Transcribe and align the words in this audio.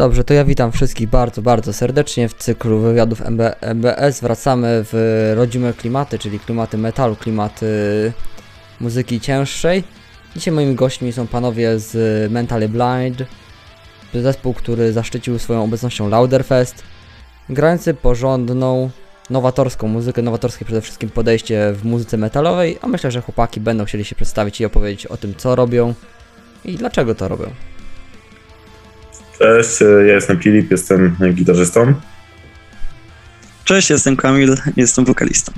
Dobrze, 0.00 0.24
to 0.24 0.34
ja 0.34 0.44
witam 0.44 0.72
wszystkich 0.72 1.08
bardzo, 1.08 1.42
bardzo 1.42 1.72
serdecznie 1.72 2.28
w 2.28 2.34
cyklu 2.34 2.78
wywiadów 2.78 3.20
MB, 3.20 3.40
MBS. 3.60 4.20
Wracamy 4.20 4.68
w 4.72 5.32
rodzime 5.36 5.72
klimaty, 5.72 6.18
czyli 6.18 6.40
klimaty 6.40 6.78
metalu, 6.78 7.16
klimaty 7.16 7.66
muzyki 8.80 9.20
cięższej. 9.20 9.84
Dzisiaj 10.36 10.54
moimi 10.54 10.74
gośćmi 10.74 11.12
są 11.12 11.26
panowie 11.26 11.78
z 11.78 12.32
Mentally 12.32 12.68
Blind, 12.68 13.22
zespół, 14.14 14.54
który 14.54 14.92
zaszczycił 14.92 15.38
swoją 15.38 15.64
obecnością 15.64 16.08
Lauderfest, 16.08 16.82
grający 17.48 17.94
porządną, 17.94 18.90
nowatorską 19.30 19.88
muzykę, 19.88 20.22
nowatorskie 20.22 20.64
przede 20.64 20.80
wszystkim 20.80 21.10
podejście 21.10 21.72
w 21.72 21.84
muzyce 21.84 22.16
metalowej, 22.16 22.78
a 22.82 22.86
myślę, 22.88 23.10
że 23.10 23.20
chłopaki 23.20 23.60
będą 23.60 23.84
chcieli 23.84 24.04
się 24.04 24.16
przedstawić 24.16 24.60
i 24.60 24.64
opowiedzieć 24.64 25.06
o 25.06 25.16
tym, 25.16 25.34
co 25.34 25.56
robią 25.56 25.94
i 26.64 26.76
dlaczego 26.76 27.14
to 27.14 27.28
robią. 27.28 27.50
Cześć, 29.40 29.80
ja 29.80 30.14
jestem 30.14 30.38
Filip, 30.38 30.70
jestem 30.70 31.16
gitarzystą. 31.34 31.94
Cześć, 33.64 33.90
jestem 33.90 34.16
Kamil, 34.16 34.56
jestem 34.76 35.04
wokalistą. 35.04 35.52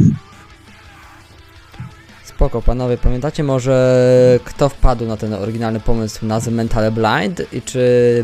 Spoko, 2.25 2.63
panowie, 2.63 2.99
pamiętacie 2.99 3.45
może 3.45 4.41
kto 4.45 4.69
wpadł 4.69 5.07
na 5.07 5.17
ten 5.17 5.35
oryginalny 5.35 5.81
pomysł 5.81 6.27
nazwy 6.27 6.51
Mental 6.51 6.93
Blind 6.93 7.43
i 7.53 7.63
czy 7.63 7.81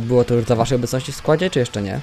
było 0.06 0.24
to 0.24 0.34
już 0.34 0.44
za 0.44 0.56
waszej 0.56 0.76
obecności 0.76 1.12
w 1.12 1.16
składzie, 1.16 1.50
czy 1.50 1.58
jeszcze 1.58 1.82
nie? 1.82 2.00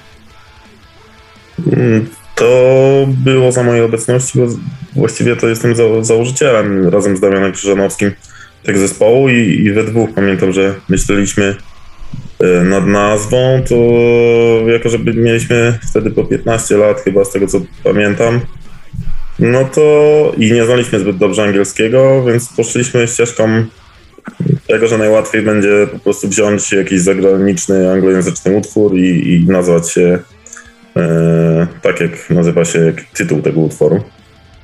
Mm, 1.72 2.06
To 2.34 3.06
było 3.08 3.52
za 3.52 3.62
mojej 3.62 3.82
obecności, 3.84 4.38
bo 4.38 4.46
właściwie 4.96 5.36
to 5.36 5.48
jestem 5.48 5.76
za, 5.76 5.82
założycielem 6.00 6.88
razem 6.88 7.16
z 7.16 7.20
Damianem 7.20 7.52
Krzyżanowskim 7.52 8.12
tego 8.62 8.78
zespołu 8.78 9.28
i, 9.28 9.64
i 9.64 9.72
we 9.72 9.84
dwóch 9.84 10.10
pamiętam, 10.14 10.52
że 10.52 10.74
myśleliśmy 10.88 11.44
e, 11.44 11.75
nad 12.64 12.86
nazwą, 12.86 13.62
to 13.68 13.74
jako, 14.72 14.88
że 14.88 14.98
mieliśmy 14.98 15.78
wtedy 15.90 16.10
po 16.10 16.24
15 16.24 16.76
lat 16.76 17.00
chyba 17.00 17.24
z 17.24 17.30
tego 17.32 17.46
co 17.46 17.60
pamiętam, 17.84 18.40
no 19.38 19.64
to 19.64 20.32
i 20.38 20.52
nie 20.52 20.64
znaliśmy 20.64 21.00
zbyt 21.00 21.16
dobrze 21.16 21.42
angielskiego, 21.42 22.24
więc 22.24 22.48
poszliśmy 22.56 23.08
ścieżką 23.08 23.64
tego, 24.66 24.88
że 24.88 24.98
najłatwiej 24.98 25.42
będzie 25.42 25.86
po 25.92 25.98
prostu 25.98 26.28
wziąć 26.28 26.72
jakiś 26.72 27.00
zagraniczny 27.00 27.92
anglojęzyczny 27.92 28.56
utwór 28.56 28.96
i, 28.96 29.34
i 29.34 29.46
nazwać 29.46 29.90
się 29.90 30.18
e, 30.96 31.66
tak, 31.82 32.00
jak 32.00 32.30
nazywa 32.30 32.64
się 32.64 32.92
tytuł 33.14 33.42
tego 33.42 33.60
utworu. 33.60 34.02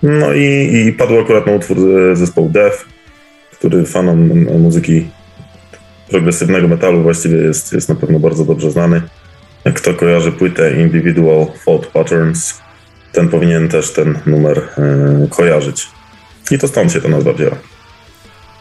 No 0.03 0.33
i, 0.34 0.84
i 0.86 0.92
padł 0.92 1.20
akurat 1.20 1.47
na 1.47 1.53
utwór 1.53 1.79
e, 1.79 2.17
zespołu 2.17 2.48
Def, 2.48 2.84
który 3.53 3.84
fanom 3.84 4.47
muzyki 4.61 5.07
progresywnego 6.12 6.68
metalu 6.68 7.02
właściwie 7.02 7.36
jest, 7.36 7.73
jest 7.73 7.89
na 7.89 7.95
pewno 7.95 8.18
bardzo 8.18 8.45
dobrze 8.45 8.70
znany. 8.70 9.02
Kto 9.74 9.95
kojarzy 9.95 10.33
płytę 10.33 10.80
Individual 10.80 11.46
Thought 11.64 11.86
Patterns, 11.86 12.61
ten 13.12 13.28
powinien 13.28 13.68
też 13.68 13.92
ten 13.92 14.18
numer 14.27 14.58
e, 14.58 15.27
kojarzyć. 15.30 15.89
I 16.51 16.58
to 16.58 16.68
stąd 16.68 16.92
się 16.92 17.01
ta 17.01 17.08
nazwa 17.08 17.33
wzięła. 17.33 17.56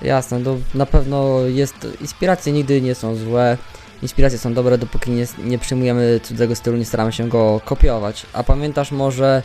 Jasne, 0.01 0.43
to 0.43 0.57
na 0.75 0.85
pewno 0.85 1.39
jest. 1.47 1.87
Inspiracje 2.01 2.53
nigdy 2.53 2.81
nie 2.81 2.95
są 2.95 3.15
złe. 3.15 3.57
Inspiracje 4.01 4.39
są 4.39 4.53
dobre, 4.53 4.77
dopóki 4.77 5.11
nie, 5.11 5.25
nie 5.43 5.59
przyjmujemy 5.59 6.19
cudzego 6.23 6.55
stylu, 6.55 6.77
nie 6.77 6.85
staramy 6.85 7.11
się 7.11 7.29
go 7.29 7.61
kopiować. 7.65 8.25
A 8.33 8.43
pamiętasz 8.43 8.91
może, 8.91 9.43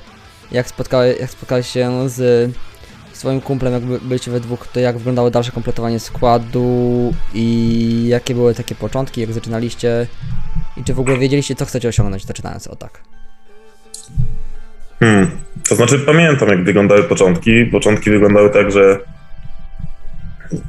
jak, 0.52 0.68
spotkałeś, 0.68 1.20
jak 1.20 1.30
spotkałeś 1.30 1.66
się 1.66 2.08
z 2.08 2.50
swoim 3.16 3.40
kumplem, 3.40 3.72
jak 3.72 3.82
by- 3.82 4.00
byliście 4.00 4.30
we 4.30 4.40
dwóch, 4.40 4.66
to 4.72 4.80
jak 4.80 4.98
wyglądało 4.98 5.30
dalsze 5.30 5.52
kompletowanie 5.52 6.00
składu 6.00 7.14
i 7.34 8.04
jakie 8.08 8.34
były 8.34 8.54
takie 8.54 8.74
początki, 8.74 9.20
jak 9.20 9.32
zaczynaliście 9.32 10.06
i 10.76 10.84
czy 10.84 10.94
w 10.94 11.00
ogóle 11.00 11.18
wiedzieliście, 11.18 11.54
co 11.54 11.66
chcecie 11.66 11.88
osiągnąć, 11.88 12.26
zaczynając 12.26 12.66
o 12.66 12.76
tak. 12.76 13.00
Hmm. 15.00 15.30
To 15.68 15.76
znaczy 15.76 15.98
pamiętam, 15.98 16.48
jak 16.48 16.64
wyglądały 16.64 17.02
początki. 17.04 17.66
Początki 17.66 18.10
wyglądały 18.10 18.50
tak, 18.50 18.72
że 18.72 19.00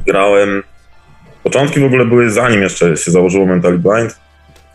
grałem. 0.06 0.64
Początki 1.44 1.80
w 1.80 1.84
ogóle 1.84 2.06
były 2.06 2.30
zanim 2.32 2.62
jeszcze 2.62 2.98
się 2.98 3.12
założyło 3.12 3.46
Mentally 3.46 3.80
Blind. 3.80 4.20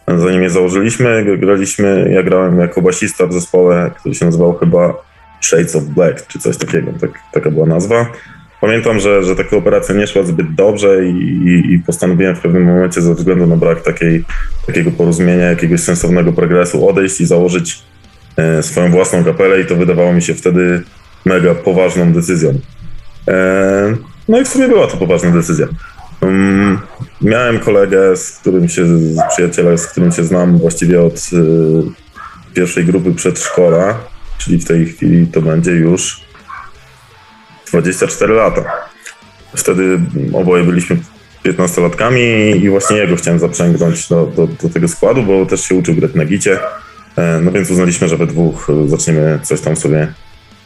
Zanim 0.08 0.42
je 0.42 0.50
założyliśmy, 0.50 1.36
graliśmy. 1.38 2.10
Ja 2.14 2.22
grałem 2.22 2.60
jako 2.60 2.82
basista 2.82 3.26
w 3.26 3.32
zespole, 3.32 3.90
który 3.98 4.14
się 4.14 4.24
nazywał 4.24 4.54
chyba 4.54 4.94
Shades 5.42 5.76
of 5.76 5.84
Black, 5.84 6.26
czy 6.26 6.38
coś 6.38 6.56
takiego. 6.56 6.92
Tak, 7.00 7.10
taka 7.32 7.50
była 7.50 7.66
nazwa. 7.66 8.06
Pamiętam, 8.60 9.00
że, 9.00 9.24
że 9.24 9.36
ta 9.36 9.44
kooperacja 9.44 9.94
nie 9.94 10.06
szła 10.06 10.22
zbyt 10.22 10.54
dobrze 10.54 11.04
i, 11.06 11.10
i, 11.46 11.72
i 11.74 11.78
postanowiłem 11.78 12.36
w 12.36 12.40
pewnym 12.40 12.64
momencie 12.64 13.00
ze 13.02 13.14
względu 13.14 13.46
na 13.46 13.56
brak 13.56 13.82
takiej, 13.82 14.24
takiego 14.66 14.90
porozumienia, 14.90 15.50
jakiegoś 15.50 15.80
sensownego 15.80 16.32
progresu 16.32 16.88
odejść 16.88 17.20
i 17.20 17.26
założyć 17.26 17.82
e, 18.36 18.62
swoją 18.62 18.90
własną 18.90 19.24
kapelę 19.24 19.60
i 19.60 19.66
to 19.66 19.76
wydawało 19.76 20.12
mi 20.12 20.22
się 20.22 20.34
wtedy 20.34 20.82
mega 21.24 21.54
poważną 21.54 22.12
decyzją. 22.12 22.58
E, 23.28 23.96
No 24.28 24.40
i 24.40 24.44
w 24.44 24.48
sumie 24.48 24.68
była 24.68 24.86
to 24.86 24.96
poważna 24.96 25.30
decyzja. 25.30 25.66
Mm, 26.20 26.78
Miałem 27.22 27.58
kolegę, 27.58 28.16
z 28.16 28.30
którym 28.30 28.68
się, 28.68 28.86
z 28.86 29.18
przyjaciela, 29.32 29.76
z 29.76 29.86
którym 29.86 30.12
się 30.12 30.24
znam 30.24 30.58
właściwie 30.58 31.02
od 31.02 31.14
e, 31.14 32.54
pierwszej 32.54 32.84
grupy 32.84 33.14
przedszkola, 33.14 33.98
czyli 34.44 34.58
w 34.58 34.64
tej 34.64 34.86
chwili 34.86 35.26
to 35.26 35.42
będzie 35.42 35.70
już 35.70 36.20
24 37.70 38.34
lata. 38.34 38.64
Wtedy 39.56 40.00
oboje 40.32 40.64
byliśmy 40.64 40.96
15-latkami 41.44 42.20
i 42.62 42.70
właśnie 42.70 42.96
jego 42.96 43.16
chciałem 43.16 43.40
zaprzęgnąć 43.40 44.08
do, 44.08 44.26
do, 44.26 44.46
do 44.46 44.68
tego 44.68 44.88
składu, 44.88 45.22
bo 45.22 45.46
też 45.46 45.60
się 45.64 45.74
uczył 45.74 45.94
grać 45.94 46.14
na 46.14 46.24
gicie. 46.24 46.58
E, 47.16 47.40
No 47.40 47.52
więc 47.52 47.70
uznaliśmy, 47.70 48.08
że 48.08 48.16
we 48.16 48.26
dwóch 48.26 48.68
zaczniemy 48.86 49.40
coś 49.42 49.60
tam 49.60 49.76
sobie 49.76 50.12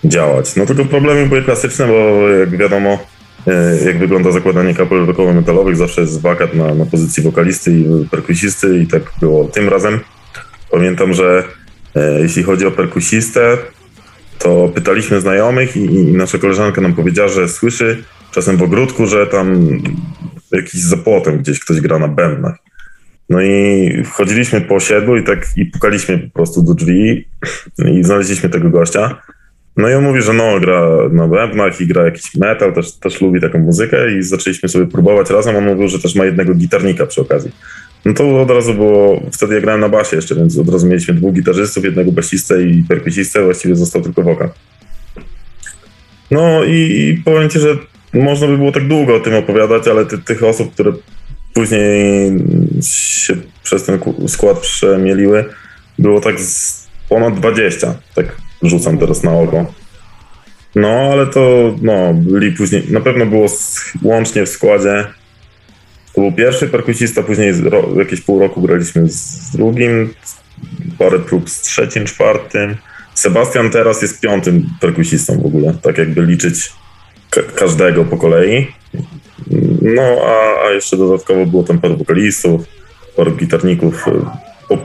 działać. 0.05 0.57
No 0.57 0.67
tylko 0.67 0.85
problemy 0.85 1.27
były 1.27 1.43
klasyczne, 1.43 1.87
bo 1.87 2.29
jak 2.29 2.57
wiadomo, 2.57 2.99
e, 3.47 3.85
jak 3.87 3.99
wygląda 3.99 4.33
zakładanie 4.33 4.75
kapel 4.75 5.07
rockowo-metalowych, 5.07 5.77
zawsze 5.77 6.01
jest 6.01 6.21
wakat 6.21 6.55
na, 6.55 6.75
na 6.75 6.87
pozycji 6.87 7.23
wokalisty 7.23 7.73
i 7.73 8.09
perkusisty 8.11 8.79
i 8.79 8.87
tak 8.87 9.03
było 9.21 9.45
tym 9.45 9.69
razem. 9.69 10.01
Pamiętam, 10.71 11.15
że 11.15 11.45
jeśli 12.23 12.43
chodzi 12.43 12.67
o 12.67 12.71
perkusistę, 12.71 13.59
to 14.39 14.73
pytaliśmy 14.75 15.21
znajomych 15.21 15.77
i, 15.77 15.85
i 15.85 16.13
nasza 16.13 16.39
koleżanka 16.39 16.81
nam 16.81 16.95
powiedziała, 16.95 17.29
że 17.29 17.49
słyszy 17.49 18.05
czasem 18.31 18.57
w 18.57 18.63
ogródku, 18.63 19.07
że 19.07 19.27
tam 19.27 19.69
jakiś 20.53 20.81
za 20.81 20.97
płotem 20.97 21.39
gdzieś 21.39 21.61
ktoś 21.61 21.81
gra 21.81 21.99
na 21.99 22.09
bębnach. 22.09 22.57
No 23.31 23.41
i 23.43 24.03
wchodziliśmy 24.05 24.61
po 24.61 24.75
osiedlu 24.75 25.17
i 25.17 25.25
tak 25.25 25.47
i 25.57 25.67
pukaliśmy 25.67 26.19
po 26.19 26.31
prostu 26.31 26.63
do 26.63 26.75
drzwi 26.75 27.29
i 27.79 28.05
znaleźliśmy 28.05 28.49
tego 28.49 28.71
gościa. 28.71 29.23
No 29.77 29.89
i 29.89 29.95
on 29.95 30.05
mówi, 30.05 30.23
że 30.23 30.33
no, 30.33 30.61
gra 30.61 30.83
na 31.13 31.29
bębnach 31.29 31.81
i 31.81 31.87
gra 31.87 32.05
jakiś 32.05 32.35
metal, 32.35 32.73
też, 32.73 32.93
też 32.93 33.21
lubi 33.21 33.41
taką 33.41 33.59
muzykę 33.59 34.13
i 34.19 34.23
zaczęliśmy 34.23 34.69
sobie 34.69 34.87
próbować 34.87 35.31
razem. 35.31 35.57
On 35.57 35.65
mówił, 35.65 35.89
że 35.89 35.99
też 35.99 36.15
ma 36.15 36.25
jednego 36.25 36.55
gitarnika 36.55 37.07
przy 37.07 37.21
okazji. 37.21 37.51
No 38.07 38.15
to 38.15 38.43
od 38.43 38.51
razu 38.51 38.75
było, 38.75 39.23
wtedy 39.33 39.55
ja 39.55 39.61
grałem 39.61 39.81
na 39.81 39.89
basie 39.89 40.17
jeszcze, 40.17 40.35
więc 40.35 40.59
od 40.59 40.69
razu 40.69 40.87
mieliśmy 40.87 41.15
dwóch 41.15 41.35
gitarzystów, 41.35 41.85
jednego 41.85 42.13
basistę 42.13 42.63
i 42.63 42.83
perkusistę, 42.89 43.45
właściwie 43.45 43.77
został 43.77 44.03
tylko 44.03 44.23
wokal. 44.23 44.49
No 46.31 46.65
i, 46.65 46.73
i 46.73 47.23
powiem 47.25 47.51
ci, 47.51 47.59
że 47.59 47.77
można 48.15 48.47
by 48.47 48.59
było 48.59 48.73
tak 48.73 48.89
długo 48.89 49.17
o 49.17 49.21
tym 49.21 49.35
opowiadać, 49.35 49.89
ale 49.89 50.07
ty, 50.07 50.19
tych 50.19 50.43
osób, 50.43 50.73
które 50.73 50.93
później 51.55 52.33
się 52.83 53.35
przez 53.63 53.85
ten 53.85 53.99
skład 54.29 54.59
przemieliły, 54.59 55.45
było 55.99 56.21
tak 56.21 56.37
ponad 57.09 57.35
20, 57.35 57.95
tak 58.15 58.37
rzucam 58.63 58.99
teraz 58.99 59.23
na 59.23 59.33
oko. 59.33 59.73
No, 60.75 60.89
ale 60.89 61.27
to, 61.27 61.75
no, 61.83 62.15
byli 62.15 62.53
później, 62.53 62.83
na 62.91 63.01
pewno 63.01 63.27
było 63.27 63.47
łącznie 64.03 64.47
w 64.47 64.49
składzie, 64.49 65.05
to 66.17 66.21
był 66.23 66.33
pierwszy 66.33 66.69
perkusista, 66.69 67.23
później 67.23 67.53
jakieś 67.97 68.21
pół 68.21 68.39
roku 68.41 68.63
graliśmy 68.63 69.09
z 69.09 69.51
drugim, 69.53 70.15
parę 70.99 71.19
prób 71.19 71.51
z 71.51 71.61
trzecim, 71.61 72.05
czwartym. 72.05 72.77
Sebastian 73.15 73.71
teraz 73.71 74.03
jest 74.03 74.21
piątym 74.21 74.67
perkusistą 74.81 75.41
w 75.41 75.47
ogóle, 75.47 75.75
tak 75.83 75.99
jakby 75.99 76.23
liczyć 76.23 76.73
ka- 77.31 77.43
każdego 77.55 78.05
po 78.05 78.17
kolei. 78.17 78.67
No, 79.83 80.03
a, 80.03 80.67
a 80.67 80.71
jeszcze 80.71 80.97
dodatkowo 80.97 81.47
było 81.47 81.63
tam 81.63 81.79
paru 81.79 81.97
wokalistów, 81.97 82.63
paru 83.17 83.31
gitarników. 83.37 84.05
Po, 84.69 84.79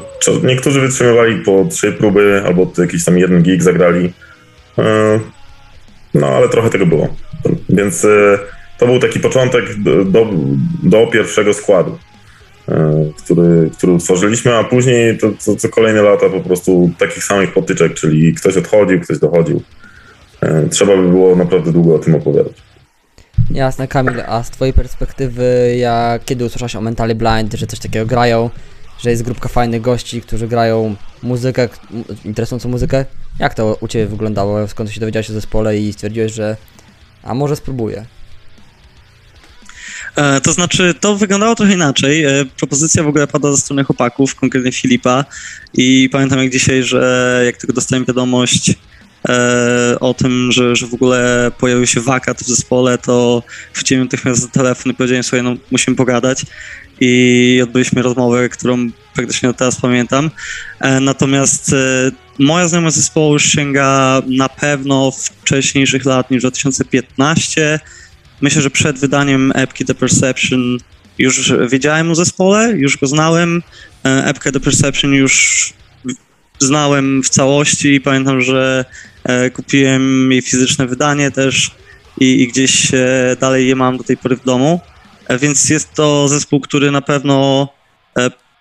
niektórzy 0.43 0.81
wytrzymywali 0.81 1.35
po 1.35 1.65
trzy 1.71 1.91
próby, 1.91 2.41
albo 2.45 2.71
jakiś 2.77 3.05
tam 3.05 3.17
jeden 3.17 3.41
gig 3.43 3.63
zagrali. 3.63 4.13
E, 4.77 5.19
No, 6.13 6.27
ale 6.27 6.49
trochę 6.49 6.69
tego 6.69 6.85
było. 6.85 7.15
Więc 7.69 8.05
e, 8.05 8.39
to 8.81 8.87
był 8.87 8.99
taki 8.99 9.19
początek 9.19 9.75
do, 10.05 10.27
do, 10.83 11.07
pierwszego 11.07 11.53
składu, 11.53 11.97
e, 12.69 13.05
który, 13.17 13.69
który 13.77 13.93
utworzyliśmy, 13.93 14.55
a 14.55 14.63
później 14.63 15.17
to, 15.17 15.31
to, 15.45 15.55
co 15.55 15.69
kolejne 15.69 16.01
lata 16.01 16.29
po 16.29 16.39
prostu 16.39 16.91
takich 16.97 17.23
samych 17.23 17.53
potyczek, 17.53 17.93
czyli 17.93 18.33
ktoś 18.33 18.57
odchodził, 18.57 19.01
ktoś 19.01 19.19
dochodził. 19.19 19.61
E, 20.41 20.67
Trzeba 20.69 20.97
by 20.97 21.09
było 21.09 21.35
naprawdę 21.35 21.71
długo 21.71 21.95
o 21.95 21.99
tym 21.99 22.15
opowiadać. 22.15 22.53
Jasne, 23.51 23.87
Kamil, 23.87 24.21
a 24.27 24.43
z 24.43 24.49
twojej 24.49 24.73
perspektywy, 24.73 25.75
jak 25.77 26.25
kiedy 26.25 26.45
usłyszałeś 26.45 26.75
o 26.75 26.81
Mentally 26.81 27.15
Blind, 27.15 27.53
że 27.53 27.67
coś 27.67 27.79
takiego 27.79 28.05
grają, 28.05 28.49
że 28.99 29.09
jest 29.09 29.23
grupka 29.23 29.49
fajnych 29.49 29.81
gości, 29.81 30.21
którzy 30.21 30.47
grają 30.47 30.95
muzykę, 31.23 31.69
interesującą 32.25 32.69
muzykę. 32.69 33.05
Jak 33.39 33.53
to 33.53 33.77
u 33.81 33.87
Ciebie 33.87 34.05
wyglądało? 34.05 34.67
Skąd 34.67 34.91
się 34.91 34.99
dowiedziałeś 34.99 35.29
o 35.29 35.33
zespole 35.33 35.77
i 35.77 35.93
stwierdziłeś, 35.93 36.31
że 36.31 36.57
a 37.23 37.33
może 37.33 37.55
spróbuję? 37.55 38.05
E, 40.15 40.41
To 40.41 40.53
znaczy, 40.53 40.93
to 40.99 41.15
wyglądało 41.15 41.55
trochę 41.55 41.73
inaczej. 41.73 42.23
E, 42.23 42.45
Propozycja 42.57 43.03
w 43.03 43.07
ogóle 43.07 43.27
padła 43.27 43.51
ze 43.51 43.57
strony 43.57 43.83
chłopaków, 43.83 44.35
konkretnie 44.35 44.71
Filipa. 44.71 45.25
I 45.73 46.09
pamiętam 46.11 46.39
jak 46.39 46.51
dzisiaj, 46.51 46.83
że 46.83 47.41
jak 47.45 47.57
tylko 47.57 47.73
dostałem 47.73 48.05
wiadomość 48.05 48.73
e, 49.29 49.99
o 49.99 50.13
tym, 50.13 50.51
że, 50.51 50.75
że 50.75 50.87
w 50.87 50.93
ogóle 50.93 51.51
pojawił 51.59 51.87
się 51.87 52.01
wakat 52.01 52.41
w 52.41 52.47
zespole, 52.47 52.97
to 52.97 53.43
chwyciłem 53.73 54.03
natychmiast 54.03 54.41
za 54.41 54.47
telefon 54.47 54.91
i 54.91 54.95
powiedziałem 54.95 55.23
sobie, 55.23 55.43
no 55.43 55.55
musimy 55.71 55.97
pogadać. 55.97 56.45
I 57.03 57.61
odbyliśmy 57.63 58.01
rozmowę, 58.01 58.49
którą 58.49 58.89
praktycznie 59.13 59.49
do 59.49 59.53
teraz 59.53 59.81
pamiętam. 59.81 60.31
Natomiast 61.01 61.75
moja 62.39 62.67
znajomość 62.67 62.95
zespołu 62.95 63.33
już 63.33 63.45
sięga 63.45 64.21
na 64.27 64.49
pewno 64.49 65.11
wcześniejszych 65.11 66.05
lat 66.05 66.31
niż 66.31 66.41
2015. 66.41 67.79
Myślę, 68.41 68.61
że 68.61 68.69
przed 68.69 68.99
wydaniem 68.99 69.51
epki 69.55 69.85
The 69.85 69.95
Perception 69.95 70.77
już 71.17 71.53
wiedziałem 71.69 72.11
o 72.11 72.15
zespole, 72.15 72.73
już 72.77 72.97
go 72.97 73.07
znałem. 73.07 73.63
E, 74.05 74.25
Epkę 74.25 74.51
The 74.51 74.59
Perception 74.59 75.13
już 75.13 75.73
znałem 76.59 77.23
w 77.23 77.29
całości 77.29 77.93
i 77.93 78.01
pamiętam, 78.01 78.41
że 78.41 78.85
e, 79.23 79.49
kupiłem 79.49 80.31
jej 80.31 80.41
fizyczne 80.41 80.87
wydanie 80.87 81.31
też 81.31 81.71
i, 82.19 82.41
i 82.41 82.47
gdzieś 82.47 82.93
e, 82.93 83.37
dalej 83.39 83.67
je 83.67 83.75
mam 83.75 83.97
do 83.97 84.03
tej 84.03 84.17
pory 84.17 84.35
w 84.35 84.43
domu. 84.45 84.79
Więc 85.39 85.69
jest 85.69 85.93
to 85.93 86.27
zespół, 86.27 86.59
który 86.59 86.91
na 86.91 87.01
pewno 87.01 87.67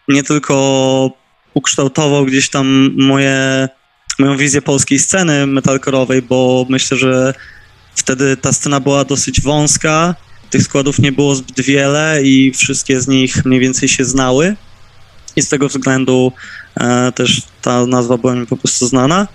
nie 0.09 0.23
tylko 0.23 1.11
ukształtował 1.55 2.27
gdzieś 2.27 2.49
tam 2.49 2.95
moje, 2.97 3.69
moją 4.19 4.37
wizję 4.37 4.63
polskiej 4.63 4.99
sceny 4.99 5.47
metalkorowej, 5.47 6.23
bo 6.23 6.67
myślę, 6.69 6.97
że 6.97 7.35
wtedy 8.01 8.37
ta 8.37 8.53
scena 8.53 8.81
była 8.81 9.05
dosyć 9.05 9.41
wąska, 9.41 10.15
tych 10.51 10.63
składów 10.63 10.99
nie 10.99 11.13
było 11.13 11.35
zbyt 11.35 11.61
wiele 11.61 12.23
i 12.23 12.53
wszystkie 12.53 13.01
z 13.01 13.09
nich 13.09 13.45
mniej 13.45 13.61
więcej 13.61 13.89
się 13.89 14.05
znały. 14.05 14.57
I 15.37 15.43
z 15.43 15.49
tego 15.49 15.69
względu 15.69 16.33
e, 16.81 17.13
też 17.13 17.43
ta 17.63 17.87
nazwa 17.87 18.17
była 18.17 18.35
mi 18.35 18.47
po 18.47 18.57
prostu 18.57 18.87
znana. 18.87 19.29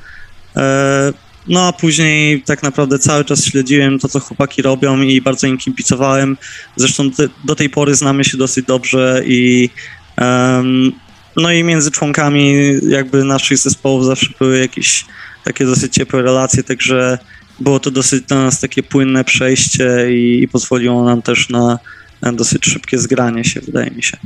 E, 0.56 1.14
no 1.48 1.68
a 1.68 1.74
później 1.74 2.42
tak 2.42 2.64
naprawdę 2.64 3.00
cały 3.00 3.26
czas 3.26 3.46
śledziłem 3.46 4.00
to, 4.00 4.08
co 4.08 4.20
chłopaki 4.20 4.62
robią 4.62 5.02
i 5.02 5.22
bardzo 5.22 5.48
im 5.48 5.58
kibicowałem. 5.58 6.38
Zresztą 6.76 7.10
do 7.44 7.56
tej 7.56 7.70
pory 7.70 7.96
znamy 7.96 8.24
się 8.24 8.38
dosyć 8.38 8.66
dobrze 8.66 9.22
i 9.26 9.70
em, 10.18 10.92
no 11.36 11.52
i 11.52 11.64
między 11.64 11.92
członkami 11.92 12.56
jakby 12.88 13.24
naszych 13.24 13.58
zespołów 13.58 14.06
zawsze 14.06 14.30
były 14.40 14.60
jakieś 14.60 15.06
takie 15.44 15.66
dosyć 15.66 15.94
ciepłe 15.94 16.22
relacje, 16.22 16.64
także 16.64 17.18
było 17.60 17.80
to 17.80 17.92
dosyć 17.92 18.24
dla 18.24 18.38
nas 18.38 18.60
takie 18.60 18.84
płynne 18.84 19.24
przejście 19.24 20.13
i, 20.13 20.44
i 20.44 20.48
pozwoliło 20.48 21.04
nam 21.04 21.22
też 21.22 21.50
na 21.50 21.80
na 22.22 22.34
dosyć 22.34 22.66
szybkie 22.66 22.98
zgranie 22.98 23.44
się, 23.44 23.62
wydaje 23.62 23.92
mi 23.92 24.04
się. 24.04 24.18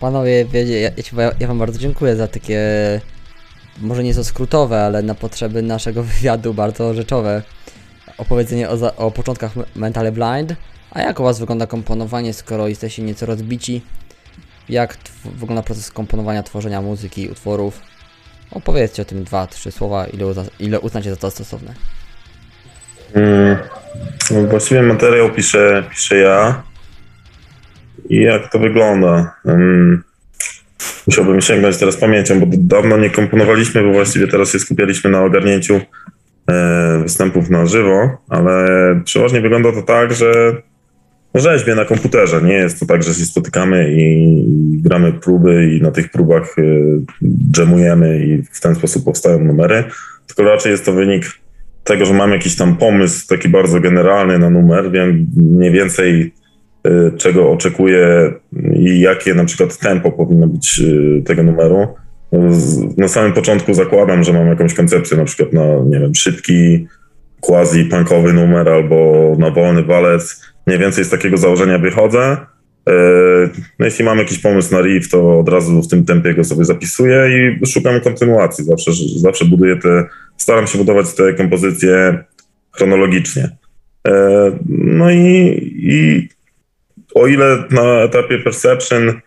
Panowie, 0.00 0.44
wiecie, 0.44 0.80
ja, 0.80 0.90
ja, 1.40 1.46
Wam 1.48 1.58
bardzo 1.58 1.78
dziękuję 1.78 2.16
za 2.16 2.28
takie, 2.28 2.60
może 3.78 4.04
nie 4.04 4.14
są 4.14 4.24
skrótowe, 4.24 4.84
ale 4.84 5.02
na 5.02 5.14
potrzeby 5.14 5.62
naszego 5.62 6.02
wywiadu 6.12 6.54
bardzo 6.54 6.94
rzeczowe 6.94 7.42
opowiedzenie 8.18 8.70
o, 8.70 8.96
o 8.96 9.10
początkach 9.10 9.56
Me- 9.56 9.64
Mentally 9.76 10.12
Blind. 10.12 10.54
A 10.90 11.00
jak 11.00 11.20
u 11.20 11.22
Was 11.22 11.38
wygląda 11.38 11.66
komponowanie, 11.66 12.32
skoro 12.34 12.68
jesteście 12.68 13.02
nieco 13.02 13.26
rozbici? 13.26 13.82
Jak 14.68 14.96
wygląda 15.24 15.62
proces 15.62 15.90
komponowania, 15.90 16.42
tworzenia 16.42 16.82
muzyki, 16.82 17.28
utworów? 17.28 17.80
Opowiedzcie 18.50 19.02
o 19.02 19.04
tym 19.04 19.24
dwa, 19.24 19.46
trzy 19.46 19.72
słowa, 19.72 20.06
ile, 20.06 20.34
ile 20.58 20.80
uznacie 20.80 21.10
za 21.10 21.16
to 21.16 21.30
stosowne. 21.30 21.74
Mm, 23.14 23.56
no 24.30 24.42
właściwie 24.42 24.82
materiał 24.82 25.30
piszę, 25.30 25.84
piszę 25.90 26.16
ja. 26.16 26.62
I 28.08 28.20
jak 28.20 28.52
to 28.52 28.58
wygląda? 28.58 29.34
Mm, 29.44 30.02
musiałbym 31.06 31.40
sięgnąć 31.40 31.76
teraz 31.76 31.96
pamięcią, 31.96 32.40
bo 32.40 32.46
dawno 32.50 32.96
nie 32.96 33.10
komponowaliśmy, 33.10 33.82
bo 33.82 33.92
właściwie 33.92 34.28
teraz 34.28 34.52
się 34.52 34.58
skupialiśmy 34.58 35.10
na 35.10 35.22
ogarnięciu 35.22 35.80
e, 36.50 36.98
występów 37.02 37.50
na 37.50 37.66
żywo, 37.66 38.22
ale 38.28 38.66
przeważnie 39.04 39.40
wygląda 39.40 39.72
to 39.72 39.82
tak, 39.82 40.14
że 40.14 40.32
rzeźbię 41.34 41.74
na 41.74 41.84
komputerze. 41.84 42.42
Nie 42.42 42.54
jest 42.54 42.80
to 42.80 42.86
tak, 42.86 43.02
że 43.02 43.14
się 43.14 43.24
spotykamy 43.24 43.92
i 43.92 44.44
gramy 44.82 45.12
próby 45.12 45.70
i 45.76 45.82
na 45.82 45.90
tych 45.90 46.10
próbach 46.10 46.56
e, 46.58 46.62
dżemujemy 47.52 48.24
i 48.26 48.42
w 48.42 48.60
ten 48.60 48.74
sposób 48.74 49.04
powstają 49.04 49.38
numery, 49.38 49.84
tylko 50.26 50.42
raczej 50.42 50.72
jest 50.72 50.84
to 50.84 50.92
wynik 50.92 51.41
tego, 51.84 52.04
że 52.06 52.14
mam 52.14 52.30
jakiś 52.32 52.56
tam 52.56 52.76
pomysł 52.76 53.26
taki 53.28 53.48
bardzo 53.48 53.80
generalny 53.80 54.38
na 54.38 54.50
numer, 54.50 54.90
wiem 54.90 55.26
mniej 55.36 55.70
więcej 55.70 56.32
y, 56.86 57.12
czego 57.18 57.50
oczekuję 57.52 58.32
i 58.76 59.00
jakie 59.00 59.34
na 59.34 59.44
przykład 59.44 59.78
tempo 59.78 60.12
powinno 60.12 60.46
być 60.46 60.80
y, 60.80 61.22
tego 61.26 61.42
numeru. 61.42 61.86
Z- 62.50 62.98
Na 62.98 63.08
samym 63.08 63.32
początku 63.32 63.74
zakładam, 63.74 64.24
że 64.24 64.32
mam 64.32 64.46
jakąś 64.48 64.74
koncepcję 64.74 65.16
na 65.16 65.24
przykład 65.24 65.52
na, 65.52 65.62
nie 65.86 66.00
wiem, 66.00 66.14
szybki, 66.14 66.86
quasi-punkowy 67.40 68.32
numer 68.34 68.68
albo 68.68 69.32
na 69.38 69.50
wolny 69.50 69.82
walec. 69.82 70.40
Mniej 70.66 70.78
więcej 70.78 71.04
z 71.04 71.10
takiego 71.10 71.36
założenia 71.36 71.78
wychodzę. 71.78 72.36
Y, 72.88 73.50
No 73.78 73.86
jeśli 73.86 74.04
mam 74.04 74.18
jakiś 74.18 74.38
pomysł 74.38 74.74
na 74.74 74.80
riff, 74.80 75.08
to 75.08 75.38
od 75.38 75.48
razu 75.48 75.82
w 75.82 75.88
tym 75.88 76.04
tempie 76.04 76.34
go 76.34 76.44
sobie 76.44 76.64
zapisuję 76.64 77.28
i 77.62 77.66
szukam 77.66 78.00
kontynuacji. 78.00 78.64
Zawsze, 78.64 78.92
zawsze 79.16 79.44
buduję 79.44 79.76
te, 79.76 80.04
staram 80.36 80.66
się 80.66 80.78
budować 80.78 81.14
te 81.14 81.34
kompozycje 81.34 82.24
chronologicznie. 82.72 83.56
E, 84.08 84.12
No 84.68 85.10
i, 85.10 85.58
i 85.76 86.28
o 87.14 87.26
ile 87.26 87.64
na 87.70 87.82
etapie 87.82 88.38
Perception 88.38 89.20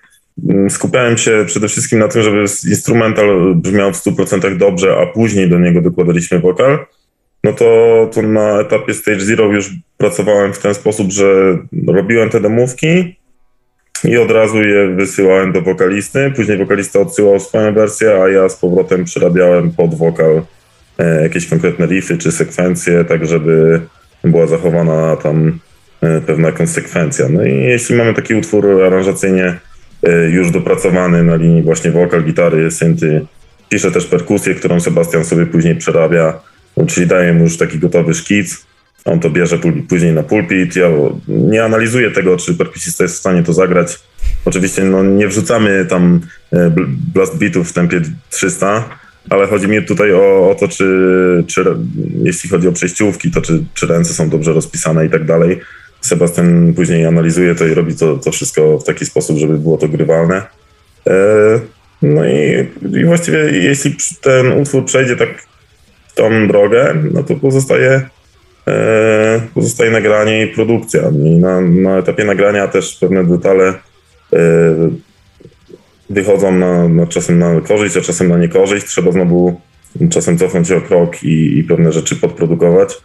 mm, 0.49 0.69
skupiałem 0.69 1.17
się 1.17 1.43
przede 1.47 1.67
wszystkim 1.67 1.99
na 1.99 2.07
tym, 2.07 2.21
żeby 2.21 2.45
instrumental 2.69 3.55
brzmiał 3.55 3.93
w 3.93 3.97
100% 3.97 4.57
dobrze, 4.57 4.97
a 4.97 5.05
później 5.05 5.49
do 5.49 5.59
niego 5.59 5.81
dokładaliśmy 5.81 6.39
wokal, 6.39 6.85
no 7.43 7.53
to, 7.53 8.09
to 8.13 8.21
na 8.21 8.59
etapie 8.59 8.93
Stage 8.93 9.19
Zero 9.19 9.45
już 9.45 9.71
pracowałem 9.97 10.53
w 10.53 10.59
ten 10.59 10.73
sposób, 10.73 11.11
że 11.11 11.57
robiłem 11.87 12.29
te 12.29 12.41
demówki 12.41 13.15
i 14.07 14.17
od 14.17 14.31
razu 14.31 14.61
je 14.61 14.87
wysyłałem 14.87 15.51
do 15.51 15.61
wokalisty. 15.61 16.31
Później 16.35 16.57
wokalista 16.57 16.99
odsyłał 16.99 17.39
swoją 17.39 17.73
wersję, 17.73 18.23
a 18.23 18.29
ja 18.29 18.49
z 18.49 18.55
powrotem 18.55 19.03
przerabiałem 19.03 19.71
pod 19.71 19.95
wokal 19.95 20.41
e, 20.97 21.21
jakieś 21.21 21.47
konkretne 21.47 21.85
riffy 21.85 22.17
czy 22.17 22.31
sekwencje, 22.31 23.05
tak 23.05 23.27
żeby 23.27 23.81
była 24.23 24.47
zachowana 24.47 25.15
tam 25.15 25.59
e, 26.01 26.21
pewna 26.21 26.51
konsekwencja. 26.51 27.29
No 27.29 27.45
i 27.45 27.53
jeśli 27.53 27.95
mamy 27.95 28.13
taki 28.13 28.35
utwór 28.35 28.83
aranżacyjnie 28.83 29.59
e, 30.03 30.29
już 30.29 30.51
dopracowany 30.51 31.23
na 31.23 31.35
linii 31.35 31.63
właśnie 31.63 31.91
wokal, 31.91 32.23
gitary, 32.23 32.71
synty, 32.71 33.25
piszę 33.69 33.91
też 33.91 34.05
perkusję, 34.05 34.55
którą 34.55 34.79
Sebastian 34.79 35.25
sobie 35.25 35.45
później 35.45 35.75
przerabia, 35.75 36.39
no, 36.77 36.85
czyli 36.85 37.07
daję 37.07 37.33
mu 37.33 37.43
już 37.43 37.57
taki 37.57 37.79
gotowy 37.79 38.13
szkic, 38.13 38.65
on 39.05 39.19
to 39.19 39.29
bierze 39.29 39.59
później 39.89 40.13
na 40.13 40.23
pulpit. 40.23 40.75
Ja 40.75 40.87
nie 41.27 41.63
analizuję 41.63 42.11
tego, 42.11 42.37
czy 42.37 42.53
perkusista 42.53 43.03
jest 43.03 43.15
w 43.15 43.19
stanie 43.19 43.43
to 43.43 43.53
zagrać. 43.53 43.99
Oczywiście 44.45 44.83
no, 44.83 45.03
nie 45.03 45.27
wrzucamy 45.27 45.85
tam 45.89 46.21
e, 46.51 46.57
bl- 46.69 46.95
blast 47.13 47.37
beatów 47.37 47.69
w 47.69 47.73
tempie 47.73 48.01
300, 48.29 48.89
ale 49.29 49.47
chodzi 49.47 49.67
mi 49.67 49.83
tutaj 49.83 50.13
o, 50.13 50.49
o 50.49 50.55
to, 50.55 50.67
czy, 50.67 50.85
czy 51.47 51.65
jeśli 52.23 52.49
chodzi 52.49 52.67
o 52.67 52.71
przejściówki, 52.71 53.31
to 53.31 53.41
czy, 53.41 53.63
czy 53.73 53.87
ręce 53.87 54.13
są 54.13 54.29
dobrze 54.29 54.53
rozpisane 54.53 55.05
i 55.05 55.09
tak 55.09 55.25
dalej. 55.25 55.59
Sebastian 56.01 56.73
później 56.73 57.05
analizuje 57.05 57.55
to 57.55 57.65
i 57.67 57.73
robi 57.73 57.95
to, 57.95 58.17
to 58.17 58.31
wszystko 58.31 58.79
w 58.79 58.83
taki 58.83 59.05
sposób, 59.05 59.37
żeby 59.37 59.59
było 59.59 59.77
to 59.77 59.87
grywalne. 59.87 60.41
E, 61.07 61.59
No 62.01 62.25
i, 62.25 62.67
i 63.01 63.05
właściwie 63.05 63.37
jeśli 63.39 63.95
ten 64.21 64.51
utwór 64.51 64.85
przejdzie 64.85 65.15
tak 65.15 65.29
tą 66.15 66.47
drogę, 66.47 66.95
no 67.11 67.23
to 67.23 67.35
pozostaje, 67.35 68.09
pozostaje 69.53 69.91
nagranie 69.91 70.45
i 70.45 70.47
produkcja. 70.47 71.01
I 71.25 71.29
na, 71.29 71.61
na 71.61 71.97
etapie 71.97 72.23
nagrania 72.23 72.67
też 72.67 72.97
pewne 73.01 73.23
detale 73.23 73.67
e, 73.67 74.39
wychodzą 76.09 76.51
na, 76.51 76.87
na 76.87 77.07
czasem 77.07 77.39
na 77.39 77.61
korzyść, 77.61 77.97
a 77.97 78.01
czasem 78.01 78.27
na 78.27 78.37
niekorzyść. 78.37 78.85
Trzeba 78.85 79.11
znowu 79.11 79.61
czasem 80.09 80.37
cofnąć 80.37 80.67
się 80.67 80.75
o 80.77 80.81
krok 80.81 81.23
i, 81.23 81.57
i 81.57 81.63
pewne 81.63 81.91
rzeczy 81.91 82.15
podprodukować. 82.15 82.97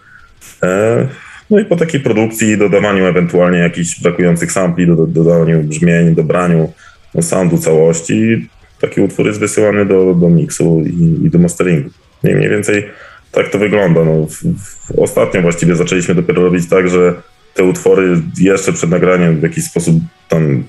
E, 0.62 1.06
No 1.50 1.60
i 1.60 1.64
po 1.64 1.76
takiej 1.76 2.00
produkcji, 2.00 2.58
dodawaniu 2.58 3.06
ewentualnie 3.06 3.58
jakichś 3.58 4.00
brakujących 4.00 4.52
sampli, 4.52 4.86
do, 4.86 4.96
do, 4.96 5.06
dodaniu 5.06 5.62
brzmień, 5.62 6.14
dobraniu 6.14 6.72
no, 7.14 7.22
soundu 7.22 7.58
całości, 7.58 8.48
taki 8.80 9.00
utwór 9.00 9.26
jest 9.26 9.40
wysyłany 9.40 9.86
do, 9.86 10.14
do 10.14 10.28
miksu 10.28 10.82
i, 10.86 11.26
i 11.26 11.30
do 11.30 11.38
masteringu. 11.38 11.90
I 12.24 12.34
mniej 12.34 12.50
więcej 12.50 12.84
tak 13.32 13.48
to 13.48 13.58
wygląda. 13.58 14.04
No, 14.04 14.26
w, 14.26 14.34
w, 14.34 14.98
ostatnio 14.98 15.42
właściwie 15.42 15.76
zaczęliśmy 15.76 16.14
dopiero 16.14 16.42
robić 16.42 16.68
tak, 16.68 16.88
że 16.88 17.14
te 17.54 17.64
utwory 17.64 18.20
jeszcze 18.40 18.72
przed 18.72 18.90
nagraniem 18.90 19.40
w 19.40 19.42
jakiś 19.42 19.64
sposób 19.64 19.96
tam 20.28 20.64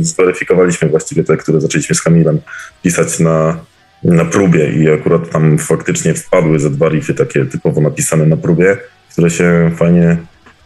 zweryfikowaliśmy 0.00 0.88
właściwie 0.88 1.24
te, 1.24 1.36
które 1.36 1.60
zaczęliśmy 1.60 1.94
z 1.94 2.02
Kamilem 2.02 2.40
pisać 2.82 3.18
na, 3.18 3.60
na 4.04 4.24
próbie 4.24 4.72
i 4.72 4.90
akurat 4.90 5.30
tam 5.30 5.58
faktycznie 5.58 6.14
wpadły 6.14 6.58
ze 6.58 6.70
dwa 6.70 6.88
riffy 6.88 7.14
takie 7.14 7.44
typowo 7.44 7.80
napisane 7.80 8.26
na 8.26 8.36
próbie, 8.36 8.76
które 9.12 9.30
się 9.30 9.70
fajnie 9.76 10.16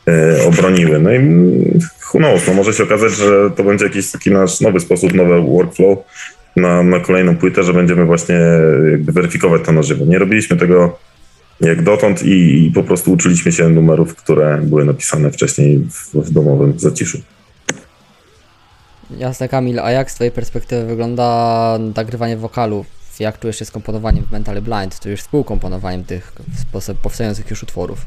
e, 0.08 0.44
obroniły. 0.44 0.98
No 0.98 1.12
i 1.12 1.18
who 2.14 2.18
knows, 2.18 2.46
no 2.46 2.54
może 2.54 2.72
się 2.72 2.82
okazać, 2.82 3.12
że 3.12 3.50
to 3.56 3.64
będzie 3.64 3.84
jakiś 3.84 4.10
taki 4.10 4.30
nasz 4.30 4.60
nowy 4.60 4.80
sposób, 4.80 5.14
nowy 5.14 5.42
workflow 5.42 5.98
na, 6.56 6.82
na 6.82 7.00
kolejną 7.00 7.36
płytę, 7.36 7.62
że 7.62 7.72
będziemy 7.72 8.04
właśnie 8.04 8.40
jakby 8.90 9.12
weryfikować 9.12 9.62
to 9.64 9.72
na 9.72 9.82
żywo. 9.82 10.04
Nie 10.04 10.18
robiliśmy 10.18 10.56
tego 10.56 10.98
jak 11.60 11.82
dotąd 11.82 12.22
i, 12.22 12.66
i 12.66 12.70
po 12.70 12.82
prostu 12.82 13.12
uczyliśmy 13.12 13.52
się 13.52 13.68
numerów, 13.68 14.14
które 14.14 14.58
były 14.62 14.84
napisane 14.84 15.30
wcześniej 15.30 15.78
w, 15.78 16.14
w 16.14 16.30
domowym 16.30 16.78
zaciszu. 16.78 17.18
Jasne, 19.10 19.48
Kamil, 19.48 19.80
a 19.80 19.90
jak 19.90 20.10
z 20.10 20.14
Twojej 20.14 20.32
perspektywy 20.32 20.86
wygląda 20.86 21.78
nagrywanie 21.96 22.36
wokalu? 22.36 22.84
Jak 23.20 23.38
czujesz 23.38 23.58
się 23.58 23.64
z 23.64 23.70
komponowaniem 23.70 24.24
w 24.24 24.32
Mentally 24.32 24.62
Blind, 24.62 25.00
czy 25.00 25.10
już 25.10 25.20
współkomponowaniem 25.20 26.04
tych 26.04 26.32
sposób 26.60 26.98
powstających 26.98 27.50
już 27.50 27.62
utworów? 27.62 28.06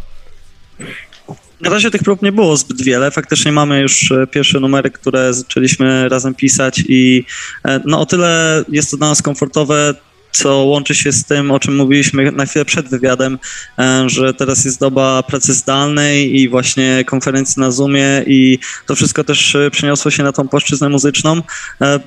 Na 1.61 1.69
razie 1.69 1.91
tych 1.91 2.03
prób 2.03 2.21
nie 2.21 2.31
było 2.31 2.57
zbyt 2.57 2.81
wiele. 2.81 3.11
Faktycznie 3.11 3.51
mamy 3.51 3.81
już 3.81 4.11
e, 4.11 4.27
pierwsze 4.27 4.59
numery, 4.59 4.91
które 4.91 5.33
zaczęliśmy 5.33 6.09
razem 6.09 6.35
pisać 6.35 6.83
i 6.87 7.23
e, 7.65 7.79
no 7.85 7.99
o 7.99 8.05
tyle 8.05 8.63
jest 8.69 8.91
to 8.91 8.97
dla 8.97 9.09
nas 9.09 9.21
komfortowe, 9.21 9.93
co 10.31 10.55
łączy 10.55 10.95
się 10.95 11.11
z 11.11 11.25
tym, 11.25 11.51
o 11.51 11.59
czym 11.59 11.75
mówiliśmy 11.75 12.31
na 12.31 12.45
chwilę 12.45 12.65
przed 12.65 12.89
wywiadem, 12.89 13.39
e, 13.79 14.09
że 14.09 14.33
teraz 14.33 14.65
jest 14.65 14.79
doba 14.79 15.23
pracy 15.23 15.53
zdalnej 15.53 16.39
i 16.39 16.49
właśnie 16.49 17.03
konferencji 17.05 17.59
na 17.59 17.71
Zoomie 17.71 18.23
i 18.27 18.59
to 18.85 18.95
wszystko 18.95 19.23
też 19.23 19.57
przeniosło 19.71 20.11
się 20.11 20.23
na 20.23 20.31
tą 20.31 20.47
płaszczyznę 20.47 20.89
muzyczną, 20.89 21.41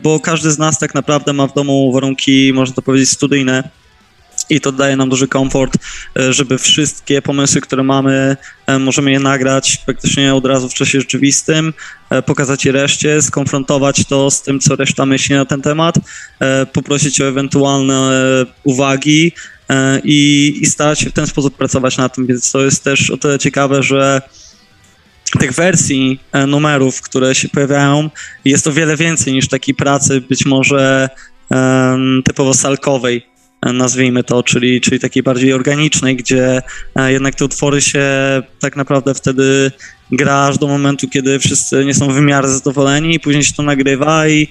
bo 0.02 0.20
każdy 0.20 0.50
z 0.50 0.58
nas 0.58 0.78
tak 0.78 0.94
naprawdę 0.94 1.32
ma 1.32 1.46
w 1.46 1.54
domu 1.54 1.92
warunki, 1.92 2.52
można 2.54 2.74
to 2.74 2.82
powiedzieć, 2.82 3.10
studyjne 3.10 3.81
i 4.52 4.60
to 4.60 4.72
daje 4.72 4.96
nam 4.96 5.08
duży 5.08 5.28
komfort, 5.28 5.78
e, 6.18 6.32
żeby 6.32 6.58
wszystkie 6.58 7.22
pomysły, 7.22 7.60
które 7.60 7.82
mamy, 7.82 8.36
e, 8.66 8.78
możemy 8.78 9.10
je 9.10 9.20
nagrać 9.20 9.76
praktycznie 9.86 10.34
od 10.34 10.46
razu 10.46 10.68
w 10.68 10.74
czasie 10.74 11.00
rzeczywistym, 11.00 11.72
e, 12.10 12.22
pokazać 12.22 12.64
je 12.64 12.72
reszcie, 12.72 13.22
skonfrontować 13.22 14.04
to 14.04 14.30
z 14.30 14.42
tym, 14.42 14.60
co 14.60 14.76
reszta 14.76 15.06
myśli 15.06 15.34
na 15.34 15.44
ten 15.44 15.62
temat, 15.62 15.94
poprosić 16.72 17.20
o 17.20 17.28
ewentualne 17.28 18.10
uwagi 18.64 19.32
i, 20.04 20.54
i 20.60 20.66
starać 20.66 21.00
się 21.00 21.10
w 21.10 21.12
ten 21.12 21.26
sposób 21.26 21.56
pracować 21.56 21.96
na 21.96 22.08
tym, 22.08 22.26
więc 22.26 22.52
to 22.52 22.64
jest 22.64 22.84
też 22.84 23.10
o 23.10 23.16
tyle 23.16 23.38
ciekawe, 23.38 23.82
że 23.82 24.22
tych 25.40 25.52
wersji 25.52 26.20
numerów, 26.46 27.00
które 27.00 27.34
się 27.34 27.48
pojawiają, 27.48 28.10
jest 28.44 28.66
o 28.66 28.72
wiele 28.72 28.96
więcej 28.96 29.32
niż 29.32 29.48
takiej 29.48 29.74
pracy 29.74 30.20
być 30.20 30.46
może 30.46 31.08
typowo 32.24 32.54
salkowej, 32.54 33.26
nazwijmy 33.62 34.24
to, 34.24 34.42
czyli, 34.42 34.80
czyli 34.80 35.00
takiej 35.00 35.22
bardziej 35.22 35.52
organicznej, 35.52 36.16
gdzie 36.16 36.62
e, 36.94 37.12
jednak 37.12 37.34
te 37.34 37.44
utwory 37.44 37.80
się 37.80 38.02
tak 38.60 38.76
naprawdę 38.76 39.14
wtedy 39.14 39.72
gra 40.12 40.46
aż 40.46 40.58
do 40.58 40.66
momentu, 40.66 41.08
kiedy 41.08 41.38
wszyscy 41.38 41.84
nie 41.84 41.94
są 41.94 42.12
w 42.12 42.20
miarę 42.20 42.48
zadowoleni 42.48 43.14
i 43.14 43.20
później 43.20 43.44
się 43.44 43.52
to 43.52 43.62
nagrywa 43.62 44.28
i, 44.28 44.48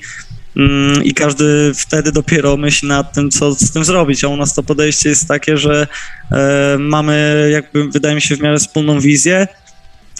mm, 0.57 1.03
i 1.03 1.13
każdy 1.13 1.71
wtedy 1.75 2.11
dopiero 2.11 2.57
myśli 2.57 2.87
nad 2.87 3.13
tym, 3.13 3.31
co 3.31 3.53
z 3.53 3.71
tym 3.71 3.85
zrobić, 3.85 4.23
a 4.23 4.27
u 4.27 4.37
nas 4.37 4.53
to 4.53 4.63
podejście 4.63 5.09
jest 5.09 5.27
takie, 5.27 5.57
że 5.57 5.87
e, 6.31 6.77
mamy 6.79 7.47
jakby, 7.51 7.89
wydaje 7.89 8.15
mi 8.15 8.21
się, 8.21 8.35
w 8.35 8.41
miarę 8.41 8.59
wspólną 8.59 8.99
wizję 8.99 9.47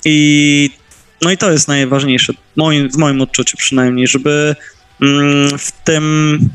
i 0.06 0.70
no 1.22 1.32
i 1.32 1.38
to 1.38 1.52
jest 1.52 1.68
najważniejsze, 1.68 2.34
moim, 2.56 2.90
w 2.90 2.98
moim 2.98 3.22
odczuciu 3.22 3.58
przynajmniej, 3.58 4.08
żeby 4.08 4.56
mm, 5.02 5.58
w 5.58 5.72
tym 5.72 6.50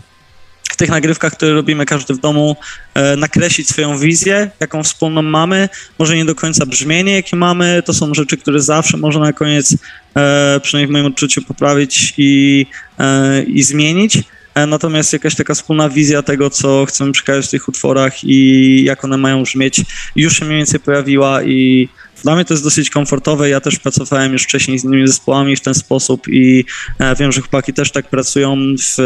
w 0.77 0.79
tych 0.79 0.91
nagrywkach, 0.91 1.33
które 1.33 1.53
robimy 1.53 1.87
każdy 1.87 2.15
w 2.15 2.19
domu, 2.19 2.57
e, 2.95 3.17
nakreślić 3.17 3.69
swoją 3.69 3.99
wizję, 3.99 4.51
jaką 4.61 4.83
wspólną 4.83 5.23
mamy, 5.23 5.69
może 5.99 6.17
nie 6.17 6.25
do 6.25 6.35
końca 6.35 6.67
brzmienie, 6.67 7.13
jakie 7.13 7.37
mamy, 7.37 7.83
to 7.85 7.95
są 7.95 8.15
rzeczy, 8.15 8.37
które 8.37 8.61
zawsze 8.61 8.97
można 8.97 9.21
na 9.21 9.33
koniec, 9.33 9.77
e, 10.17 10.61
przynajmniej 10.63 10.89
w 10.89 10.93
moim 10.93 11.07
odczuciu, 11.07 11.43
poprawić 11.43 12.15
i, 12.19 12.67
e, 12.99 13.43
i 13.43 13.63
zmienić. 13.63 14.19
Natomiast 14.67 15.13
jakaś 15.13 15.35
taka 15.35 15.55
wspólna 15.55 15.89
wizja 15.89 16.23
tego, 16.23 16.51
co 16.51 16.87
chcemy 16.87 17.13
przekazać 17.13 17.47
w 17.47 17.51
tych 17.51 17.69
utworach 17.69 18.25
i 18.25 18.85
jak 18.85 19.05
one 19.05 19.17
mają 19.17 19.43
brzmieć, 19.43 19.81
już 20.17 20.39
się 20.39 20.45
mniej 20.45 20.57
więcej 20.57 20.81
pojawiła 20.81 21.43
i 21.43 21.89
dla 22.27 22.35
mnie 22.35 22.45
to 22.45 22.55
jest 22.55 22.65
dosyć 22.65 22.91
komfortowe. 22.91 23.49
Ja 23.49 23.61
też 23.61 23.79
pracowałem 23.79 24.33
już 24.33 24.43
wcześniej 24.43 24.79
z 24.79 24.85
innymi 24.85 25.07
zespołami 25.07 25.57
w 25.57 25.61
ten 25.61 25.75
sposób 25.75 26.29
i 26.29 26.65
e, 26.99 27.15
wiem, 27.17 27.33
że 27.33 27.41
chłopaki 27.41 27.73
też 27.73 27.91
tak 27.91 28.11
pracują 28.11 28.57
w, 28.79 28.97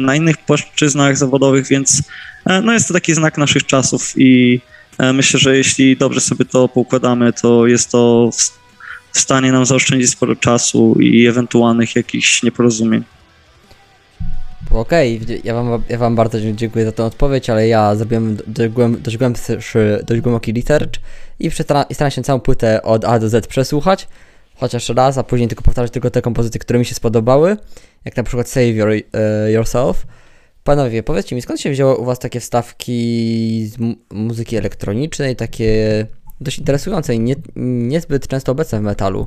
na 0.00 0.16
innych 0.16 0.36
płaszczyznach 0.36 1.16
zawodowych, 1.16 1.66
więc 1.68 2.02
e, 2.46 2.60
no 2.60 2.72
jest 2.72 2.88
to 2.88 2.94
taki 2.94 3.14
znak 3.14 3.38
naszych 3.38 3.66
czasów 3.66 4.12
i 4.16 4.60
e, 4.98 5.12
myślę, 5.12 5.40
że 5.40 5.56
jeśli 5.56 5.96
dobrze 5.96 6.20
sobie 6.20 6.44
to 6.44 6.68
poukładamy, 6.68 7.32
to 7.32 7.66
jest 7.66 7.90
to 7.90 8.30
w, 8.32 8.36
w 9.12 9.20
stanie 9.20 9.52
nam 9.52 9.66
zaoszczędzić 9.66 10.10
sporo 10.10 10.36
czasu 10.36 10.96
i 11.00 11.26
ewentualnych 11.26 11.96
jakichś 11.96 12.42
nieporozumień. 12.42 13.04
Okej, 14.70 15.20
ja, 15.44 15.54
wam, 15.54 15.82
ja 15.88 15.98
wam 15.98 16.16
bardzo 16.16 16.38
dziękuję 16.52 16.84
za 16.84 16.92
tę 16.92 17.04
odpowiedź, 17.04 17.50
ale 17.50 17.68
ja 17.68 17.94
zrobiłem 17.94 18.36
dość, 18.46 18.70
dość, 19.00 19.16
głębszy, 19.16 19.58
dość 20.06 20.20
głęboki 20.20 20.52
research 20.52 21.00
i, 21.38 21.50
i 21.90 21.94
staram 21.94 22.10
się 22.10 22.22
całą 22.22 22.40
płytę 22.40 22.82
od 22.82 23.04
A 23.04 23.18
do 23.18 23.28
Z 23.28 23.46
przesłuchać, 23.46 24.08
chociaż 24.56 24.88
raz, 24.88 25.18
a 25.18 25.22
później 25.22 25.48
tylko 25.48 25.62
powtarzać 25.64 25.92
tylko 25.92 26.10
te 26.10 26.22
kompozycje, 26.22 26.60
które 26.60 26.78
mi 26.78 26.84
się 26.84 26.94
spodobały, 26.94 27.56
jak 28.04 28.16
na 28.16 28.22
przykład 28.22 28.48
Save 28.48 28.74
Your, 28.74 28.88
uh, 28.88 29.52
Yourself. 29.54 30.06
Panowie, 30.64 31.02
powiedzcie 31.02 31.36
mi, 31.36 31.42
skąd 31.42 31.60
się 31.60 31.70
wzięły 31.70 31.96
u 31.96 32.04
was 32.04 32.18
takie 32.18 32.40
wstawki 32.40 33.66
z 33.66 33.76
muzyki 34.10 34.56
elektronicznej, 34.56 35.36
takie 35.36 36.06
dość 36.40 36.58
interesujące 36.58 37.14
i 37.14 37.20
nie, 37.20 37.36
niezbyt 37.56 38.28
często 38.28 38.52
obecne 38.52 38.78
w 38.80 38.82
metalu? 38.82 39.26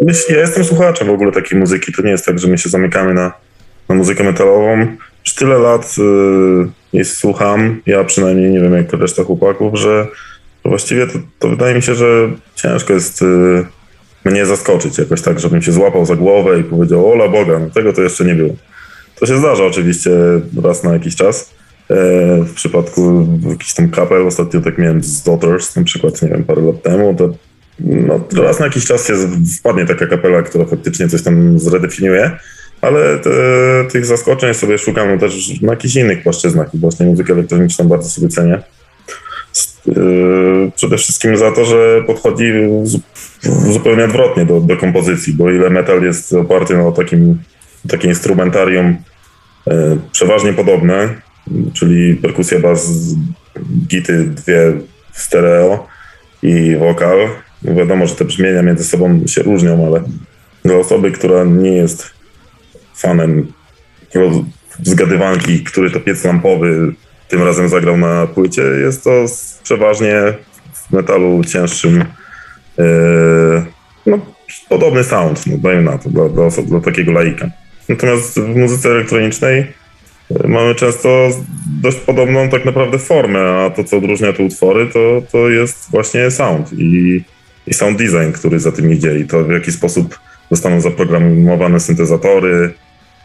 Ja 0.00 0.38
jestem 0.38 0.64
słuchaczem 0.64 1.08
w 1.08 1.10
ogóle 1.10 1.32
takiej 1.32 1.58
muzyki. 1.58 1.92
To 1.92 2.02
nie 2.02 2.10
jest 2.10 2.26
tak, 2.26 2.38
że 2.38 2.48
my 2.48 2.58
się 2.58 2.68
zamykamy 2.68 3.14
na, 3.14 3.32
na 3.88 3.94
muzykę 3.94 4.24
metalową. 4.24 4.86
Już 5.26 5.34
tyle 5.34 5.58
lat 5.58 5.96
y, 5.98 6.68
jest, 6.92 7.16
słucham, 7.16 7.80
ja 7.86 8.04
przynajmniej 8.04 8.50
nie 8.50 8.60
wiem 8.60 8.74
jak 8.74 8.92
reszta 8.92 9.24
chłopaków, 9.24 9.78
że 9.78 10.06
właściwie 10.64 11.06
to, 11.06 11.18
to 11.38 11.48
wydaje 11.48 11.74
mi 11.74 11.82
się, 11.82 11.94
że 11.94 12.30
ciężko 12.54 12.92
jest 12.92 13.22
y, 13.22 13.64
mnie 14.24 14.46
zaskoczyć 14.46 14.98
jakoś 14.98 15.22
tak, 15.22 15.40
żebym 15.40 15.62
się 15.62 15.72
złapał 15.72 16.06
za 16.06 16.16
głowę 16.16 16.60
i 16.60 16.64
powiedział, 16.64 17.12
ola 17.12 17.28
Boga, 17.28 17.58
no 17.58 17.70
tego 17.70 17.92
to 17.92 18.02
jeszcze 18.02 18.24
nie 18.24 18.34
było. 18.34 18.54
To 19.20 19.26
się 19.26 19.38
zdarza 19.38 19.64
oczywiście 19.64 20.10
raz 20.62 20.84
na 20.84 20.92
jakiś 20.92 21.16
czas. 21.16 21.50
E, 21.90 21.94
w 22.44 22.54
przypadku 22.54 23.26
jakichś 23.50 23.74
tam 23.74 23.88
kapel, 23.88 24.26
ostatnio 24.26 24.60
tak 24.60 24.78
miałem 24.78 25.02
z 25.02 25.22
Daughters 25.22 25.76
na 25.76 25.84
przykład, 25.84 26.22
nie 26.22 26.28
wiem, 26.28 26.44
parę 26.44 26.62
lat 26.62 26.82
temu, 26.82 27.14
to 27.14 27.30
no, 27.80 28.20
raz 28.42 28.60
na 28.60 28.66
jakiś 28.66 28.86
czas 28.86 29.06
się 29.06 29.14
wpadnie 29.58 29.86
taka 29.86 30.06
kapela, 30.06 30.42
która 30.42 30.64
faktycznie 30.64 31.08
coś 31.08 31.22
tam 31.22 31.58
zredefiniuje, 31.58 32.30
ale 32.80 33.18
te, 33.18 33.30
tych 33.90 34.06
zaskoczeń 34.06 34.54
sobie 34.54 34.78
szukam 34.78 35.18
też 35.18 35.60
na 35.62 35.72
jakichś 35.72 35.96
innych 35.96 36.22
płaszczyznach 36.22 36.74
i 36.74 36.78
właśnie 36.78 37.06
muzykę 37.06 37.32
elektroniczną 37.32 37.88
bardzo 37.88 38.08
sobie 38.08 38.28
cenię. 38.28 38.62
Yy, 39.86 40.72
przede 40.76 40.98
wszystkim 40.98 41.36
za 41.36 41.52
to, 41.52 41.64
że 41.64 42.02
podchodzi 42.06 42.52
zupełnie 43.72 44.04
odwrotnie 44.04 44.46
do, 44.46 44.60
do 44.60 44.76
kompozycji, 44.76 45.32
bo 45.32 45.50
ile 45.50 45.70
metal 45.70 46.02
jest 46.02 46.32
oparty 46.32 46.76
na 46.76 46.92
takim, 46.92 47.38
takie 47.88 48.08
instrumentarium 48.08 48.96
yy, 49.66 49.98
przeważnie 50.12 50.52
podobne, 50.52 51.14
czyli 51.72 52.16
perkusja, 52.16 52.60
bas, 52.60 52.90
gity, 53.88 54.24
dwie 54.24 54.72
stereo 55.12 55.86
i 56.42 56.76
wokal, 56.76 57.18
wiadomo, 57.74 58.06
że 58.06 58.14
te 58.14 58.24
brzmienia 58.24 58.62
między 58.62 58.84
sobą 58.84 59.26
się 59.26 59.42
różnią, 59.42 59.86
ale 59.86 60.02
dla 60.64 60.76
osoby, 60.76 61.12
która 61.12 61.44
nie 61.44 61.72
jest 61.72 62.10
fanem 62.94 63.52
zgadywanki, 64.82 65.64
który 65.64 65.90
to 65.90 66.00
piec 66.00 66.24
lampowy 66.24 66.94
tym 67.28 67.42
razem 67.42 67.68
zagrał 67.68 67.96
na 67.96 68.26
płycie, 68.26 68.62
jest 68.62 69.04
to 69.04 69.10
przeważnie 69.62 70.14
w 70.72 70.92
metalu 70.92 71.44
cięższym 71.44 72.04
yy, 72.78 72.84
no, 74.06 74.18
podobny 74.68 75.04
sound, 75.04 75.46
no, 75.46 75.58
dajmy 75.58 75.82
na 75.82 75.98
to, 75.98 76.10
dla, 76.10 76.28
dla, 76.28 76.48
dla 76.50 76.80
takiego 76.80 77.12
laika. 77.12 77.46
Natomiast 77.88 78.40
w 78.40 78.56
muzyce 78.56 78.88
elektronicznej 78.88 79.66
yy, 80.30 80.48
mamy 80.48 80.74
często 80.74 81.28
dość 81.82 81.96
podobną 81.96 82.48
tak 82.48 82.64
naprawdę 82.64 82.98
formę, 82.98 83.40
a 83.40 83.70
to, 83.70 83.84
co 83.84 83.96
odróżnia 83.96 84.32
te 84.32 84.42
utwory, 84.42 84.86
to, 84.86 85.22
to 85.32 85.48
jest 85.48 85.90
właśnie 85.90 86.30
sound 86.30 86.72
i 86.72 87.20
i 87.66 87.74
sound 87.74 87.98
design, 87.98 88.32
który 88.32 88.60
za 88.60 88.72
tym 88.72 88.92
idzie 88.92 89.18
i 89.18 89.24
to 89.24 89.44
w 89.44 89.50
jaki 89.50 89.72
sposób 89.72 90.18
zostaną 90.50 90.80
zaprogramowane 90.80 91.80
syntezatory, 91.80 92.74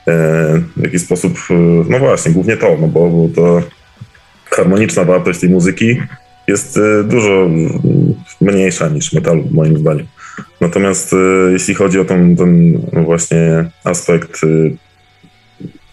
e, 0.07 0.62
w 0.77 0.83
jaki 0.83 1.00
sposób, 1.00 1.38
e, 1.50 1.53
no 1.89 2.00
właśnie, 2.00 2.31
głównie 2.31 2.57
to, 2.57 2.77
no 2.81 2.88
bo, 2.88 3.10
bo 3.10 3.29
to 3.36 3.62
harmoniczna 4.45 5.03
wartość 5.03 5.39
tej 5.39 5.50
muzyki 5.50 6.01
jest 6.48 6.77
e, 6.77 7.03
dużo 7.03 7.50
mniejsza 8.41 8.89
niż 8.89 9.13
metalu, 9.13 9.43
moim 9.51 9.77
zdaniem. 9.77 10.07
Natomiast 10.62 11.15
jeśli 11.51 11.74
chodzi 11.74 12.00
o 12.00 12.05
ten, 12.05 12.36
ten 12.36 12.81
właśnie 13.05 13.69
aspekt 13.83 14.41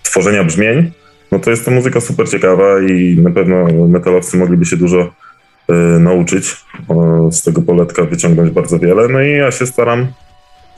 tworzenia 0.03 0.45
brzmień, 0.45 0.91
no 1.33 1.39
to 1.39 1.51
jest 1.51 1.65
to 1.65 1.71
muzyka 1.71 2.01
super 2.01 2.31
ciekawa 2.31 2.81
i 2.81 3.17
na 3.23 3.31
pewno 3.31 3.67
metalowcy 3.89 4.37
mogliby 4.37 4.65
się 4.65 4.77
dużo 4.77 5.15
nauczyć. 6.01 6.57
O, 6.89 7.29
z 7.33 7.43
tego 7.43 7.63
poletka 7.63 8.05
wyciągnąć 8.05 8.51
bardzo 8.51 8.79
wiele. 8.79 9.09
No 9.09 9.23
i 9.23 9.31
ja 9.31 9.51
się 9.51 9.67
staram 9.67 10.07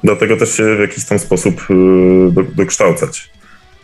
dlatego 0.05 0.37
też 0.37 0.57
się 0.57 0.77
w 0.77 0.81
jakiś 0.81 1.05
tam 1.05 1.19
sposób 1.19 1.61
y, 1.71 1.75
do, 2.33 2.43
dokształcać. 2.43 3.31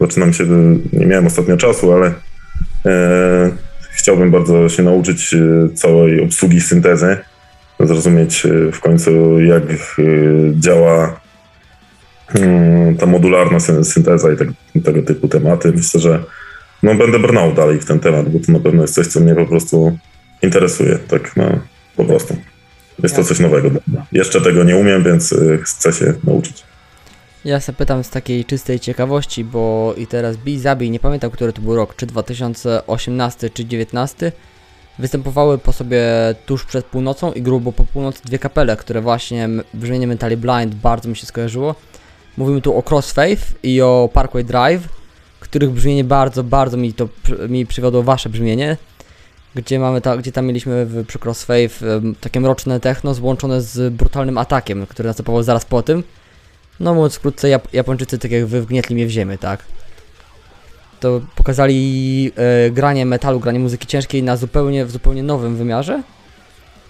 Zaczynam 0.00 0.32
się, 0.32 0.44
nie 0.92 1.06
miałem 1.06 1.26
ostatnio 1.26 1.56
czasu, 1.56 1.92
ale 1.92 2.12
e, 2.86 3.50
chciałbym 3.90 4.30
bardzo 4.30 4.68
się 4.68 4.82
nauczyć 4.82 5.34
y, 5.34 5.68
całej 5.74 6.24
obsługi 6.24 6.60
syntezy, 6.60 7.16
zrozumieć 7.80 8.46
y, 8.46 8.72
w 8.72 8.80
końcu 8.80 9.40
jak 9.40 9.62
y, 9.98 10.52
działa 10.60 11.20
ta 12.98 13.06
modularna 13.06 13.58
syn- 13.58 13.84
synteza 13.84 14.32
i 14.32 14.36
tak, 14.36 14.48
tego 14.84 15.02
typu 15.02 15.28
tematy. 15.28 15.72
Myślę, 15.76 16.00
że 16.00 16.24
no, 16.82 16.94
będę 16.94 17.18
brnął 17.18 17.52
dalej 17.52 17.78
w 17.80 17.84
ten 17.84 18.00
temat, 18.00 18.28
bo 18.28 18.38
to 18.46 18.52
na 18.52 18.60
pewno 18.60 18.82
jest 18.82 18.94
coś, 18.94 19.06
co 19.06 19.20
mnie 19.20 19.34
po 19.34 19.46
prostu 19.46 19.98
interesuje, 20.42 20.98
tak 20.98 21.36
no, 21.36 21.44
po 21.96 22.04
prostu. 22.04 22.36
Jest 23.02 23.16
to 23.16 23.24
coś 23.24 23.40
nowego. 23.40 23.70
Jeszcze 24.12 24.40
tego 24.40 24.64
nie 24.64 24.76
umiem, 24.76 25.04
więc 25.04 25.32
y, 25.32 25.58
chcę 25.62 25.92
się 25.92 26.14
nauczyć. 26.24 26.62
Ja 27.44 27.60
se 27.60 27.72
pytam 27.72 28.04
z 28.04 28.10
takiej 28.10 28.44
czystej 28.44 28.80
ciekawości, 28.80 29.44
bo 29.44 29.94
i 29.96 30.06
teraz 30.06 30.36
bij 30.36 30.58
zabij, 30.58 30.90
nie 30.90 31.00
pamiętam 31.00 31.30
który 31.30 31.52
to 31.52 31.62
był 31.62 31.76
rok, 31.76 31.96
czy 31.96 32.06
2018 32.06 33.38
czy 33.50 33.64
2019, 33.64 34.32
występowały 34.98 35.58
po 35.58 35.72
sobie 35.72 36.02
tuż 36.46 36.64
przed 36.64 36.86
północą 36.86 37.32
i 37.32 37.42
grubo 37.42 37.72
po 37.72 37.84
północy 37.84 38.20
dwie 38.24 38.38
kapele, 38.38 38.76
które 38.76 39.00
właśnie 39.00 39.48
brzmienie 39.74 40.06
Mentally 40.06 40.36
Blind 40.36 40.74
bardzo 40.74 41.08
mi 41.08 41.16
się 41.16 41.26
skojarzyło. 41.26 41.74
Mówimy 42.36 42.60
tu 42.60 42.78
o 42.78 42.82
Crossfaith 42.90 43.42
i 43.62 43.80
o 43.82 44.10
Parkway 44.12 44.44
Drive, 44.44 44.88
których 45.40 45.70
brzmienie 45.70 46.04
bardzo, 46.04 46.44
bardzo 46.44 46.76
mi 46.76 46.92
to 46.92 47.08
mi 47.48 47.66
przywiodło 47.66 48.02
wasze 48.02 48.28
brzmienie. 48.28 48.76
Gdzie 49.56 49.78
mamy 49.78 50.00
ta, 50.00 50.16
gdzie 50.16 50.32
tam 50.32 50.46
mieliśmy 50.46 50.86
w, 50.86 51.06
przy 51.06 51.18
Crossfaith 51.18 51.82
em, 51.82 52.14
takie 52.20 52.40
mroczne 52.40 52.80
techno 52.80 53.14
złączone 53.14 53.62
z 53.62 53.94
brutalnym 53.94 54.38
atakiem, 54.38 54.86
który 54.86 55.06
następował 55.08 55.42
zaraz 55.42 55.64
po 55.64 55.82
tym. 55.82 56.02
No 56.80 56.94
mówiąc 56.94 57.14
wkrótce, 57.14 57.48
Jap 57.48 57.74
Japończycy 57.74 58.18
tak 58.18 58.30
jak 58.30 58.46
wy 58.46 58.62
wgnietli 58.62 58.94
mnie 58.94 59.06
w 59.06 59.10
ziemię, 59.10 59.38
tak? 59.38 59.64
To 61.00 61.20
pokazali 61.34 62.32
e, 62.36 62.70
granie 62.70 63.06
metalu, 63.06 63.40
granie 63.40 63.58
muzyki 63.58 63.86
ciężkiej 63.86 64.22
na 64.22 64.36
zupełnie, 64.36 64.84
w 64.86 64.90
zupełnie 64.90 65.22
nowym 65.22 65.56
wymiarze 65.56 66.02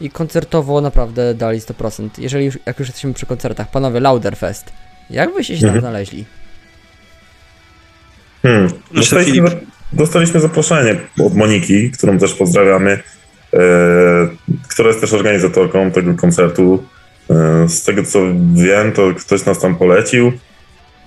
i 0.01 0.11
koncertowo 0.11 0.81
naprawdę 0.81 1.35
dali 1.35 1.61
100%. 1.61 2.09
Jeżeli 2.19 2.45
już, 2.45 2.59
jak 2.67 2.79
już 2.79 2.89
jesteśmy 2.89 3.15
przy 3.15 3.27
koncertach, 3.27 3.71
panowie, 3.71 4.01
Lauderfest, 4.01 4.73
jak 5.11 5.35
wyście 5.35 5.55
się 5.55 5.61
tam 5.61 5.69
Mhm. 5.69 5.81
znaleźli? 5.83 6.25
Hmm. 8.43 8.71
No, 8.93 9.03
Filip. 9.03 9.45
Dostaliśmy 9.93 10.41
zaproszenie 10.41 10.97
od 11.25 11.35
Moniki, 11.35 11.91
którą 11.91 12.19
też 12.19 12.35
pozdrawiamy, 12.35 12.99
e, 13.55 13.59
która 14.69 14.89
jest 14.89 15.01
też 15.01 15.13
organizatorką 15.13 15.91
tego 15.91 16.15
koncertu. 16.15 16.85
E, 17.31 17.69
z 17.69 17.85
tego 17.85 18.03
co 18.03 18.19
wiem, 18.55 18.93
to 18.93 19.03
ktoś 19.19 19.45
nas 19.45 19.59
tam 19.59 19.77
polecił, 19.77 20.33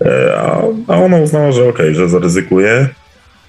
e, 0.02 0.34
a, 0.38 0.62
a 0.88 0.98
ona 0.98 1.18
uznała, 1.18 1.52
że 1.52 1.70
okej, 1.70 1.96
że 1.96 2.10
zaryzykuje. 2.10 2.90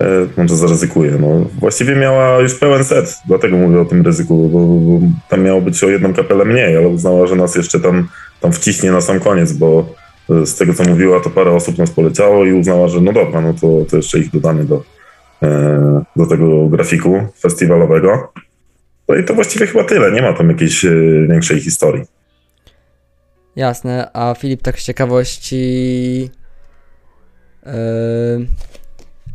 E, 0.01 0.27
może 0.37 0.57
zaryzykuje. 0.57 1.11
No, 1.21 1.47
właściwie 1.59 1.97
miała 1.97 2.39
już 2.39 2.55
pełen 2.55 2.85
set, 2.85 3.17
dlatego 3.27 3.57
mówię 3.57 3.81
o 3.81 3.85
tym 3.85 4.03
ryzyku, 4.03 4.49
bo, 4.49 4.59
bo 4.59 5.07
tam 5.29 5.43
miało 5.43 5.61
być 5.61 5.85
o 5.85 5.89
jedną 5.89 6.15
kapelę 6.15 6.45
mniej, 6.45 6.77
ale 6.77 6.89
uznała, 6.89 7.27
że 7.27 7.37
nas 7.37 7.55
jeszcze 7.55 7.81
tam, 7.81 8.09
tam 8.41 8.53
wciśnie 8.53 8.93
na 8.93 9.01
sam 9.01 9.21
koniec, 9.21 9.53
bo 9.53 9.87
e, 10.31 10.47
z 10.47 10.57
tego 10.57 10.75
co 10.75 10.85
mówiła, 10.85 11.21
to 11.21 11.31
parę 11.31 11.51
osób 11.51 11.79
nas 11.79 11.91
poleciało 11.91 12.45
i 12.45 12.53
uznała, 12.53 12.89
że 12.89 13.01
no 13.01 13.13
dobra, 13.13 13.41
no 13.41 13.55
to, 13.55 13.91
to 13.91 13.97
jeszcze 13.97 14.19
ich 14.19 14.31
dodamy 14.31 14.65
do, 14.65 14.83
do 16.17 16.27
tego 16.27 16.69
grafiku 16.69 17.27
festiwalowego. 17.41 18.33
No 19.09 19.17
i 19.17 19.25
to 19.25 19.35
właściwie 19.35 19.67
chyba 19.67 19.85
tyle, 19.85 20.13
nie 20.13 20.23
ma 20.23 20.33
tam 20.33 20.49
jakiejś 20.49 20.85
e, 20.85 20.91
większej 21.29 21.61
historii. 21.61 22.05
Jasne, 23.57 24.11
a 24.13 24.35
Filip 24.35 24.63
tak 24.63 24.81
z 24.81 24.85
ciekawości... 24.85 26.31
Yy, 27.67 27.73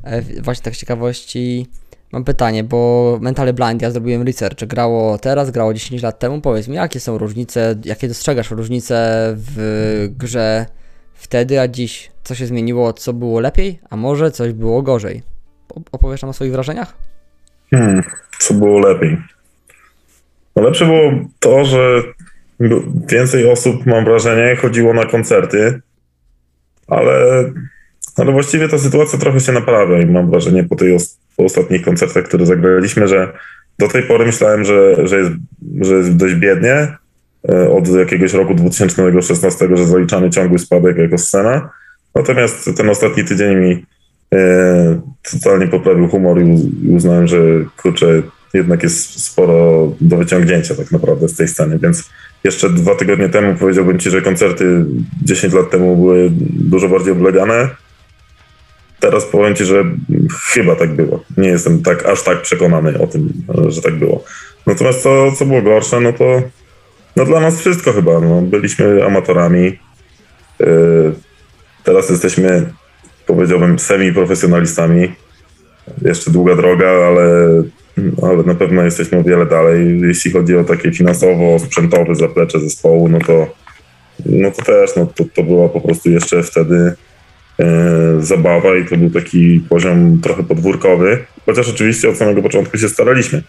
e, 0.03 0.41
właśnie 0.41 0.63
tak 0.63 0.75
z 0.75 0.79
ciekawości... 0.79 1.67
Mam 2.11 2.23
pytanie, 2.23 2.63
bo 2.63 3.17
Mentally 3.21 3.53
Blind, 3.53 3.81
ja 3.81 3.91
zrobiłem 3.91 4.23
research, 4.23 4.65
grało 4.65 5.17
teraz, 5.17 5.51
grało 5.51 5.73
10 5.73 6.01
lat 6.01 6.19
temu, 6.19 6.41
powiedz 6.41 6.67
mi, 6.67 6.75
jakie 6.75 6.99
są 6.99 7.17
różnice, 7.17 7.75
jakie 7.85 8.07
dostrzegasz 8.07 8.51
różnice 8.51 8.95
w 9.37 10.09
grze 10.17 10.65
wtedy, 11.13 11.59
a 11.59 11.67
dziś? 11.67 12.11
Co 12.23 12.35
się 12.35 12.45
zmieniło, 12.45 12.93
co 12.93 13.13
było 13.13 13.39
lepiej, 13.39 13.79
a 13.89 13.95
może 13.95 14.31
coś 14.31 14.53
było 14.53 14.81
gorzej? 14.81 15.34
Opowiesz 15.91 16.21
nam 16.21 16.29
o 16.29 16.33
swoich 16.33 16.51
wrażeniach? 16.51 16.93
Hmm, 17.71 18.03
co 18.39 18.53
było 18.53 18.79
lepiej? 18.79 19.17
No 20.55 20.63
lepsze 20.63 20.85
było 20.85 21.11
to, 21.39 21.65
że 21.65 22.01
więcej 23.09 23.51
osób, 23.51 23.85
mam 23.85 24.05
wrażenie, 24.05 24.55
chodziło 24.55 24.93
na 24.93 25.05
koncerty, 25.05 25.81
ale, 26.87 27.43
ale 28.17 28.31
właściwie 28.31 28.69
ta 28.69 28.77
sytuacja 28.77 29.19
trochę 29.19 29.39
się 29.39 29.51
naprawia 29.51 30.01
i 30.01 30.05
mam 30.05 30.29
wrażenie 30.29 30.63
po, 30.63 30.75
tej 30.75 30.97
po 31.37 31.43
ostatnich 31.43 31.85
koncertach, 31.85 32.23
które 32.23 32.45
zagraliśmy, 32.45 33.07
że 33.07 33.33
do 33.79 33.87
tej 33.87 34.03
pory 34.03 34.25
myślałem, 34.25 34.65
że, 34.65 35.07
że, 35.07 35.19
jest, 35.19 35.31
że 35.81 35.95
jest 35.95 36.15
dość 36.15 36.35
biednie 36.35 36.97
e, 37.49 37.69
od 37.69 37.87
jakiegoś 37.87 38.33
roku 38.33 38.53
2016, 38.55 39.69
że 39.73 39.85
zaliczamy 39.85 40.29
ciągły 40.29 40.59
spadek 40.59 40.97
jako 40.97 41.17
scena. 41.17 41.69
Natomiast 42.15 42.69
ten 42.77 42.89
ostatni 42.89 43.23
tydzień 43.23 43.55
mi 43.55 43.85
totalnie 45.31 45.67
poprawił 45.67 46.07
humor 46.07 46.41
i 46.41 46.89
uznałem, 46.89 47.27
że 47.27 47.37
kurczę, 47.77 48.21
jednak 48.53 48.83
jest 48.83 49.23
sporo 49.23 49.91
do 50.01 50.17
wyciągnięcia 50.17 50.75
tak 50.75 50.91
naprawdę 50.91 51.27
z 51.27 51.35
tej 51.35 51.47
sceny, 51.47 51.79
więc 51.79 52.09
jeszcze 52.43 52.69
dwa 52.69 52.95
tygodnie 52.95 53.29
temu 53.29 53.55
powiedziałbym 53.55 53.99
Ci, 53.99 54.09
że 54.09 54.21
koncerty 54.21 54.85
10 55.23 55.53
lat 55.53 55.69
temu 55.69 55.95
były 55.95 56.29
dużo 56.53 56.89
bardziej 56.89 57.13
oblegane. 57.13 57.69
Teraz 58.99 59.25
powiem 59.25 59.55
Ci, 59.55 59.65
że 59.65 59.83
chyba 60.53 60.75
tak 60.75 60.95
było. 60.95 61.23
Nie 61.37 61.49
jestem 61.49 61.83
tak 61.83 62.05
aż 62.05 62.23
tak 62.23 62.41
przekonany 62.41 62.99
o 62.99 63.07
tym, 63.07 63.33
że 63.67 63.81
tak 63.81 63.95
było. 63.95 64.23
Natomiast 64.67 65.03
to, 65.03 65.31
co 65.31 65.45
było 65.45 65.61
gorsze, 65.61 65.99
no 65.99 66.13
to 66.13 66.41
no 67.15 67.25
dla 67.25 67.39
nas 67.39 67.59
wszystko 67.59 67.93
chyba. 67.93 68.19
No, 68.19 68.41
byliśmy 68.41 69.05
amatorami. 69.05 69.79
Yy, 70.59 71.13
teraz 71.83 72.09
jesteśmy, 72.09 72.73
powiedziałbym, 73.25 73.79
semi-profesjonalistami. 73.79 75.11
Jeszcze 76.01 76.31
długa 76.31 76.55
droga, 76.55 76.89
ale, 76.89 77.23
ale 78.21 78.43
na 78.43 78.55
pewno 78.55 78.83
jesteśmy 78.83 79.17
o 79.17 79.23
wiele 79.23 79.45
dalej. 79.45 80.01
Jeśli 80.01 80.31
chodzi 80.31 80.57
o 80.57 80.63
takie 80.63 80.91
finansowo-sprzętowe 80.91 82.15
zaplecze 82.15 82.59
zespołu, 82.59 83.09
no 83.09 83.19
to, 83.19 83.47
no 84.25 84.51
to 84.51 84.61
też 84.61 84.95
no 84.95 85.05
to, 85.05 85.23
to 85.33 85.43
była 85.43 85.69
po 85.69 85.81
prostu 85.81 86.11
jeszcze 86.11 86.43
wtedy 86.43 86.93
e, 87.59 87.65
zabawa 88.19 88.75
i 88.75 88.85
to 88.85 88.97
był 88.97 89.09
taki 89.09 89.65
poziom 89.69 90.19
trochę 90.21 90.43
podwórkowy, 90.43 91.25
chociaż 91.45 91.69
oczywiście 91.69 92.09
od 92.09 92.17
samego 92.17 92.41
początku 92.41 92.77
się 92.77 92.89
staraliśmy. 92.89 93.41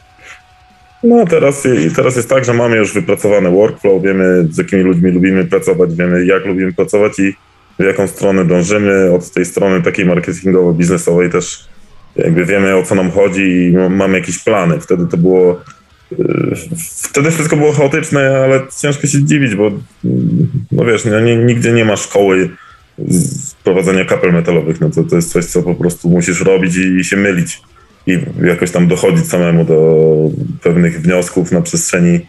No 1.03 1.21
a 1.21 1.27
teraz, 1.27 1.63
teraz 1.97 2.17
jest 2.17 2.29
tak, 2.29 2.45
że 2.45 2.55
mamy 2.55 2.77
już 2.77 2.95
wypracowany 2.95 3.51
workflow, 3.51 4.03
wiemy 4.03 4.49
z 4.51 4.59
jakimi 4.59 4.83
ludźmi 4.83 5.11
lubimy 5.11 5.45
pracować, 5.45 5.95
wiemy 5.95 6.27
jak 6.27 6.47
lubimy 6.47 6.73
pracować 6.73 7.19
i 7.19 7.35
w 7.79 7.83
jaką 7.85 8.07
stronę 8.07 8.45
dążymy. 8.45 9.13
Od 9.13 9.31
tej 9.31 9.45
strony 9.45 9.83
takiej 9.83 10.07
marketingowo-biznesowej 10.07 11.31
też 11.33 11.69
jakby 12.17 12.45
wiemy 12.45 12.77
o 12.77 12.83
co 12.83 12.95
nam 12.95 13.11
chodzi 13.11 13.43
i 13.43 13.73
ma- 13.77 13.89
mamy 13.89 14.19
jakieś 14.19 14.39
plany. 14.39 14.81
Wtedy 14.81 15.07
to 15.07 15.17
było. 15.17 15.61
yy, 16.19 16.57
Wtedy 17.03 17.31
wszystko 17.31 17.57
było 17.57 17.73
chaotyczne, 17.73 18.39
ale 18.45 18.61
ciężko 18.83 19.07
się 19.07 19.25
dziwić, 19.25 19.55
bo 19.55 19.67
mm, 19.67 20.49
no 20.73 20.85
wiesz, 20.85 21.05
no, 21.05 21.21
nie, 21.21 21.37
nigdzie 21.37 21.73
nie 21.73 21.85
ma 21.85 21.97
szkoły 21.97 22.49
prowadzenia 23.65 24.05
kapel 24.05 24.33
metalowych. 24.33 24.81
No 24.81 24.91
to, 24.91 25.03
to 25.05 25.17
jest 25.17 25.33
coś, 25.33 25.45
co 25.45 25.63
po 25.63 25.75
prostu 25.75 26.09
musisz 26.09 26.41
robić 26.41 26.77
i, 26.77 26.97
i 26.97 27.05
się 27.05 27.17
mylić. 27.17 27.61
I 28.07 28.19
jakoś 28.43 28.71
tam 28.71 28.87
dochodzić 28.89 29.27
samemu 29.27 29.65
do 29.65 30.07
pewnych 30.63 31.01
wniosków 31.03 31.53
na 31.53 31.63
przestrzeni 31.63 32.21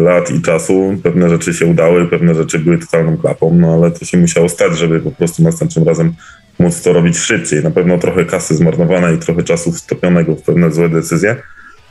lat 0.00 0.30
i 0.30 0.42
czasu. 0.42 0.94
Pewne 1.02 1.30
rzeczy 1.30 1.54
się 1.54 1.66
udały, 1.66 2.08
pewne 2.08 2.34
rzeczy 2.34 2.58
były 2.58 2.78
totalną 2.78 3.16
klapą, 3.16 3.54
no 3.54 3.74
ale 3.74 3.90
to 3.90 4.04
się 4.04 4.18
musiało 4.18 4.48
stać, 4.48 4.78
żeby 4.78 5.00
po 5.00 5.10
prostu 5.10 5.42
następnym 5.42 5.84
razem 5.84 6.14
móc 6.58 6.82
to 6.82 6.92
robić 6.92 7.18
szybciej. 7.18 7.62
Na 7.62 7.70
pewno 7.70 7.98
trochę 7.98 8.24
kasy 8.24 8.54
zmarnowanej, 8.54 9.18
trochę 9.18 9.42
czasu 9.42 9.72
stopionego 9.72 10.36
w 10.36 10.42
pewne 10.42 10.72
złe 10.72 10.88
decyzje, 10.88 11.36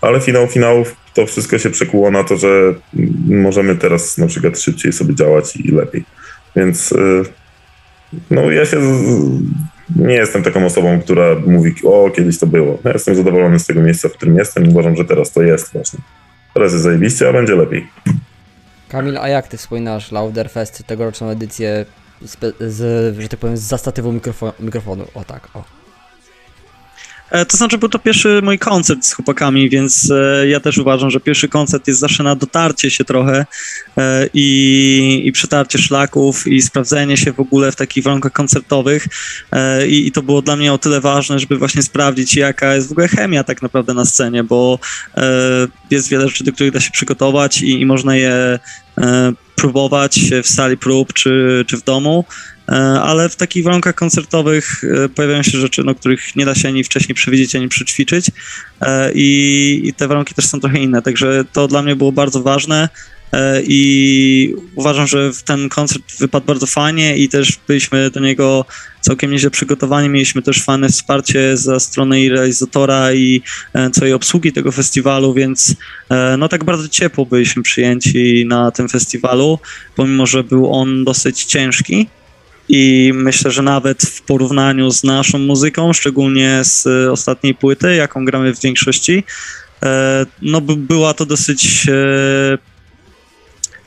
ale 0.02 0.22
finał 0.22 0.48
finałów 0.48 0.96
to 1.14 1.26
wszystko 1.26 1.58
się 1.58 1.70
przekuło 1.70 2.12
na 2.12 2.24
to, 2.24 2.38
że 2.38 2.74
możemy 3.28 3.76
teraz 3.76 4.18
na 4.18 4.28
przykład 4.28 4.60
szybciej 4.60 4.94
sobie 4.94 5.16
działać 5.16 5.56
i 5.56 5.72
lepiej. 5.72 6.06
Więc 6.56 6.92
y, 6.92 7.24
no 8.32 8.52
ja 8.52 8.66
się 8.66 8.78
nie 9.96 10.16
jestem 10.16 10.44
taką 10.44 10.66
osobą, 10.66 11.00
która 11.02 11.36
mówi, 11.46 11.74
o 11.84 12.10
kiedyś 12.16 12.40
to 12.40 12.48
było. 12.48 12.80
Ja 12.84 12.92
jestem 12.92 13.16
zadowolony 13.16 13.60
z 13.60 13.66
tego 13.66 13.82
miejsca, 13.82 14.10
w 14.10 14.14
którym 14.14 14.38
jestem. 14.38 14.70
Uważam, 14.70 14.96
że 14.96 15.06
teraz 15.06 15.32
to 15.32 15.42
jest 15.42 15.74
właśnie. 15.74 16.00
Teraz 16.54 16.72
jest 16.72 16.84
zajebiście, 16.84 17.30
a 17.30 17.34
będzie 17.34 17.56
lepiej. 17.56 17.88
Kamil, 18.90 19.18
a 19.18 19.28
jak 19.28 19.48
ty 19.48 19.58
wspominasz 19.58 20.12
Lauderfest, 20.12 20.84
tegoroczną 20.88 21.30
edycję 21.30 21.86
spe- 22.26 22.54
z, 22.60 23.18
że 23.22 23.30
tak 23.30 23.40
powiem, 23.40 23.58
z 23.58 23.62
zastatywą 23.62 24.14
mikrofo- 24.14 24.54
mikrofonu? 24.60 25.06
O 25.14 25.24
tak, 25.24 25.48
o. 25.54 25.64
E, 27.34 27.46
To 27.46 27.58
znaczy, 27.58 27.78
był 27.78 27.90
to 27.90 28.00
pierwszy 28.00 28.42
mój 28.44 28.60
koncert 28.60 29.06
z 29.06 29.14
chłopakami, 29.14 29.70
więc 29.70 30.12
e, 30.12 30.48
ja 30.48 30.60
też 30.60 30.78
uważam, 30.78 31.10
że 31.10 31.20
pierwszy 31.20 31.48
koncert 31.50 31.88
jest 31.88 32.00
zawsze 32.00 32.24
na 32.24 32.36
dotarcie 32.36 32.92
się 32.92 33.06
trochę 33.06 33.46
e, 33.98 34.28
i, 34.34 35.22
i 35.26 35.32
przetarcie 35.32 35.80
szlaków 35.80 36.48
i 36.48 36.62
sprawdzenie 36.62 37.18
się 37.18 37.34
w 37.34 37.40
ogóle 37.40 37.72
w 37.72 37.76
takich 37.76 38.04
warunkach 38.04 38.32
koncertowych 38.32 39.08
i, 39.88 40.08
i 40.08 40.12
to 40.12 40.22
było 40.22 40.42
dla 40.42 40.56
mnie 40.56 40.74
o 40.74 40.78
tyle 40.78 41.02
ważne, 41.02 41.40
żeby 41.40 41.58
właśnie 41.58 41.84
sprawdzić, 41.84 42.36
jaka 42.36 42.76
jest 42.76 42.88
w 42.88 42.92
ogóle 42.92 43.08
chemia 43.08 43.44
tak 43.44 43.62
naprawdę 43.62 43.94
na 43.94 44.06
scenie, 44.06 44.44
bo 44.44 44.80
jest 45.92 46.10
wiele 46.10 46.28
rzeczy, 46.28 46.44
do 46.44 46.52
których 46.52 46.74
da 46.74 46.80
się 46.80 46.92
przygotować 46.92 47.62
i, 47.62 47.82
i 47.82 47.86
można 47.86 48.16
je 48.16 48.60
próbować 49.56 50.20
w 50.44 50.48
sali 50.48 50.78
prób 50.78 51.14
czy, 51.14 51.66
czy 51.68 51.78
w 51.78 51.84
domu. 51.84 52.26
E, 52.70 52.76
ale 53.02 53.30
w 53.30 53.36
takich 53.36 53.64
warunkach 53.64 53.96
koncertowych 53.96 54.84
e, 54.84 55.10
pojawiają 55.10 55.44
się 55.44 55.58
rzeczy, 55.58 55.84
no, 55.84 55.96
których 55.96 56.36
nie 56.36 56.46
da 56.46 56.56
się 56.56 56.68
ani 56.68 56.84
wcześniej 56.84 57.16
przewidzieć, 57.16 57.56
ani 57.56 57.68
przećwiczyć. 57.68 58.26
E, 58.82 59.12
i, 59.14 59.82
i 59.84 59.94
te 59.94 60.08
warunki 60.08 60.34
też 60.36 60.46
są 60.46 60.60
trochę 60.60 60.80
inne, 60.80 61.02
także 61.02 61.46
to 61.54 61.68
dla 61.68 61.82
mnie 61.82 61.96
było 61.96 62.12
bardzo 62.12 62.42
ważne. 62.42 62.90
I 63.64 64.56
uważam, 64.76 65.08
że 65.08 65.32
ten 65.46 65.70
koncert 65.70 66.04
wypadł 66.20 66.46
bardzo 66.46 66.66
fajnie 66.66 67.18
i 67.18 67.30
też 67.30 67.60
byliśmy 67.68 68.10
do 68.10 68.20
niego 68.20 68.66
całkiem 69.02 69.32
nieźle 69.32 69.50
przygotowani, 69.50 70.10
mieliśmy 70.10 70.42
też 70.42 70.64
fajne 70.64 70.90
wsparcie 70.90 71.58
ze 71.58 71.80
strony 71.80 72.22
i 72.22 72.30
realizatora 72.30 73.14
i 73.14 73.42
całej 73.94 74.14
obsługi 74.14 74.52
tego 74.52 74.72
festiwalu, 74.72 75.34
więc 75.34 75.76
no 76.38 76.50
tak 76.50 76.64
bardzo 76.64 76.90
ciepło 76.90 77.26
byliśmy 77.26 77.64
przyjęci 77.64 78.46
na 78.48 78.72
tym 78.72 78.90
festiwalu, 78.90 79.60
pomimo, 79.96 80.26
że 80.26 80.44
był 80.44 80.74
on 80.74 81.04
dosyć 81.04 81.44
ciężki, 81.44 82.08
i 82.70 83.12
myślę, 83.16 83.52
że 83.52 83.62
nawet 83.62 84.02
w 84.02 84.22
porównaniu 84.22 84.92
z 84.92 85.04
naszą 85.04 85.38
muzyką, 85.38 85.94
szczególnie 85.94 86.60
z 86.64 86.88
e, 86.88 87.12
ostatniej 87.12 87.56
płyty, 87.56 87.96
jaką 87.96 88.26
gramy 88.26 88.56
w 88.56 88.62
większości, 88.62 89.24
e, 89.84 90.26
no 90.42 90.62
by- 90.62 90.76
była 90.76 91.14
to 91.14 91.26
dosyć 91.26 91.86
e, 91.90 92.58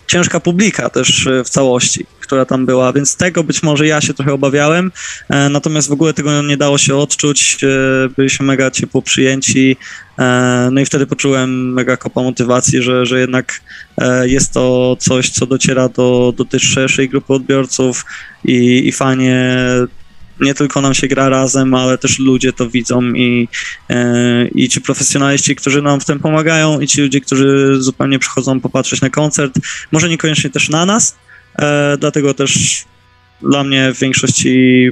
ciężka 0.06 0.40
publika 0.40 0.90
też 0.90 1.28
w 1.44 1.48
całości, 1.48 2.06
która 2.26 2.44
tam 2.44 2.66
była, 2.66 2.92
więc 2.92 3.16
tego 3.16 3.44
być 3.44 3.62
może 3.62 3.86
ja 3.86 4.00
się 4.00 4.14
trochę 4.14 4.32
obawiałem, 4.32 4.92
e, 5.28 5.48
natomiast 5.48 5.88
w 5.88 5.92
ogóle 5.92 6.14
tego 6.14 6.42
nie 6.42 6.56
dało 6.56 6.78
się 6.78 6.96
odczuć, 6.96 7.58
e, 7.64 7.68
byliśmy 8.16 8.46
mega 8.46 8.70
ciepło 8.70 9.02
przyjęci, 9.02 9.76
e, 10.18 10.68
no 10.72 10.80
i 10.80 10.86
wtedy 10.86 11.06
poczułem 11.06 11.72
mega 11.72 11.96
kopa 11.96 12.22
motywacji, 12.22 12.82
że, 12.82 13.06
że 13.06 13.20
jednak 13.20 13.60
jest 14.22 14.52
to 14.52 14.96
coś, 15.00 15.30
co 15.30 15.46
dociera 15.46 15.88
do, 15.88 16.34
do 16.36 16.44
tej 16.44 16.60
szerszej 16.60 17.08
grupy 17.08 17.32
odbiorców 17.32 18.04
i, 18.44 18.88
i 18.88 18.92
fajnie 18.92 19.56
nie 20.40 20.54
tylko 20.54 20.80
nam 20.80 20.94
się 20.94 21.08
gra 21.08 21.28
razem, 21.28 21.74
ale 21.74 21.98
też 21.98 22.18
ludzie 22.18 22.52
to 22.52 22.70
widzą 22.70 23.02
i, 23.02 23.48
i 24.54 24.68
ci 24.68 24.80
profesjonaliści, 24.80 25.56
którzy 25.56 25.82
nam 25.82 26.00
w 26.00 26.04
tym 26.04 26.20
pomagają 26.20 26.80
i 26.80 26.86
ci 26.86 27.02
ludzie, 27.02 27.20
którzy 27.20 27.76
zupełnie 27.78 28.18
przychodzą 28.18 28.60
popatrzeć 28.60 29.00
na 29.00 29.10
koncert, 29.10 29.58
może 29.92 30.08
niekoniecznie 30.08 30.50
też 30.50 30.68
na 30.68 30.86
nas, 30.86 31.16
e, 31.58 31.96
dlatego 32.00 32.34
też 32.34 32.84
dla 33.42 33.64
mnie 33.64 33.92
w 33.94 33.98
większości 33.98 34.90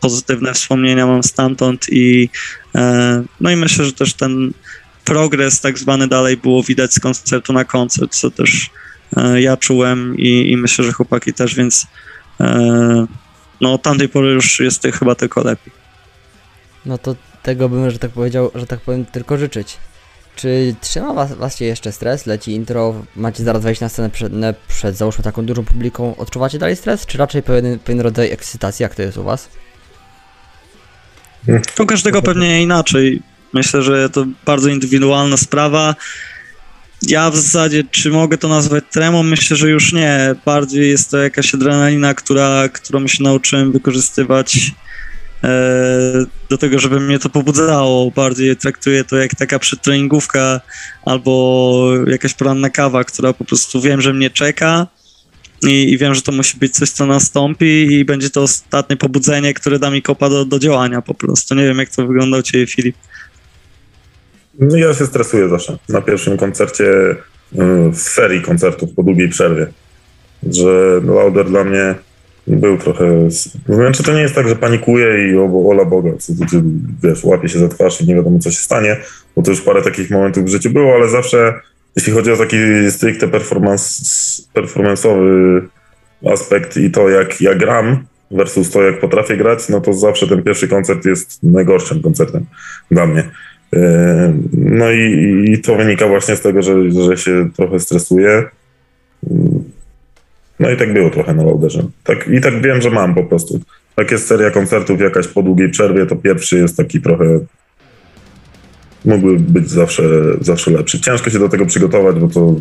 pozytywne 0.00 0.54
wspomnienia 0.54 1.06
mam 1.06 1.22
stamtąd 1.22 1.86
i 1.88 2.28
e, 2.74 3.22
no 3.40 3.50
i 3.50 3.56
myślę, 3.56 3.84
że 3.84 3.92
też 3.92 4.14
ten 4.14 4.52
progres 5.04 5.60
tak 5.60 5.78
zwany 5.78 6.08
dalej 6.08 6.36
było 6.36 6.62
widać 6.62 6.94
z 6.94 7.00
koncertu 7.00 7.52
na 7.52 7.64
koncert, 7.64 8.14
co 8.14 8.30
też 8.30 8.70
e, 9.16 9.42
ja 9.42 9.56
czułem 9.56 10.18
i, 10.18 10.50
i 10.50 10.56
myślę, 10.56 10.84
że 10.84 10.92
chłopaki 10.92 11.32
też, 11.32 11.54
więc 11.54 11.86
e, 12.40 13.06
no 13.60 13.72
od 13.72 13.82
tamtej 13.82 14.08
pory 14.08 14.32
już 14.32 14.60
jest 14.60 14.82
chyba 14.98 15.14
tylko 15.14 15.44
lepiej. 15.44 15.72
No 16.86 16.98
to 16.98 17.16
tego 17.42 17.68
bym, 17.68 17.90
że 17.90 17.98
tak 17.98 18.10
powiedział, 18.10 18.50
że 18.54 18.66
tak 18.66 18.80
powiem, 18.80 19.04
tylko 19.04 19.38
życzyć. 19.38 19.76
Czy 20.36 20.74
trzyma 20.80 21.14
was, 21.14 21.32
was 21.32 21.60
jeszcze 21.60 21.92
stres? 21.92 22.26
Leci 22.26 22.52
intro, 22.52 23.04
macie 23.16 23.44
zaraz 23.44 23.62
wejść 23.62 23.80
na 23.80 23.88
scenę 23.88 24.10
przed, 24.10 24.32
przed 24.68 24.96
załóżmy 24.96 25.24
taką 25.24 25.46
dużą 25.46 25.64
publiką. 25.64 26.16
Odczuwacie 26.16 26.58
dalej 26.58 26.76
stres? 26.76 27.06
Czy 27.06 27.18
raczej 27.18 27.42
pewien, 27.42 27.78
pewien 27.78 28.00
rodzaj 28.00 28.30
ekscytacji? 28.30 28.82
Jak 28.82 28.94
to 28.94 29.02
jest 29.02 29.18
u 29.18 29.22
was? 29.22 29.48
U 31.78 31.86
każdego 31.86 32.22
pewnie 32.22 32.62
inaczej. 32.62 33.22
Myślę, 33.52 33.82
że 33.82 34.10
to 34.10 34.26
bardzo 34.46 34.68
indywidualna 34.68 35.36
sprawa. 35.36 35.94
Ja 37.02 37.30
w 37.30 37.36
zasadzie, 37.36 37.84
czy 37.90 38.10
mogę 38.10 38.38
to 38.38 38.48
nazwać 38.48 38.84
tremą? 38.90 39.22
Myślę, 39.22 39.56
że 39.56 39.70
już 39.70 39.92
nie. 39.92 40.34
Bardziej 40.44 40.90
jest 40.90 41.10
to 41.10 41.18
jakaś 41.18 41.54
adrenalina, 41.54 42.14
która, 42.14 42.68
którą 42.68 43.06
się 43.06 43.22
nauczyłem 43.22 43.72
wykorzystywać 43.72 44.72
do 46.50 46.58
tego, 46.58 46.78
żeby 46.78 47.00
mnie 47.00 47.18
to 47.18 47.28
pobudzało. 47.28 48.10
Bardziej 48.10 48.56
traktuję 48.56 49.04
to 49.04 49.16
jak 49.16 49.34
taka 49.34 49.58
przedtreningówka 49.58 50.60
albo 51.04 51.92
jakaś 52.06 52.34
poranna 52.34 52.70
kawa, 52.70 53.04
która 53.04 53.32
po 53.32 53.44
prostu 53.44 53.80
wiem, 53.80 54.00
że 54.00 54.12
mnie 54.12 54.30
czeka 54.30 54.86
i, 55.62 55.92
i 55.92 55.98
wiem, 55.98 56.14
że 56.14 56.22
to 56.22 56.32
musi 56.32 56.58
być 56.58 56.74
coś, 56.74 56.90
co 56.90 57.06
nastąpi 57.06 57.92
i 57.92 58.04
będzie 58.04 58.30
to 58.30 58.42
ostatnie 58.42 58.96
pobudzenie, 58.96 59.54
które 59.54 59.78
da 59.78 59.90
mi 59.90 60.02
kopa 60.02 60.28
do, 60.28 60.44
do 60.44 60.58
działania 60.58 61.02
po 61.02 61.14
prostu. 61.14 61.54
Nie 61.54 61.64
wiem, 61.64 61.78
jak 61.78 61.90
to 61.90 62.06
wygląda 62.06 62.38
u 62.38 62.42
Ciebie, 62.42 62.66
Filip. 62.66 62.96
No 64.58 64.76
ja 64.76 64.94
się 64.94 65.06
stresuję 65.06 65.48
zawsze. 65.48 65.78
Na 65.88 66.00
pierwszym 66.00 66.36
koncercie 66.36 66.84
y, 66.84 67.16
w 67.92 67.98
serii 67.98 68.42
koncertów 68.42 68.90
po 68.96 69.02
długiej 69.02 69.28
przerwie. 69.28 69.66
Że 70.42 71.00
Lauder 71.04 71.46
dla 71.50 71.64
mnie 71.64 71.94
był 72.46 72.78
trochę. 72.78 73.28
Znaczy, 73.66 74.02
to 74.02 74.12
nie 74.12 74.20
jest 74.20 74.34
tak, 74.34 74.48
że 74.48 74.56
panikuję 74.56 75.30
i 75.30 75.36
o, 75.36 75.70
ola 75.70 75.84
Boga, 75.84 76.10
co, 76.18 76.32
wiesz, 77.02 77.24
łapie 77.24 77.48
się 77.48 77.58
za 77.58 77.68
twarz 77.68 78.00
i 78.00 78.06
nie 78.06 78.14
wiadomo, 78.14 78.38
co 78.38 78.50
się 78.50 78.60
stanie, 78.60 78.96
bo 79.36 79.42
to 79.42 79.50
już 79.50 79.60
parę 79.60 79.82
takich 79.82 80.10
momentów 80.10 80.44
w 80.44 80.48
życiu 80.48 80.70
było, 80.70 80.94
ale 80.94 81.08
zawsze, 81.08 81.54
jeśli 81.96 82.12
chodzi 82.12 82.32
o 82.32 82.36
taki 82.36 82.56
stricte 82.90 83.28
performance, 83.28 84.02
performanceowy 84.52 85.62
aspekt 86.32 86.76
i 86.76 86.90
to, 86.90 87.08
jak 87.08 87.40
ja 87.40 87.54
gram 87.54 88.04
versus 88.30 88.70
to, 88.70 88.82
jak 88.82 89.00
potrafię 89.00 89.36
grać, 89.36 89.68
no 89.68 89.80
to 89.80 89.92
zawsze 89.92 90.28
ten 90.28 90.42
pierwszy 90.42 90.68
koncert 90.68 91.04
jest 91.04 91.42
najgorszym 91.42 92.02
koncertem 92.02 92.46
dla 92.90 93.06
mnie. 93.06 93.30
Yy, 93.72 93.80
No 94.52 94.90
i, 94.90 95.44
i 95.52 95.58
to 95.58 95.76
wynika 95.76 96.08
właśnie 96.08 96.36
z 96.36 96.40
tego, 96.40 96.62
że, 96.62 96.90
że 96.90 97.16
się 97.16 97.50
trochę 97.56 97.80
stresuję. 97.80 98.44
No 100.60 100.70
i 100.70 100.76
tak 100.76 100.92
było 100.92 101.10
trochę 101.10 101.34
na 101.34 101.44
Lauderze. 101.44 101.82
Tak, 102.04 102.28
I 102.28 102.40
tak 102.40 102.62
wiem, 102.62 102.82
że 102.82 102.90
mam 102.90 103.14
po 103.14 103.24
prostu. 103.24 103.60
Jak 103.96 104.10
jest 104.10 104.26
seria 104.26 104.50
koncertów 104.50 105.00
jakaś 105.00 105.28
po 105.28 105.42
długiej 105.42 105.70
przerwie, 105.70 106.06
to 106.06 106.16
pierwszy 106.16 106.58
jest 106.58 106.76
taki 106.76 107.00
trochę 107.00 107.40
mógłby 109.04 109.36
być 109.38 109.70
zawsze, 109.70 110.02
zawsze 110.40 110.70
lepszy. 110.70 111.00
Ciężko 111.00 111.30
się 111.30 111.38
do 111.38 111.48
tego 111.48 111.66
przygotować, 111.66 112.16
bo 112.16 112.28
to 112.28 112.54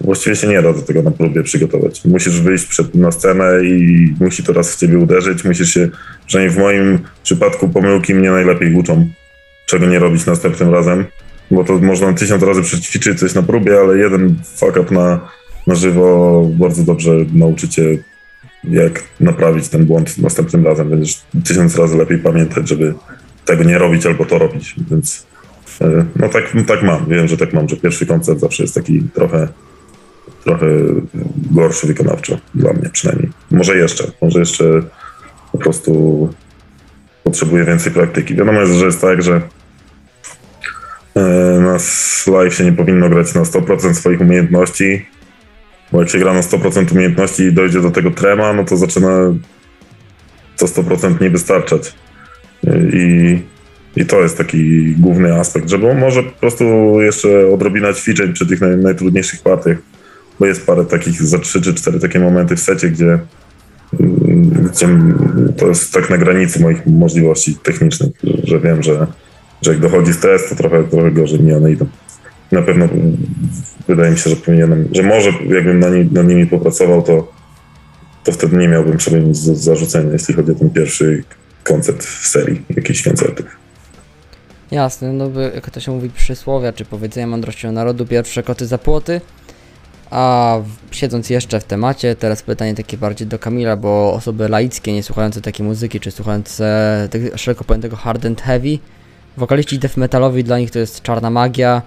właściwie 0.00 0.36
się 0.36 0.48
nie 0.48 0.62
da 0.62 0.72
do 0.72 0.82
tego 0.82 1.02
na 1.02 1.10
próbie 1.10 1.42
przygotować. 1.42 2.04
Musisz 2.04 2.40
wyjść 2.40 2.66
przed, 2.66 2.94
na 2.94 3.10
scenę 3.10 3.64
i 3.64 4.08
musi 4.20 4.42
to 4.42 4.52
raz 4.52 4.74
w 4.74 4.78
ciebie 4.78 4.98
uderzyć. 4.98 5.44
Musisz 5.44 5.74
się, 5.74 5.88
przynajmniej 6.26 6.56
w 6.56 6.60
moim 6.60 6.98
przypadku 7.22 7.68
pomyłki 7.68 8.14
mnie 8.14 8.30
najlepiej 8.30 8.74
uczą 8.74 9.08
czego 9.66 9.86
nie 9.86 9.98
robić 9.98 10.26
następnym 10.26 10.74
razem, 10.74 11.04
bo 11.50 11.64
to 11.64 11.78
można 11.78 12.12
tysiąc 12.12 12.42
razy 12.42 12.62
przećwiczyć 12.62 13.20
coś 13.20 13.34
na 13.34 13.42
próbie, 13.42 13.80
ale 13.80 13.98
jeden 13.98 14.34
fuck 14.56 14.76
up 14.76 14.94
na, 14.94 15.20
na 15.66 15.74
żywo 15.74 16.42
bardzo 16.52 16.82
dobrze 16.82 17.12
nauczy 17.32 17.68
cię, 17.68 17.98
jak 18.64 19.04
naprawić 19.20 19.68
ten 19.68 19.84
błąd 19.84 20.18
następnym 20.18 20.66
razem. 20.66 20.90
Będziesz 20.90 21.22
tysiąc 21.44 21.78
razy 21.78 21.96
lepiej 21.96 22.18
pamiętać, 22.18 22.68
żeby 22.68 22.94
tego 23.44 23.64
nie 23.64 23.78
robić 23.78 24.06
albo 24.06 24.24
to 24.24 24.38
robić, 24.38 24.74
więc 24.90 25.26
e, 25.80 26.04
no 26.16 26.28
tak, 26.28 26.52
tak 26.66 26.82
mam. 26.82 27.06
Wiem, 27.08 27.28
że 27.28 27.36
tak 27.36 27.52
mam, 27.52 27.68
że 27.68 27.76
pierwszy 27.76 28.06
koncert 28.06 28.40
zawsze 28.40 28.62
jest 28.62 28.74
taki 28.74 29.02
trochę 29.14 29.48
trochę 30.44 30.66
gorszy 31.50 31.86
wykonawczo, 31.86 32.38
dla 32.54 32.72
mnie 32.72 32.90
przynajmniej. 32.92 33.30
Może 33.50 33.76
jeszcze, 33.76 34.04
może 34.22 34.38
jeszcze 34.38 34.82
po 35.52 35.58
prostu 35.58 36.28
potrzebuje 37.24 37.64
więcej 37.64 37.92
praktyki. 37.92 38.34
Wiadomo 38.34 38.60
jest, 38.60 38.72
że 38.72 38.86
jest 38.86 39.00
tak, 39.00 39.22
że 39.22 39.40
e, 41.14 41.20
na 41.60 41.78
live 42.26 42.54
się 42.54 42.64
nie 42.64 42.72
powinno 42.72 43.08
grać 43.08 43.34
na 43.34 43.42
100% 43.42 43.94
swoich 43.94 44.20
umiejętności, 44.20 45.06
bo 45.92 46.00
jak 46.00 46.10
się 46.10 46.18
gra 46.18 46.34
na 46.34 46.40
100% 46.40 46.92
umiejętności 46.92 47.42
i 47.42 47.52
dojdzie 47.52 47.80
do 47.80 47.90
tego 47.90 48.10
trema, 48.10 48.52
no 48.52 48.64
to 48.64 48.76
zaczyna 48.76 49.08
to 50.56 50.66
100% 50.66 51.20
nie 51.20 51.30
wystarczać. 51.30 51.94
I, 52.92 53.38
I 53.96 54.06
to 54.06 54.22
jest 54.22 54.38
taki 54.38 54.92
główny 54.94 55.34
aspekt, 55.34 55.68
żeby 55.68 55.94
może 55.94 56.22
po 56.22 56.40
prostu 56.40 56.64
jeszcze 57.00 57.48
odrobina 57.54 57.92
ćwiczeń 57.92 58.32
przy 58.32 58.46
tych 58.46 58.60
naj, 58.60 58.76
najtrudniejszych 58.76 59.42
partiach, 59.42 59.76
bo 60.40 60.46
jest 60.46 60.66
parę 60.66 60.84
takich, 60.84 61.22
za 61.22 61.38
3 61.38 61.62
czy 61.62 61.74
4 61.74 62.00
takie 62.00 62.20
momenty 62.20 62.56
w 62.56 62.60
secie, 62.60 62.88
gdzie 62.90 63.18
gdzie 64.72 64.88
to 65.56 65.68
jest 65.68 65.92
tak 65.92 66.10
na 66.10 66.18
granicy 66.18 66.60
moich 66.60 66.86
możliwości 66.86 67.54
technicznych, 67.54 68.12
że 68.44 68.60
wiem, 68.60 68.82
że, 68.82 69.06
że 69.62 69.70
jak 69.72 69.80
dochodzi 69.80 70.12
stres, 70.12 70.48
to 70.48 70.54
trochę, 70.54 70.84
trochę 70.84 71.10
gorzej 71.10 71.40
mi 71.40 71.52
one 71.52 71.72
idą. 71.72 71.86
Na 72.52 72.62
pewno 72.62 72.88
wydaje 73.88 74.10
mi 74.10 74.18
się, 74.18 74.30
że 74.30 74.36
powinienem, 74.36 74.88
że 74.92 75.02
może 75.02 75.32
jakbym 75.48 75.78
na 75.78 75.88
nad 76.12 76.26
nimi 76.26 76.46
popracował, 76.46 77.02
to, 77.02 77.32
to 78.24 78.32
wtedy 78.32 78.56
nie 78.56 78.68
miałbym 78.68 79.00
sobie 79.00 79.20
nic 79.20 79.46
do 79.46 79.54
zarzucenia, 79.54 80.12
jeśli 80.12 80.34
chodzi 80.34 80.52
o 80.52 80.54
ten 80.54 80.70
pierwszy 80.70 81.24
koncert 81.64 82.04
w 82.04 82.26
serii 82.26 82.62
jakichś 82.76 83.02
koncertów. 83.02 83.46
Jasne, 84.70 85.12
no 85.12 85.28
by, 85.28 85.52
jak 85.54 85.70
to 85.70 85.80
się 85.80 85.92
mówi 85.92 86.10
przysłowia, 86.10 86.72
czy 86.72 86.84
powiedzenia 86.84 87.26
mądrością 87.26 87.72
narodu, 87.72 88.06
pierwsze 88.06 88.42
koty 88.42 88.66
za 88.66 88.78
płoty. 88.78 89.20
A 90.10 90.58
siedząc 90.90 91.30
jeszcze 91.30 91.60
w 91.60 91.64
temacie, 91.64 92.16
teraz 92.16 92.42
pytanie 92.42 92.74
takie 92.74 92.96
bardziej 92.96 93.26
do 93.26 93.38
Kamila, 93.38 93.76
bo 93.76 94.12
osoby 94.12 94.48
laickie, 94.48 94.92
nie 94.92 95.02
słuchające 95.02 95.40
takiej 95.40 95.66
muzyki, 95.66 96.00
czy 96.00 96.10
słuchające 96.10 97.08
tego 97.10 97.38
szeroko 97.38 97.64
pojętego 97.64 97.96
hard 97.96 98.26
and 98.26 98.42
heavy, 98.42 98.78
wokaliści 99.36 99.78
death 99.78 99.96
metalowi 99.96 100.44
dla 100.44 100.58
nich 100.58 100.70
to 100.70 100.78
jest 100.78 101.02
czarna 101.02 101.30
magia 101.30 101.82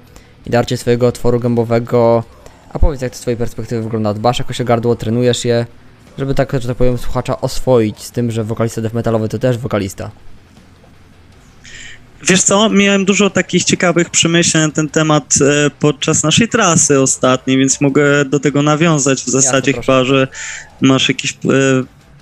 i 0.45 0.49
darcie 0.49 0.77
swojego 0.77 1.07
otworu 1.07 1.39
gębowego. 1.39 2.23
A 2.73 2.79
powiedz, 2.79 3.01
jak 3.01 3.11
to 3.11 3.17
z 3.17 3.21
twojej 3.21 3.37
perspektywy 3.37 3.83
wygląda? 3.83 4.13
Dbasz 4.13 4.39
jakoś 4.39 4.61
o 4.61 4.65
gardło, 4.65 4.95
trenujesz 4.95 5.45
je, 5.45 5.65
żeby 6.17 6.35
tak, 6.35 6.51
że 6.53 6.67
tak 6.67 6.77
powiem, 6.77 6.97
słuchacza 6.97 7.41
oswoić 7.41 8.03
z 8.03 8.11
tym, 8.11 8.31
że 8.31 8.43
wokalista 8.43 8.81
death 8.81 8.95
metalowy 8.95 9.29
to 9.29 9.39
też 9.39 9.57
wokalista. 9.57 10.11
Wiesz 12.27 12.43
co, 12.43 12.69
miałem 12.69 13.05
dużo 13.05 13.29
takich 13.29 13.63
ciekawych 13.63 14.09
przemyśleń 14.09 14.63
na 14.63 14.71
ten 14.71 14.89
temat 14.89 15.35
e, 15.41 15.69
podczas 15.79 16.23
naszej 16.23 16.49
trasy 16.49 16.99
ostatniej, 16.99 17.57
więc 17.57 17.81
mogę 17.81 18.25
do 18.25 18.39
tego 18.39 18.61
nawiązać 18.61 19.23
w 19.23 19.27
zasadzie, 19.27 19.73
proszę. 19.73 19.85
chyba 19.85 20.03
że 20.03 20.27
masz 20.81 21.09
jakieś 21.09 21.31
e, 21.31 21.37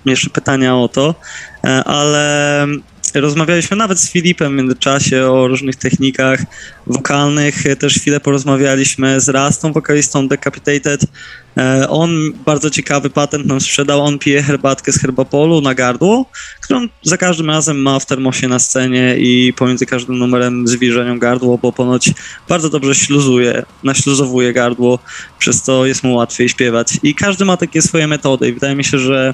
jeszcze 0.05 0.29
pytania 0.29 0.75
o 0.77 0.88
to, 0.88 1.15
e, 1.63 1.83
ale 1.83 2.67
rozmawialiśmy 3.21 3.78
nawet 3.78 3.99
z 3.99 4.12
Filipem 4.12 4.54
w 4.54 4.56
międzyczasie 4.56 5.26
o 5.26 5.47
różnych 5.47 5.76
technikach 5.76 6.39
wokalnych, 6.88 7.63
też 7.80 7.93
chwilę 7.93 8.19
porozmawialiśmy 8.19 9.21
z 9.21 9.30
Rastą, 9.30 9.73
wokalistą 9.73 10.28
Decapitated. 10.28 11.02
E, 11.58 11.89
On 11.89 12.10
bardzo 12.45 12.69
ciekawy 12.69 13.10
patent 13.10 13.45
nam 13.45 13.62
sprzedał, 13.62 14.02
on 14.02 14.19
pije 14.19 14.43
herbatkę 14.43 14.91
z 14.91 15.02
herbapolu 15.02 15.62
na 15.62 15.73
gardło, 15.73 16.26
którą 16.62 16.88
za 17.04 17.17
każdym 17.17 17.49
razem 17.49 17.82
ma 17.82 17.99
w 17.99 18.06
termosie 18.06 18.47
na 18.47 18.60
scenie 18.60 19.15
i 19.17 19.54
pomiędzy 19.54 19.86
każdym 19.86 20.17
numerem 20.17 20.67
zwilżają 20.67 21.19
gardło, 21.19 21.58
bo 21.58 21.71
ponoć 21.71 22.12
bardzo 22.49 22.69
dobrze 22.69 22.95
śluzuje, 22.95 23.63
naśluzowuje 23.84 24.54
gardło, 24.54 24.99
przez 25.39 25.62
co 25.62 25.86
jest 25.86 26.04
mu 26.04 26.15
łatwiej 26.15 26.49
śpiewać. 26.49 26.97
I 27.04 27.15
każdy 27.15 27.45
ma 27.45 27.58
takie 27.58 27.82
swoje 27.82 28.08
metody 28.08 28.49
i 28.49 28.54
wydaje 28.54 28.76
mi 28.76 28.84
się, 28.84 28.99
że 28.99 29.34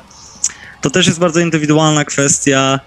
to 0.82 0.90
też 0.90 1.08
jest 1.08 1.20
bardzo 1.20 1.40
indywidualna 1.40 2.06
kwestia. 2.06 2.80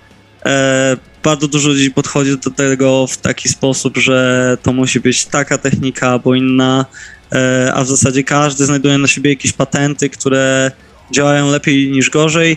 E, 0.47 0.97
bardzo 1.23 1.49
dużo 1.49 1.69
ludzi 1.69 1.91
podchodzi 1.91 2.39
do 2.39 2.51
tego 2.51 3.07
w 3.07 3.17
taki 3.17 3.49
sposób, 3.49 3.97
że 3.97 4.59
to 4.63 4.73
musi 4.73 5.01
być 5.01 5.27
taka 5.27 5.59
technika 5.59 6.09
albo 6.09 6.35
inna, 6.35 6.87
e, 7.33 7.73
a 7.75 7.85
w 7.85 7.89
zasadzie 7.89 8.25
każdy 8.25 8.67
znajduje 8.67 8.99
na 8.99 9.09
siebie 9.09 9.31
jakieś 9.31 9.53
patenty, 9.53 10.11
które 10.11 10.71
działają 11.13 11.51
lepiej 11.51 11.91
niż 11.91 12.11
gorzej. 12.11 12.57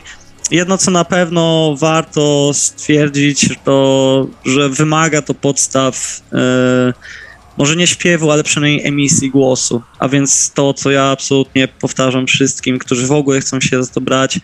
Jedno, 0.52 0.78
co 0.78 0.92
na 0.92 1.06
pewno 1.06 1.76
warto 1.80 2.52
stwierdzić, 2.54 3.50
to, 3.64 4.28
że 4.46 4.70
wymaga 4.70 5.22
to 5.22 5.34
podstaw, 5.34 6.22
e, 6.34 6.94
może 7.58 7.76
nie 7.76 7.88
śpiewu, 7.88 8.32
ale 8.32 8.44
przynajmniej 8.44 8.88
emisji 8.88 9.32
głosu. 9.32 9.82
A 10.00 10.10
więc 10.10 10.52
to, 10.52 10.74
co 10.74 10.92
ja 10.92 11.04
absolutnie 11.04 11.68
powtarzam 11.68 12.28
wszystkim, 12.28 12.80
którzy 12.80 13.08
w 13.08 13.12
ogóle 13.12 13.40
chcą 13.40 13.62
się 13.62 13.84
za 13.84 13.94
to 13.94 14.02
brać, 14.02 14.40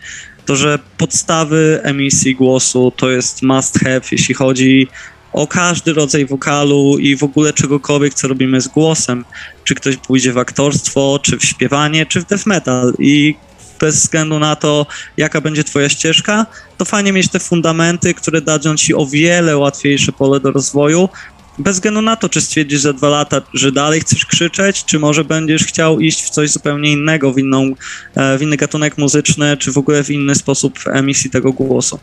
to, 0.46 0.56
że 0.56 0.78
podstawy 0.98 1.80
emisji 1.82 2.34
głosu 2.34 2.92
to 2.96 3.10
jest 3.10 3.42
must 3.42 3.78
have, 3.78 4.00
jeśli 4.12 4.34
chodzi 4.34 4.88
o 5.32 5.46
każdy 5.46 5.92
rodzaj 5.92 6.26
wokalu 6.26 6.98
i 6.98 7.16
w 7.16 7.22
ogóle 7.22 7.52
czegokolwiek, 7.52 8.14
co 8.14 8.28
robimy 8.28 8.60
z 8.60 8.68
głosem. 8.68 9.24
Czy 9.64 9.74
ktoś 9.74 9.96
pójdzie 9.96 10.32
w 10.32 10.38
aktorstwo, 10.38 11.20
czy 11.22 11.38
w 11.38 11.44
śpiewanie, 11.44 12.06
czy 12.06 12.20
w 12.20 12.24
death 12.24 12.46
metal. 12.46 12.92
I 12.98 13.34
bez 13.80 13.96
względu 13.96 14.38
na 14.38 14.56
to, 14.56 14.86
jaka 15.16 15.40
będzie 15.40 15.64
twoja 15.64 15.88
ścieżka, 15.88 16.46
to 16.78 16.84
fajnie 16.84 17.12
mieć 17.12 17.28
te 17.28 17.40
fundamenty, 17.40 18.14
które 18.14 18.40
dadzą 18.40 18.76
ci 18.76 18.94
o 18.94 19.06
wiele 19.06 19.56
łatwiejsze 19.56 20.12
pole 20.12 20.40
do 20.40 20.50
rozwoju, 20.50 21.08
bez 21.58 21.76
względu 21.76 22.02
na 22.02 22.16
to, 22.16 22.28
czy 22.28 22.40
stwierdzisz 22.40 22.80
za 22.80 22.92
dwa 22.92 23.08
lata, 23.08 23.42
że 23.54 23.72
dalej 23.72 24.00
chcesz 24.00 24.26
krzyczeć, 24.26 24.84
czy 24.84 24.98
może 24.98 25.24
będziesz 25.24 25.64
chciał 25.64 26.00
iść 26.00 26.24
w 26.24 26.30
coś 26.30 26.50
zupełnie 26.50 26.92
innego, 26.92 27.32
w, 27.32 27.38
inną, 27.38 27.74
e, 28.14 28.38
w 28.38 28.42
inny 28.42 28.56
gatunek 28.56 28.98
muzyczny, 28.98 29.56
czy 29.56 29.72
w 29.72 29.78
ogóle 29.78 30.04
w 30.04 30.10
inny 30.10 30.34
sposób 30.34 30.78
emisji 30.92 31.30
tego 31.30 31.52
głosu. 31.52 31.98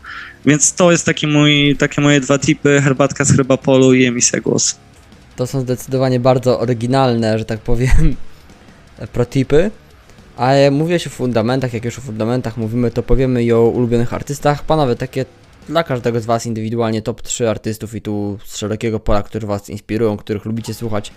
Więc 0.46 0.72
to 0.72 0.90
jest 0.90 1.06
taki 1.06 1.26
mój, 1.26 1.76
takie 1.78 2.00
moje 2.00 2.20
dwa 2.20 2.38
tipy, 2.38 2.80
herbatka 2.80 3.24
z 3.24 3.36
herbapolu 3.36 3.94
i 3.94 4.04
emisja 4.04 4.40
głosu. 4.40 4.74
To 5.36 5.46
są 5.46 5.60
zdecydowanie 5.60 6.20
bardzo 6.20 6.60
oryginalne, 6.60 7.38
że 7.38 7.44
tak 7.44 7.60
powiem, 7.60 8.16
protipy. 9.12 9.70
Ale 10.36 10.70
mówię 10.70 10.98
się 10.98 11.10
o 11.10 11.12
fundamentach, 11.12 11.74
jak 11.74 11.84
już 11.84 11.98
o 11.98 12.00
fundamentach 12.00 12.56
mówimy, 12.56 12.90
to 12.90 13.02
powiemy 13.02 13.44
i 13.44 13.52
o 13.52 13.62
ulubionych 13.62 14.14
artystach. 14.14 14.64
Panowie, 14.64 14.96
takie 14.96 15.24
dla 15.68 15.84
każdego 15.84 16.20
z 16.20 16.26
Was 16.26 16.46
indywidualnie 16.46 17.02
top 17.02 17.22
3 17.22 17.50
artystów 17.50 17.94
i 17.94 18.00
tu 18.02 18.38
z 18.44 18.56
szerokiego 18.56 19.00
pola, 19.00 19.22
którzy 19.22 19.46
Was 19.46 19.68
inspirują, 19.70 20.16
których 20.16 20.44
lubicie 20.44 20.74
słuchać, 20.74 21.12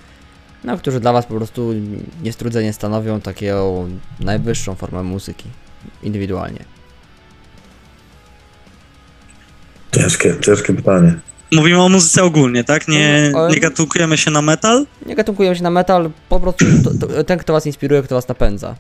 no 0.64 0.78
którzy 0.78 1.00
dla 1.00 1.14
Was 1.14 1.26
po 1.26 1.34
prostu 1.36 1.74
niestrudzenie 2.24 2.74
stanowią 2.74 3.22
taką 3.22 3.90
najwyższą 4.20 4.76
formę 4.76 5.04
muzyki 5.04 5.46
indywidualnie. 6.04 6.66
Ciężkie, 9.96 10.36
ciężkie 10.42 10.74
pytanie. 10.74 11.14
Mówimy 11.52 11.82
o 11.82 11.90
muzyce 11.90 12.24
ogólnie, 12.24 12.64
tak? 12.64 12.88
Nie, 12.88 13.30
No, 13.34 13.40
ale- 13.40 13.54
nie 13.54 13.60
gatunkujemy 13.60 14.18
się 14.18 14.32
na 14.32 14.42
metal? 14.42 14.86
Nie 15.06 15.16
gatunkujemy 15.16 15.56
się 15.56 15.64
na 15.64 15.70
metal, 15.70 16.10
po 16.30 16.40
prostu 16.40 16.66
to, 16.84 17.08
to, 17.08 17.24
ten, 17.24 17.40
kto 17.40 17.54
Was 17.54 17.66
inspiruje, 17.66 18.02
kto 18.04 18.16
Was 18.16 18.28
napędza. 18.28 18.76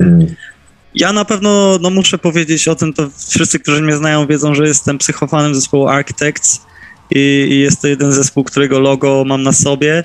Mm. 0.00 0.26
Ja 0.94 1.12
na 1.12 1.24
pewno 1.24 1.78
no, 1.80 1.90
muszę 1.90 2.18
powiedzieć 2.18 2.68
o 2.68 2.74
tym, 2.74 2.92
to 2.92 3.10
wszyscy, 3.28 3.58
którzy 3.58 3.82
mnie 3.82 3.96
znają, 3.96 4.26
wiedzą, 4.26 4.54
że 4.54 4.66
jestem 4.66 4.98
psychofanem 4.98 5.54
zespołu 5.54 5.88
Architects 5.88 6.60
i, 7.10 7.46
i 7.50 7.60
jest 7.60 7.82
to 7.82 7.88
jeden 7.88 8.12
zespół, 8.12 8.44
którego 8.44 8.80
logo 8.80 9.24
mam 9.26 9.42
na 9.42 9.52
sobie. 9.52 10.04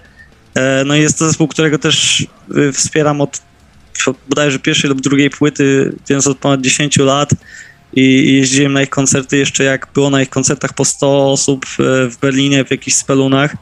E, 0.56 0.84
no 0.86 0.96
i 0.96 1.02
jest 1.02 1.20
to 1.20 1.26
zespół, 1.26 1.48
którego 1.48 1.80
też 1.80 2.28
y, 2.58 2.72
wspieram 2.72 3.22
od 3.22 3.42
od 4.08 4.18
bodajże 4.30 4.60
pierwszej 4.60 4.90
lub 4.90 5.02
drugiej 5.02 5.30
płyty, 5.30 5.96
więc 6.10 6.28
od 6.28 6.38
ponad 6.38 6.62
10 6.62 6.98
lat 6.98 7.30
i, 7.94 8.02
i 8.02 8.36
jeździłem 8.36 8.74
na 8.74 8.82
ich 8.82 8.90
koncerty 8.90 9.38
jeszcze 9.38 9.64
jak 9.64 9.88
było 9.94 10.10
na 10.10 10.22
ich 10.22 10.30
koncertach 10.30 10.74
po 10.74 10.86
100 10.86 11.32
osób 11.32 11.66
e, 11.66 12.10
w 12.10 12.18
Berlinie, 12.22 12.66
w 12.66 12.72
jakichś 12.72 12.98
spelunach. 12.98 13.56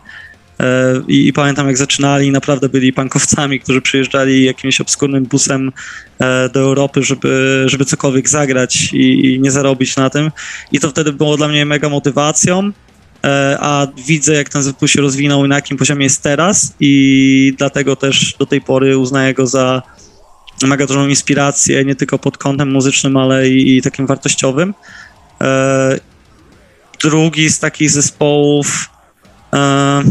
E, 0.62 1.02
I, 1.08 1.28
I 1.28 1.34
pamiętam, 1.34 1.67
jak 1.67 1.78
zaczynali, 1.78 2.32
naprawdę 2.32 2.69
byli 2.69 2.93
pankowcami, 2.93 3.60
którzy 3.60 3.82
przyjeżdżali 3.82 4.43
jakimś 4.43 4.82
obskurnym 4.82 5.26
busem 5.26 5.71
e, 6.19 6.50
do 6.50 6.60
Europy, 6.60 7.04
żeby, 7.04 7.63
żeby 7.65 7.86
cokolwiek 7.86 8.30
zagrać 8.30 8.93
i, 8.93 9.26
i 9.26 9.39
nie 9.39 9.52
zarobić 9.52 9.95
na 9.95 10.10
tym. 10.10 10.32
I 10.71 10.80
to 10.80 10.89
wtedy 10.89 11.13
było 11.13 11.38
dla 11.38 11.47
mnie 11.47 11.65
mega 11.65 11.89
motywacją. 11.89 12.71
E, 13.24 13.58
A 13.60 13.88
widzę, 14.08 14.34
jak 14.34 14.50
ten 14.50 14.63
zespół 14.63 14.88
się 14.88 15.02
rozwinął 15.02 15.45
i 15.45 15.50
na 15.50 15.56
jakim 15.56 15.78
poziomie 15.78 16.04
jest 16.04 16.24
teraz, 16.24 16.74
i 16.80 17.54
dlatego 17.58 17.95
też 17.95 18.36
do 18.39 18.45
tej 18.45 18.62
pory 18.62 18.97
uznaję 18.97 19.34
go 19.34 19.47
za 19.47 19.82
mega 20.63 20.86
dużą 20.86 21.08
inspirację, 21.08 21.86
nie 21.86 21.95
tylko 21.95 22.19
pod 22.19 22.38
kątem 22.38 22.71
muzycznym, 22.71 23.17
ale 23.17 23.50
i, 23.50 23.78
i 23.78 23.82
takim 23.82 24.08
wartościowym. 24.08 24.74
Drugi 27.04 27.50
z 27.50 27.60
takich 27.60 27.89
zespołów. 27.89 28.90
E, 29.53 30.03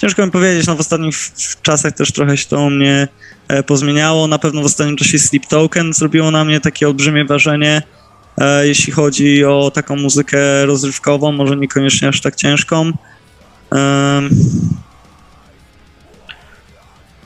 ciężko 0.00 0.26
mi 0.26 0.32
powiedzieć, 0.32 0.66
no 0.66 0.76
w 0.76 0.80
ostatnich 0.80 1.16
czasach 1.62 1.92
też 1.92 2.12
trochę 2.12 2.36
się 2.36 2.46
to 2.46 2.60
u 2.60 2.70
mnie 2.70 3.08
e, 3.48 3.62
pozmieniało. 3.62 4.26
Na 4.26 4.38
pewno 4.38 4.62
w 4.62 4.64
ostatnim 4.64 4.96
czasie 4.96 5.18
Sleep 5.18 5.46
Token 5.46 5.92
zrobiło 5.92 6.30
na 6.30 6.44
mnie 6.44 6.60
takie 6.60 6.86
olbrzymie 6.86 7.24
wrażenie, 7.24 7.82
e, 8.38 8.66
jeśli 8.66 8.92
chodzi 8.92 9.44
o 9.44 9.70
taką 9.74 9.96
muzykę 9.96 10.66
rozrywkową, 10.66 11.32
może 11.32 11.56
niekoniecznie 11.56 12.08
aż 12.08 12.20
tak 12.20 12.36
ciężką. 12.36 12.92
Em, 13.70 14.30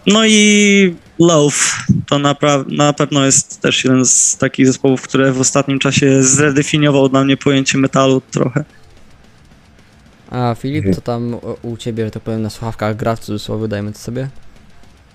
no 0.07 0.27
i 0.27 0.94
Love 1.18 1.57
to 2.07 2.16
napra- 2.16 2.64
na 2.68 2.92
pewno 2.92 3.27
jest 3.27 3.61
też 3.61 3.85
jeden 3.85 4.05
z 4.05 4.37
takich 4.37 4.66
zespołów, 4.66 5.03
które 5.03 5.33
w 5.33 5.40
ostatnim 5.40 5.79
czasie 5.79 6.22
zredefiniował 6.22 7.09
dla 7.09 7.24
mnie 7.24 7.37
pojęcie 7.37 7.79
metalu 7.79 8.22
trochę. 8.31 8.64
A 10.35 10.55
Filip, 10.55 10.94
co 10.94 11.01
tam 11.01 11.35
u- 11.35 11.40
u 11.62 11.77
Ciebie, 11.77 12.05
że 12.05 12.11
tak 12.11 12.23
powiem, 12.23 12.42
na 12.42 12.51
słuchawkach 12.51 12.97
gra 12.97 13.16
w 13.16 13.20
cudzysłowie, 13.20 13.68
dajmy 13.68 13.92
to 13.92 13.99
sobie? 13.99 14.29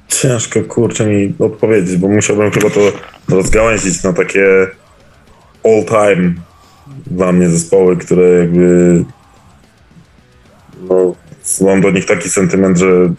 Ciężko, 0.08 0.62
kurczę, 0.64 1.06
mi 1.06 1.34
odpowiedzieć, 1.40 1.98
bo 1.98 2.08
musiałbym 2.08 2.52
chyba 2.52 2.70
to 2.70 2.80
rozgałęzić 3.30 4.04
na 4.04 4.14
takie 4.14 4.68
all-time 5.66 6.34
dla 7.08 7.32
mnie 7.32 7.50
zespoły, 7.50 7.98
które 7.98 8.30
jakby 8.30 9.06
no, 10.90 11.16
mam 11.62 11.82
do 11.82 11.92
nich 11.92 12.06
taki 12.06 12.30
sentyment, 12.30 12.78
że 12.78 13.14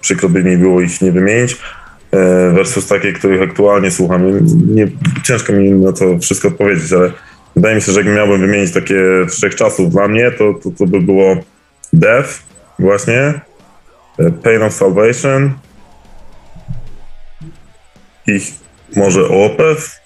przykro 0.00 0.28
by 0.28 0.44
mi 0.44 0.56
było 0.56 0.80
ich 0.80 1.00
nie 1.02 1.12
wymienić 1.12 1.52
e, 2.10 2.50
versus 2.54 2.86
takie, 2.86 3.12
których 3.12 3.42
aktualnie 3.42 3.90
słucham. 3.90 4.22
Nie, 4.74 4.88
ciężko 5.24 5.52
mi 5.52 5.70
na 5.70 5.92
to 5.92 6.18
wszystko 6.18 6.48
odpowiedzieć, 6.48 6.92
ale 6.92 7.12
wydaje 7.62 7.76
mi 7.76 7.82
się, 7.82 7.92
że 7.92 8.00
jak 8.00 8.16
miałbym 8.16 8.40
wymienić 8.40 8.72
takie 8.72 8.96
wszechczasów 9.30 9.90
dla 9.90 10.08
mnie, 10.08 10.30
to, 10.30 10.54
to, 10.54 10.70
to 10.78 10.86
by 10.86 11.00
było 11.00 11.36
Death 11.92 12.42
właśnie, 12.78 13.40
e, 14.18 14.30
Pain 14.42 14.62
of 14.62 14.72
Salvation 14.72 15.52
i 18.26 18.40
może 18.96 19.28
Opeth, 19.28 20.00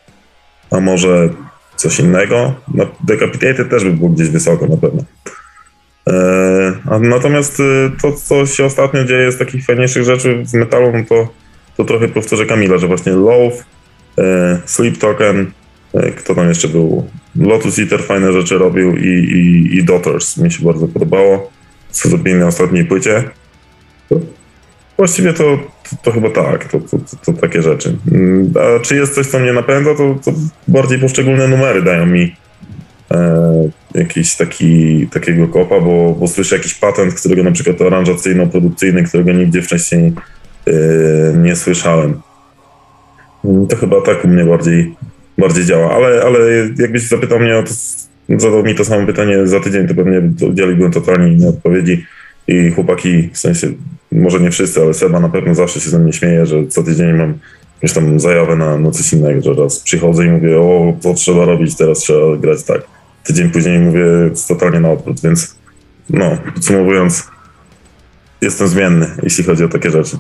a 0.71 0.81
może 0.81 1.29
coś 1.77 2.01
innego. 2.01 2.55
No, 2.75 2.87
Decapitated 3.05 3.71
też 3.71 3.85
by 3.85 3.93
było 3.93 4.09
gdzieś 4.09 4.29
wysoko 4.29 4.67
na 4.67 4.77
pewno. 4.77 5.03
E, 6.09 6.99
natomiast 7.01 7.61
e, 7.61 7.91
to, 8.03 8.13
co 8.13 8.47
się 8.47 8.65
ostatnio 8.65 9.05
dzieje 9.05 9.33
z 9.33 9.39
takich 9.39 9.65
fajniejszych 9.65 10.05
rzeczy 10.05 10.45
w 10.45 10.55
metalu, 10.55 10.93
no 10.93 11.05
to, 11.09 11.29
to 11.77 11.85
trochę 11.85 12.09
powtórzę 12.09 12.47
Kamila, 12.47 12.79
że 12.79 12.87
właśnie 12.87 13.13
Low, 13.13 13.65
e, 14.19 14.59
Sleep 14.67 14.99
Token, 14.99 15.53
kto 16.17 16.35
tam 16.35 16.49
jeszcze 16.49 16.69
był? 16.69 17.07
Lotus 17.37 17.79
Eater 17.79 18.03
fajne 18.03 18.33
rzeczy 18.33 18.59
robił 18.59 18.97
i, 18.97 19.09
i, 19.09 19.77
i 19.77 19.85
Daughters 19.85 20.37
mi 20.37 20.53
się 20.53 20.65
bardzo 20.65 20.89
podobało, 20.89 21.51
co 21.91 22.09
zrobili 22.09 22.39
na 22.39 22.47
ostatniej 22.47 22.85
płycie. 22.85 23.25
Właściwie 24.97 25.33
to, 25.33 25.45
to, 25.91 25.97
to 26.03 26.13
chyba 26.13 26.31
tak, 26.31 26.65
to, 26.65 26.81
to, 26.81 26.99
to, 26.99 27.17
to 27.25 27.33
takie 27.33 27.63
rzeczy. 27.63 27.97
Mm, 28.13 28.53
A 28.77 28.81
czy 28.81 28.97
jest 28.97 29.15
coś, 29.15 29.27
co 29.27 29.39
mnie 29.39 29.53
napędza, 29.53 29.95
to, 29.95 30.17
to 30.25 30.33
bardziej 30.69 30.99
poszczególne 30.99 31.49
numery 31.49 31.83
dają 31.83 32.07
mi 32.07 32.37
e, 33.11 33.71
jakiś 33.95 34.37
taki, 34.37 35.07
takiego 35.07 35.49
kopa, 35.49 35.81
bo, 35.81 36.17
bo 36.21 36.29
słyszę 36.29 36.57
jakiś 36.57 36.75
patent, 36.75 37.15
którego 37.15 37.43
na 37.43 37.53
przykład 37.53 37.81
aranżacyjno-produkcyjny, 37.83 39.03
którego 39.03 39.33
nigdzie 39.33 39.63
wcześniej 39.63 40.13
e, 40.67 40.73
nie 41.37 41.57
słyszałem. 41.57 42.21
Mm, 43.45 43.67
To 43.67 43.77
chyba 43.77 44.01
tak 44.01 44.25
u 44.25 44.29
mnie 44.29 44.45
bardziej, 44.45 44.95
bardziej 45.39 45.65
działa, 45.65 45.95
ale, 45.95 46.23
ale 46.23 46.39
jakbyś 46.79 47.03
zapytał 47.03 47.41
mnie 47.41 47.57
o 47.57 47.63
to, 47.63 47.71
zadał 48.39 48.63
mi 48.63 48.75
to 48.75 48.85
samo 48.85 49.07
pytanie 49.07 49.47
za 49.47 49.61
tydzień, 49.61 49.89
to 49.89 49.95
pewnie 49.95 50.23
udzieliłbym 50.49 50.93
totalnie 50.93 51.33
innej 51.33 51.49
odpowiedzi 51.49 52.07
i 52.49 52.71
chłopaki, 52.71 53.31
w 53.33 53.39
sensie, 53.39 53.69
może 54.13 54.41
nie 54.41 54.51
wszyscy, 54.51 54.83
ale 54.83 54.95
Seba 54.95 55.21
na 55.21 55.29
pewno 55.29 55.55
zawsze 55.55 55.81
się 55.81 55.91
ze 55.91 55.99
mnie 55.99 56.13
śmieje, 56.13 56.47
że 56.47 56.67
co 56.67 56.83
tydzień 56.83 57.13
mam 57.13 57.39
jakąś 57.77 57.93
tam 57.93 58.21
zajawę 58.21 58.57
na, 58.57 58.79
na 58.79 58.91
coś 58.91 59.13
innego, 59.13 59.43
że 59.43 59.63
raz 59.63 59.79
przychodzę 59.81 60.27
i 60.27 60.31
mówię, 60.31 60.61
o, 60.61 60.93
to 61.03 61.15
trzeba 61.15 61.45
robić, 61.45 61.77
teraz 61.77 61.99
trzeba 61.99 62.37
grać 62.37 62.65
tak. 62.65 62.81
Tydzień 63.25 63.51
później 63.51 63.79
mówię 63.79 64.05
totalnie 64.49 64.81
na 64.81 64.91
odwrót, 64.91 65.21
więc 65.21 65.57
no, 66.11 66.39
podsumowując, 66.55 67.27
jestem 68.41 68.69
zmienny, 68.69 69.07
jeśli 69.23 69.45
chodzi 69.45 69.65
o 69.65 69.69
takie 69.69 69.91
rzeczy. 69.91 70.17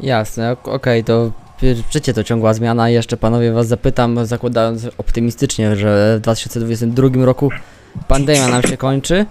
Jasne, 0.00 0.52
ok- 0.52 0.68
okej, 0.68 1.04
to 1.04 1.32
życie 1.90 2.14
to 2.14 2.24
ciągła 2.24 2.54
zmiana. 2.54 2.88
Jeszcze 2.88 3.16
panowie 3.16 3.52
was 3.52 3.66
zapytam, 3.66 4.26
zakładając 4.26 4.86
optymistycznie, 4.98 5.76
że 5.76 6.16
w 6.18 6.20
2022 6.20 7.24
roku 7.24 7.50
pandemia 8.08 8.48
nam 8.48 8.62
się 8.62 8.76
kończy. 8.76 9.26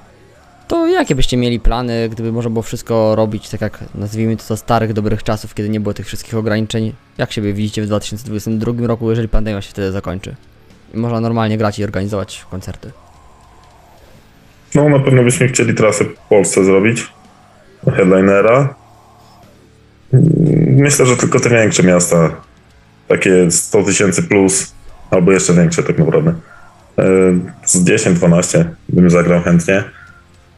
To 0.68 0.88
jakie 0.88 1.16
byście 1.16 1.38
mieli 1.38 1.60
plany, 1.60 2.10
gdyby 2.10 2.32
można 2.32 2.52
było 2.52 2.64
wszystko 2.64 3.16
robić 3.16 3.50
tak 3.50 3.62
jak 3.62 3.80
nazwijmy 3.96 4.38
to 4.38 4.44
za 4.44 4.58
starych, 4.58 4.94
dobrych 4.94 5.24
czasów, 5.24 5.54
kiedy 5.54 5.70
nie 5.70 5.80
było 5.80 5.94
tych 5.94 6.06
wszystkich 6.06 6.36
ograniczeń? 6.36 6.94
Jak 7.18 7.32
siebie 7.32 7.54
widzicie 7.54 7.82
w 7.82 7.86
2022 7.86 8.88
roku, 8.88 9.10
jeżeli 9.10 9.30
pandemia 9.30 9.62
się 9.62 9.70
wtedy 9.70 9.92
zakończy? 9.92 10.36
I 10.94 10.98
można 10.98 11.20
normalnie 11.22 11.58
grać 11.58 11.80
i 11.80 11.84
organizować 11.84 12.46
koncerty. 12.52 12.92
No, 14.76 14.90
na 14.90 15.00
pewno 15.00 15.24
byśmy 15.24 15.48
chcieli 15.48 15.74
trasę 15.74 16.06
w 16.06 16.18
Polsce 16.30 16.66
zrobić, 16.66 17.08
headlinera. 17.86 18.76
Myślę, 20.68 21.06
że 21.06 21.18
tylko 21.18 21.40
te 21.40 21.50
większe 21.50 21.84
miasta, 21.84 22.30
takie 23.08 23.52
100 23.52 23.84
tysięcy 23.84 24.24
plus, 24.24 24.74
albo 25.12 25.32
jeszcze 25.32 25.54
większe 25.54 25.84
tak 25.84 25.98
naprawdę. 25.98 26.34
E, 27.00 27.04
Z 27.66 27.84
10-12 27.84 28.64
bym 28.90 29.10
zagrał 29.10 29.42
chętnie. 29.42 29.84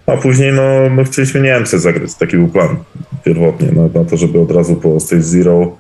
A 0.07 0.17
później 0.17 0.53
no, 0.53 0.63
no 0.95 1.03
chcieliśmy 1.03 1.41
Niemcy 1.41 1.79
zagrać, 1.79 2.15
taki 2.15 2.37
był 2.37 2.47
plan 2.47 2.75
pierwotnie, 3.23 3.67
no, 3.75 3.89
na 4.01 4.09
to, 4.09 4.17
żeby 4.17 4.39
od 4.39 4.51
razu 4.51 4.75
po 4.75 4.99
Stage 4.99 5.21
Zero 5.23 5.77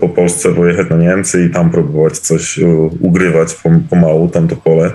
po 0.00 0.08
Polsce 0.08 0.54
pojechać 0.54 0.90
na 0.90 0.96
Niemcy 0.96 1.44
i 1.44 1.50
tam 1.50 1.70
próbować 1.70 2.18
coś 2.18 2.58
u- 2.58 2.90
ugrywać 3.00 3.48
pom- 3.64 3.80
pomału, 3.90 4.28
tam 4.28 4.48
to 4.48 4.56
pole 4.56 4.90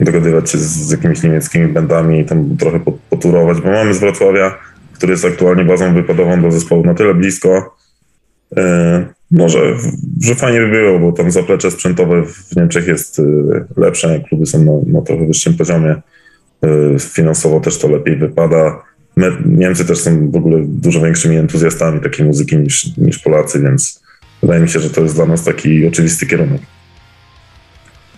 dogadywać 0.00 0.50
się 0.50 0.58
z, 0.58 0.90
jakimiś 0.90 1.22
niemieckimi 1.22 1.68
bandami 1.68 2.20
i 2.20 2.24
tam 2.24 2.56
trochę 2.56 2.80
po- 2.80 2.92
poturować, 3.10 3.60
bo 3.60 3.70
mamy 3.70 3.94
z 3.94 3.98
Wrocławia, 3.98 4.58
który 5.00 5.12
jest 5.12 5.24
aktualnie 5.24 5.64
bazą 5.64 5.94
wypadową 5.94 6.42
do 6.42 6.50
zespołu 6.50 6.84
na 6.84 6.94
tyle 6.94 7.14
blisko, 7.14 7.76
e, 8.56 9.06
może, 9.30 9.76
że 10.22 10.34
fajnie 10.34 10.60
by 10.60 10.68
było, 10.68 10.98
bo 10.98 11.12
tam 11.12 11.30
zaplecze 11.30 11.70
sprzętowe 11.70 12.22
w 12.26 12.56
Niemczech 12.56 12.86
jest 12.86 13.18
e, 13.18 13.22
lepsze, 13.76 14.20
kluby 14.28 14.46
są 14.46 14.64
na, 14.64 14.98
na 14.98 15.02
trochę 15.02 15.26
wyższym 15.26 15.56
poziomie, 15.56 15.90
e, 15.90 16.98
finansowo 16.98 17.60
też 17.60 17.78
to 17.78 17.88
lepiej 17.88 18.16
wypada. 18.16 18.82
My, 19.16 19.32
Niemcy 19.46 19.84
też 19.84 19.98
są 19.98 20.30
w 20.30 20.36
ogóle 20.36 20.58
dużo 20.66 21.00
większymi 21.00 21.36
entuzjastami 21.36 22.00
takiej 22.00 22.26
muzyki 22.26 22.56
niż, 22.56 22.96
niż 22.96 23.18
Polacy, 23.18 23.60
więc 23.60 24.02
wydaje 24.42 24.60
mi 24.60 24.68
się, 24.68 24.80
że 24.80 24.90
to 24.90 25.00
jest 25.00 25.14
dla 25.14 25.26
nas 25.26 25.44
taki 25.44 25.86
oczywisty 25.86 26.26
kierunek. 26.26 26.60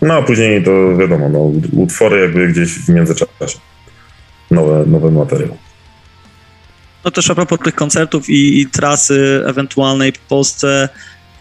No 0.01 0.13
a 0.13 0.21
później 0.21 0.63
to 0.63 0.97
wiadomo, 0.97 1.29
no, 1.29 1.51
utwory 1.71 2.21
jakby 2.21 2.47
gdzieś 2.47 2.79
w 2.79 2.89
międzyczasie. 2.89 3.59
Nowe, 4.51 4.85
nowy 4.87 5.11
materiał. 5.11 5.57
No 7.05 7.11
też 7.11 7.29
a 7.29 7.35
propos 7.35 7.59
tych 7.59 7.75
koncertów 7.75 8.29
i, 8.29 8.61
i 8.61 8.67
trasy 8.67 9.43
ewentualnej 9.45 10.11
w 10.11 10.19
Polsce, 10.19 10.89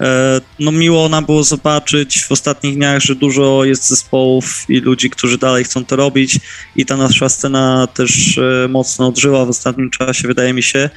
e, 0.00 0.40
no 0.58 0.72
miło 0.72 1.08
nam 1.08 1.24
było 1.24 1.44
zobaczyć 1.44 2.24
w 2.24 2.32
ostatnich 2.32 2.76
dniach, 2.76 3.02
że 3.02 3.14
dużo 3.14 3.64
jest 3.64 3.88
zespołów 3.88 4.64
i 4.68 4.80
ludzi, 4.80 5.10
którzy 5.10 5.38
dalej 5.38 5.64
chcą 5.64 5.84
to 5.84 5.96
robić 5.96 6.40
i 6.76 6.86
ta 6.86 6.96
nasza 6.96 7.28
scena 7.28 7.86
też 7.86 8.38
e, 8.38 8.68
mocno 8.68 9.08
odżyła 9.08 9.44
w 9.44 9.48
ostatnim 9.48 9.90
czasie, 9.90 10.28
wydaje 10.28 10.52
mi 10.52 10.62
się. 10.62 10.90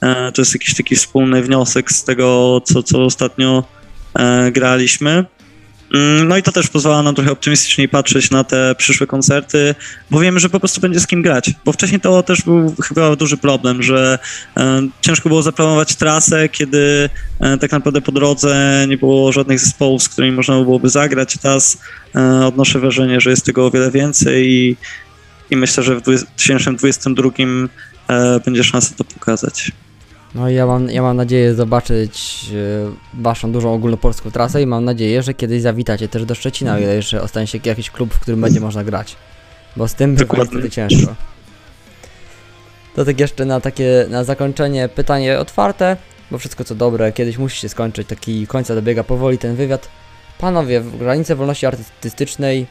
E, 0.00 0.32
To 0.32 0.42
jest 0.42 0.54
jakiś 0.54 0.74
taki 0.74 0.96
wspólny 0.96 1.42
wniosek 1.42 1.92
z 1.92 2.04
tego, 2.04 2.60
co, 2.64 2.82
co 2.82 3.04
ostatnio 3.04 3.64
graliśmy. 4.52 5.24
Mm, 5.92 6.28
No 6.28 6.36
i 6.36 6.42
to 6.42 6.52
też 6.52 6.68
pozwala 6.68 7.02
nam 7.02 7.14
trochę 7.14 7.32
optymistycznie 7.32 7.88
patrzeć 7.88 8.30
na 8.30 8.44
te 8.44 8.74
przyszłe 8.74 9.06
koncerty, 9.06 9.74
bo 10.10 10.20
wiemy, 10.20 10.40
że 10.40 10.50
po 10.50 10.60
prostu 10.60 10.80
będzie 10.80 11.00
z 11.00 11.06
kim 11.06 11.22
grać. 11.22 11.50
Bo 11.64 11.72
wcześniej 11.72 12.00
to 12.00 12.22
też 12.22 12.42
był 12.42 12.74
chyba 12.82 13.16
duży 13.16 13.36
problem, 13.36 13.82
że 13.82 14.18
e, 14.56 14.82
ciężko 15.00 15.28
było 15.28 15.42
zaplanować 15.42 15.96
trasę, 15.96 16.48
kiedy 16.48 17.10
e, 17.40 17.58
tak 17.58 17.72
naprawdę 17.72 18.00
po 18.00 18.12
drodze 18.12 18.84
nie 18.88 18.96
było 18.96 19.32
żadnych 19.32 19.60
zespołów, 19.60 20.02
z 20.02 20.08
którymi 20.08 20.36
można 20.36 20.62
byłoby 20.62 20.88
zagrać. 20.88 21.38
Teraz 21.42 21.78
e, 22.14 22.46
odnoszę 22.46 22.78
wrażenie, 22.78 23.20
że 23.20 23.30
jest 23.30 23.46
tego 23.46 23.66
o 23.66 23.70
wiele 23.70 23.90
więcej 23.90 24.48
i, 24.48 24.76
i 25.50 25.56
myślę, 25.56 25.82
że 25.82 25.96
w 25.96 26.02
2022 26.02 27.30
e, 28.08 28.40
będzie 28.44 28.64
szansa 28.64 28.94
to 28.96 29.04
pokazać. 29.04 29.72
No 30.34 30.48
i 30.48 30.54
ja 30.54 30.66
mam, 30.66 30.90
ja 30.90 31.02
mam 31.02 31.16
nadzieję 31.16 31.54
zobaczyć 31.54 32.46
e, 33.16 33.22
waszą 33.22 33.52
dużą 33.52 33.74
ogólnopolską 33.74 34.30
trasę 34.30 34.62
i 34.62 34.66
mam 34.66 34.84
nadzieję, 34.84 35.22
że 35.22 35.34
kiedyś 35.34 35.62
zawitacie 35.62 36.08
też 36.08 36.24
do 36.24 36.34
Szczecina, 36.34 36.74
o 36.74 36.78
ile 36.78 36.94
jeszcze 36.94 37.22
ostanie 37.22 37.46
się 37.46 37.58
jakiś 37.64 37.90
klub, 37.90 38.14
w 38.14 38.20
którym 38.20 38.40
będzie 38.40 38.60
można 38.60 38.84
grać. 38.84 39.16
Bo 39.76 39.88
z 39.88 39.94
tym 39.94 40.14
bywa 40.14 40.36
niestety 40.36 40.70
ciężko. 40.70 41.14
To 42.94 43.04
tak 43.04 43.20
jeszcze 43.20 43.44
na 43.44 43.60
takie, 43.60 44.06
na 44.10 44.24
zakończenie 44.24 44.88
pytanie 44.88 45.38
otwarte, 45.38 45.96
bo 46.30 46.38
wszystko 46.38 46.64
co 46.64 46.74
dobre 46.74 47.12
kiedyś 47.12 47.38
musi 47.38 47.60
się 47.60 47.68
skończyć, 47.68 48.08
taki 48.08 48.46
końca 48.46 48.74
dobiega 48.74 49.04
powoli 49.04 49.38
ten 49.38 49.56
wywiad. 49.56 49.88
Panowie, 50.38 50.80
w 50.80 50.98
granice 50.98 51.36
wolności 51.36 51.66
artystycznej, 51.66 52.66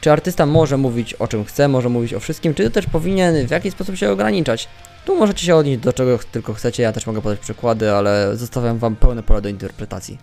czy 0.00 0.12
artysta 0.12 0.46
może 0.46 0.76
mówić 0.76 1.14
o 1.14 1.28
czym 1.28 1.44
chce, 1.44 1.68
może 1.68 1.88
mówić 1.88 2.14
o 2.14 2.20
wszystkim, 2.20 2.54
czy 2.54 2.70
też 2.70 2.86
powinien 2.86 3.46
w 3.46 3.50
jakiś 3.50 3.72
sposób 3.72 3.96
się 3.96 4.10
ograniczać? 4.10 4.68
Tu 5.06 5.16
możecie 5.16 5.46
się 5.46 5.54
odnieść 5.56 5.80
do 5.80 5.92
czego 5.92 6.18
tylko 6.32 6.54
chcecie, 6.54 6.82
ja 6.82 6.92
też 6.92 7.06
mogę 7.06 7.22
podać 7.22 7.38
przykłady, 7.38 7.92
ale 7.92 8.36
zostawiam 8.36 8.78
wam 8.78 8.96
pełne 8.96 9.22
pole 9.22 9.42
do 9.42 9.48
interpretacji. 9.48 10.18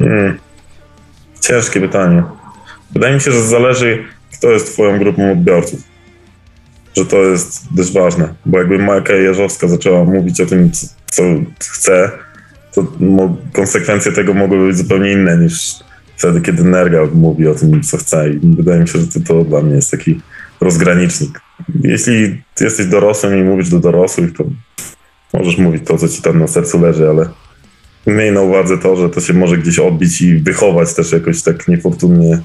Mm. 0.00 0.38
Ciężkie 1.40 1.80
pytanie. 1.80 2.22
Wydaje 2.92 3.14
mi 3.14 3.20
się, 3.20 3.32
że 3.32 3.42
zależy, 3.42 4.04
kto 4.32 4.50
jest 4.50 4.72
twoją 4.72 4.98
grupą 4.98 5.32
odbiorców. 5.32 5.80
Że 6.96 7.06
to 7.06 7.16
jest 7.16 7.74
dość 7.74 7.92
ważne, 7.92 8.34
bo 8.46 8.58
jakby 8.58 8.78
Majka 8.78 9.12
Jeżowska 9.12 9.68
zaczęła 9.68 10.04
mówić 10.04 10.40
o 10.40 10.46
tym, 10.46 10.70
co, 10.70 10.86
co 11.06 11.22
chce, 11.58 12.10
to 12.72 12.86
konsekwencje 13.52 14.12
tego 14.12 14.34
mogły 14.34 14.66
być 14.66 14.76
zupełnie 14.76 15.12
inne 15.12 15.38
niż 15.38 15.74
wtedy, 16.16 16.40
kiedy 16.40 16.64
Nergal 16.64 17.08
mówi 17.14 17.48
o 17.48 17.54
tym, 17.54 17.82
co 17.82 17.96
chce. 17.96 18.30
I 18.30 18.40
wydaje 18.56 18.80
mi 18.80 18.88
się, 18.88 18.98
że 18.98 19.06
to, 19.06 19.20
to 19.20 19.44
dla 19.44 19.60
mnie 19.60 19.74
jest 19.74 19.90
taki 19.90 20.20
rozgranicznik. 20.60 21.41
Jeśli 21.80 22.42
jesteś 22.60 22.86
dorosłym 22.86 23.40
i 23.40 23.42
mówisz 23.42 23.68
do 23.68 23.78
dorosłych, 23.78 24.36
to 24.36 24.44
możesz 25.32 25.58
mówić 25.58 25.86
to, 25.86 25.98
co 25.98 26.08
ci 26.08 26.22
tam 26.22 26.38
na 26.38 26.46
sercu 26.46 26.80
leży, 26.80 27.08
ale 27.08 27.28
miej 28.06 28.32
na 28.32 28.40
uwadze 28.40 28.78
to, 28.78 28.96
że 28.96 29.10
to 29.10 29.20
się 29.20 29.32
może 29.32 29.58
gdzieś 29.58 29.78
odbić 29.78 30.22
i 30.22 30.36
wychować 30.36 30.94
też 30.94 31.12
jakoś 31.12 31.42
tak 31.42 31.68
niefortunnie 31.68 32.40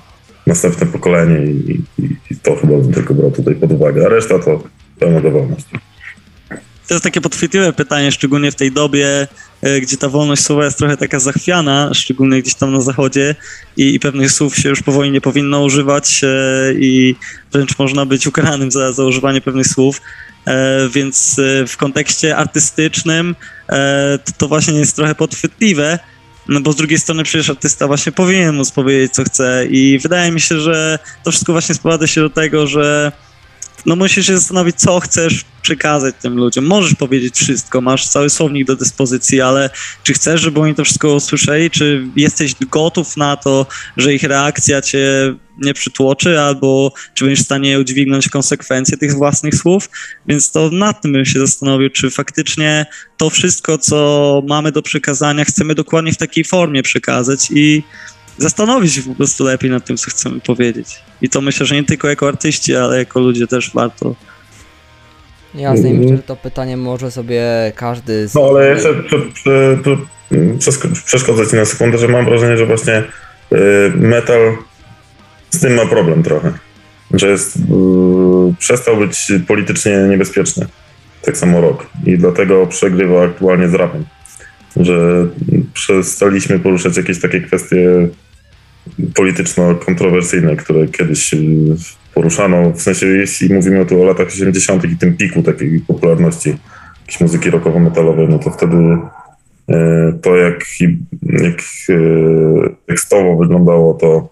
następne 0.47 0.87
pokolenie 0.87 1.45
i, 1.45 1.83
i, 1.99 2.15
i 2.31 2.35
to 2.35 2.55
chyba 2.55 2.77
bym 2.77 2.93
tylko 2.93 3.13
brał 3.13 3.31
tutaj 3.31 3.55
pod 3.55 3.71
uwagę, 3.71 4.05
a 4.05 4.09
reszta 4.09 4.39
to 4.39 4.63
pełna 4.99 5.21
dowolność. 5.21 5.65
To 6.87 6.93
jest 6.93 7.03
takie 7.03 7.21
podchwytliwe 7.21 7.73
pytanie, 7.73 8.11
szczególnie 8.11 8.51
w 8.51 8.55
tej 8.55 8.71
dobie, 8.71 9.27
e, 9.61 9.81
gdzie 9.81 9.97
ta 9.97 10.09
wolność 10.09 10.43
słowa 10.43 10.65
jest 10.65 10.77
trochę 10.77 10.97
taka 10.97 11.19
zachwiana, 11.19 11.93
szczególnie 11.93 12.41
gdzieś 12.41 12.55
tam 12.55 12.73
na 12.73 12.81
zachodzie 12.81 13.35
i, 13.77 13.95
i 13.95 13.99
pewnych 13.99 14.31
słów 14.31 14.55
się 14.55 14.69
już 14.69 14.83
powoli 14.83 15.11
nie 15.11 15.21
powinno 15.21 15.63
używać 15.63 16.21
e, 16.23 16.27
i 16.73 17.15
wręcz 17.53 17.79
można 17.79 18.05
być 18.05 18.27
ukaranym 18.27 18.71
za, 18.71 18.91
za 18.91 19.03
używanie 19.03 19.41
pewnych 19.41 19.67
słów. 19.67 20.01
E, 20.47 20.89
więc 20.89 21.35
w 21.67 21.77
kontekście 21.77 22.37
artystycznym 22.37 23.35
to, 24.25 24.31
to 24.37 24.47
właśnie 24.47 24.79
jest 24.79 24.95
trochę 24.95 25.15
podchwytliwe, 25.15 25.99
no 26.47 26.61
bo 26.61 26.71
z 26.71 26.75
drugiej 26.75 26.99
strony 26.99 27.23
przecież 27.23 27.49
artysta 27.49 27.87
właśnie 27.87 28.11
powinien 28.11 28.55
móc 28.55 28.71
powiedzieć, 28.71 29.13
co 29.13 29.23
chce 29.23 29.65
i 29.69 29.99
wydaje 29.99 30.31
mi 30.31 30.41
się, 30.41 30.59
że 30.59 30.99
to 31.23 31.31
wszystko 31.31 31.51
właśnie 31.51 31.75
sprowadza 31.75 32.07
się 32.07 32.21
do 32.21 32.29
tego, 32.29 32.67
że 32.67 33.11
no 33.85 33.95
musisz 33.95 34.27
się 34.27 34.37
zastanowić, 34.37 34.75
co 34.75 34.99
chcesz 34.99 35.45
przekazać 35.61 36.15
tym 36.21 36.37
ludziom. 36.37 36.65
Możesz 36.65 36.95
powiedzieć 36.95 37.35
wszystko, 37.35 37.81
masz 37.81 38.07
cały 38.07 38.29
słownik 38.29 38.67
do 38.67 38.75
dyspozycji, 38.75 39.41
ale 39.41 39.69
czy 40.03 40.13
chcesz, 40.13 40.41
żeby 40.41 40.59
oni 40.59 40.75
to 40.75 40.83
wszystko 40.83 41.13
usłyszeli, 41.13 41.69
czy 41.71 42.07
jesteś 42.15 42.55
gotów 42.71 43.17
na 43.17 43.35
to, 43.35 43.65
że 43.97 44.13
ich 44.13 44.23
reakcja 44.23 44.81
cię 44.81 45.35
nie 45.57 45.73
przytłoczy, 45.73 46.39
albo 46.39 46.93
czy 47.13 47.25
będziesz 47.25 47.43
w 47.43 47.45
stanie 47.45 47.79
udźwignąć 47.79 48.29
konsekwencje 48.29 48.97
tych 48.97 49.13
własnych 49.13 49.55
słów, 49.55 49.89
więc 50.27 50.51
to 50.51 50.69
nad 50.69 51.01
tym 51.01 51.13
bym 51.13 51.25
się 51.25 51.39
zastanowił, 51.39 51.89
czy 51.89 52.09
faktycznie 52.09 52.85
to 53.17 53.29
wszystko, 53.29 53.77
co 53.77 54.41
mamy 54.47 54.71
do 54.71 54.81
przekazania, 54.81 55.45
chcemy 55.45 55.75
dokładnie 55.75 56.13
w 56.13 56.17
takiej 56.17 56.43
formie 56.43 56.83
przekazać 56.83 57.47
i 57.51 57.83
zastanowić 58.37 58.93
się 58.93 59.01
po 59.01 59.15
prostu 59.15 59.43
lepiej 59.43 59.69
nad 59.69 59.85
tym, 59.85 59.97
co 59.97 60.09
chcemy 60.09 60.39
powiedzieć. 60.39 60.99
I 61.21 61.29
to 61.29 61.41
myślę, 61.41 61.65
że 61.65 61.75
nie 61.75 61.83
tylko 61.83 62.09
jako 62.09 62.27
artyści, 62.27 62.75
ale 62.75 62.97
jako 62.97 63.19
ludzie 63.19 63.47
też 63.47 63.71
warto. 63.73 64.15
Jasne, 65.55 65.87
i 65.89 65.91
Mhm. 65.91 65.99
myślę, 65.99 66.17
że 66.17 66.23
to 66.23 66.35
pytanie 66.35 66.77
może 66.77 67.11
sobie 67.11 67.43
każdy 67.75 68.27
z... 68.27 68.35
No 68.35 68.41
ale 68.49 68.69
jeszcze 68.69 68.89
przeszkodzę 71.05 71.47
ci 71.47 71.55
na 71.55 71.65
sekundę, 71.65 71.97
że 71.97 72.07
mam 72.07 72.25
wrażenie, 72.25 72.57
że 72.57 72.65
właśnie 72.65 73.03
y, 73.51 73.57
metal 73.95 74.57
z 75.49 75.59
tym 75.59 75.73
ma 75.73 75.85
problem 75.85 76.23
trochę. 76.23 76.53
Że 77.13 77.27
jest, 77.27 77.55
y, 77.55 77.59
przestał 78.59 78.97
być 78.97 79.31
politycznie 79.47 79.91
niebezpieczny. 80.09 80.67
Tak 81.21 81.37
samo 81.37 81.61
rock. 81.61 81.85
I 82.05 82.17
dlatego 82.17 82.67
przegrywa 82.67 83.23
aktualnie 83.23 83.69
z 83.69 83.73
rapem. 83.73 84.05
Że 84.75 85.27
przestaliśmy 85.73 86.59
poruszać 86.59 86.97
jakieś 86.97 87.21
takie 87.21 87.41
kwestie 87.41 88.07
polityczno-kontrowersyjne, 89.15 90.55
które 90.55 90.87
kiedyś 90.87 91.33
y, 91.33 91.37
poruszano. 92.13 92.71
W 92.71 92.81
sensie, 92.81 93.07
jeśli 93.07 93.53
mówimy 93.53 93.85
tu 93.85 94.01
o 94.01 94.05
latach 94.05 94.27
80. 94.27 94.83
i 94.83 94.97
tym 94.97 95.17
piku 95.17 95.43
takiej 95.43 95.79
popularności 95.79 96.55
jakiejś 97.07 97.21
muzyki 97.21 97.49
rockowo-metalowej, 97.49 98.29
no 98.29 98.39
to 98.39 98.49
wtedy 98.49 98.77
e, 99.69 100.13
to, 100.21 100.35
jak, 100.35 100.65
jak 101.21 101.61
e, 101.89 101.95
tekstowo 102.85 103.37
wyglądało 103.37 103.93
to, 103.93 104.29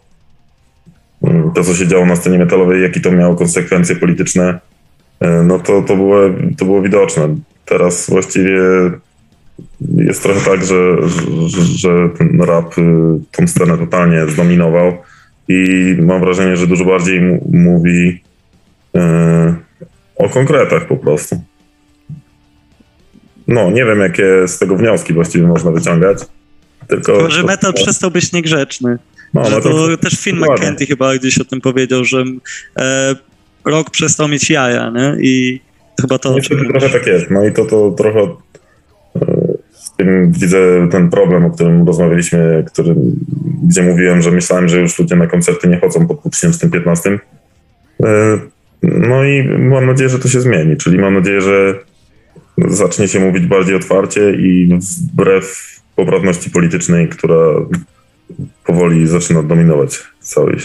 mm, 1.24 1.51
to, 1.51 1.64
co 1.64 1.74
się 1.74 1.88
działo 1.88 2.06
na 2.06 2.16
scenie 2.16 2.38
metalowej, 2.38 2.84
jakie 2.84 2.99
to 2.99 3.12
miało 3.12 3.36
konsekwencje 3.36 3.95
polityczne, 3.95 4.60
e, 5.20 5.43
no 5.43 5.60
to, 5.60 5.82
to, 5.82 5.95
było, 5.95 6.20
to 6.58 6.66
było 6.66 6.82
widoczne. 6.82 7.36
Teraz 7.66 8.10
właściwie 8.10 8.60
jest 9.82 10.24
trochę 10.24 10.51
tak, 10.51 10.66
że, 10.66 10.97
że, 11.76 12.10
ten 12.18 12.41
rap 12.41 12.78
y, 12.78 12.82
tą 13.32 13.47
scenę 13.47 13.78
totalnie 13.78 14.28
zdominował 14.28 14.97
i 15.47 15.95
mam 15.99 16.20
wrażenie, 16.20 16.58
że 16.58 16.68
dużo 16.68 16.86
bardziej 16.86 17.22
mówi 17.51 18.22
e, 18.95 19.56
o 20.16 20.30
konkretach 20.30 20.88
po 20.88 20.97
prostu. 20.97 21.41
No, 23.47 23.72
nie 23.72 23.86
wiem, 23.86 23.99
jakie 23.99 24.47
z 24.47 24.60
tego 24.60 24.76
wnioski 24.76 25.14
właściwie 25.14 25.47
można 25.47 25.72
wyciągać. 25.72 26.18
Tylko. 26.88 27.18
Tylko, 27.18 27.32
że 27.32 27.43
metal 27.43 27.74
przestał 27.74 28.12
być 28.12 28.34
niegrzeczny. 28.34 28.97
No, 29.34 29.41
metal 29.41 29.62
to 29.62 29.97
też 29.97 30.26
Dokładnie. 30.26 30.56
McKenty 30.56 30.86
chyba 30.86 31.16
gdzieś 31.16 31.39
o 31.39 31.45
tym 31.45 31.62
powiedział, 31.62 32.06
że 32.06 32.24
e, 32.80 33.16
rock 33.66 33.89
przestał 33.89 34.28
mieć 34.28 34.49
jaja, 34.49 34.89
nie? 34.89 35.16
I 35.20 35.62
chyba 36.01 36.18
to... 36.20 36.34
Niestety 36.34 36.66
trochę 36.66 36.89
tak 36.89 37.08
jest. 37.08 37.32
No 37.32 37.45
i 37.45 37.53
to, 37.53 37.66
to 37.66 37.91
trochę 37.91 38.28
tym 39.97 40.31
widzę 40.31 40.87
ten 40.91 41.09
problem, 41.09 41.45
o 41.45 41.51
którym 41.51 41.87
rozmawialiśmy, 41.87 42.63
który, 42.67 42.95
gdzie 43.63 43.83
mówiłem, 43.83 44.21
że 44.21 44.31
myślałem, 44.31 44.69
że 44.69 44.79
już 44.79 44.99
ludzie 44.99 45.15
na 45.15 45.27
koncerty 45.27 45.67
nie 45.67 45.79
chodzą 45.79 46.07
po 46.07 46.13
2015. 46.13 47.19
E, 48.03 48.39
No 48.83 49.23
i 49.23 49.43
mam 49.59 49.85
nadzieję, 49.85 50.09
że 50.09 50.19
to 50.19 50.27
się 50.27 50.41
zmieni, 50.41 50.77
czyli 50.77 50.97
mam 50.97 51.13
nadzieję, 51.13 51.41
że 51.41 51.79
zacznie 52.57 53.07
się 53.07 53.19
mówić 53.19 53.45
bardziej 53.45 53.75
otwarcie 53.75 54.31
i 54.31 54.79
wbrew 55.13 55.75
poprawności 55.95 56.49
politycznej, 56.49 57.09
która 57.09 57.35
powoli 58.65 59.07
zaczyna 59.07 59.43
dominować 59.43 60.03
cały, 60.19 60.57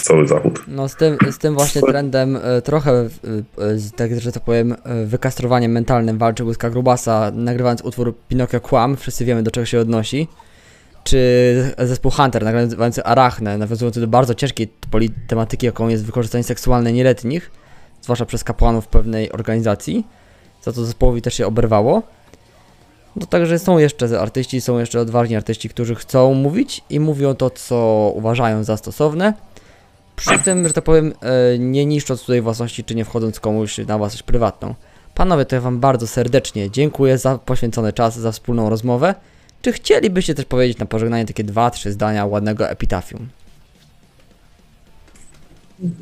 cały 0.00 0.28
Zachód. 0.28 0.60
No 0.68 0.88
z 0.88 0.96
tym, 0.96 1.16
z 1.30 1.38
tym 1.38 1.54
właśnie 1.54 1.80
trendem 1.82 2.38
e, 2.42 2.62
trochę, 2.62 2.90
e, 2.92 3.08
z- 3.78 3.92
tak 3.92 4.20
że 4.20 4.32
to 4.32 4.40
powiem, 4.40 4.72
e, 4.84 5.04
wykastrowaniem 5.06 5.72
mentalnym 5.72 6.18
walczył 6.18 6.46
Łyska 6.46 6.70
Grubasa, 6.70 7.30
nagrywając 7.34 7.82
utwór 7.82 8.14
Pinokio 8.28 8.60
Kłam, 8.60 8.96
wszyscy 8.96 9.24
wiemy 9.24 9.42
do 9.42 9.50
czego 9.50 9.64
się 9.64 9.80
odnosi. 9.80 10.28
Czy 11.04 11.74
zespół 11.78 12.10
Hunter, 12.10 12.44
nagrywający 12.44 13.04
Arachnę, 13.04 13.58
nawiązujący 13.58 14.00
do 14.00 14.06
bardzo 14.08 14.34
ciężkiej 14.34 14.72
tematyki, 15.28 15.66
jaką 15.66 15.88
jest 15.88 16.04
wykorzystanie 16.04 16.44
seksualne 16.44 16.92
nieletnich, 16.92 17.50
zwłaszcza 18.02 18.26
przez 18.26 18.44
kapłanów 18.44 18.86
pewnej 18.88 19.32
organizacji, 19.32 20.06
za 20.62 20.72
to 20.72 20.84
zespołowi 20.84 21.22
też 21.22 21.34
się 21.34 21.46
oberwało. 21.46 22.02
No 23.16 23.26
także 23.26 23.58
są 23.58 23.78
jeszcze 23.78 24.20
artyści, 24.20 24.60
są 24.60 24.78
jeszcze 24.78 25.00
odważni 25.00 25.36
artyści, 25.36 25.68
którzy 25.68 25.94
chcą 25.94 26.34
mówić 26.34 26.80
i 26.90 27.00
mówią 27.00 27.34
to, 27.34 27.50
co 27.50 28.12
uważają 28.14 28.64
za 28.64 28.76
stosowne. 28.76 29.34
Przy 30.16 30.38
tym, 30.38 30.68
że 30.68 30.74
tak 30.74 30.84
powiem, 30.84 31.12
e, 31.20 31.58
nie 31.58 31.86
niszcząc 31.86 32.20
tutaj 32.20 32.40
własności, 32.40 32.84
czy 32.84 32.94
nie 32.94 33.04
wchodząc 33.04 33.40
komuś 33.40 33.78
na 33.78 33.98
własność 33.98 34.22
prywatną. 34.22 34.74
Panowie, 35.14 35.44
to 35.44 35.54
ja 35.54 35.60
wam 35.60 35.80
bardzo 35.80 36.06
serdecznie 36.06 36.70
dziękuję 36.70 37.18
za 37.18 37.38
poświęcony 37.38 37.92
czas, 37.92 38.18
za 38.18 38.32
wspólną 38.32 38.70
rozmowę. 38.70 39.14
Czy 39.62 39.72
chcielibyście 39.72 40.34
też 40.34 40.44
powiedzieć 40.44 40.78
na 40.78 40.86
pożegnanie 40.86 41.26
takie 41.26 41.44
dwa, 41.44 41.70
trzy 41.70 41.92
zdania 41.92 42.26
ładnego 42.26 42.68
epitafium? 42.68 43.28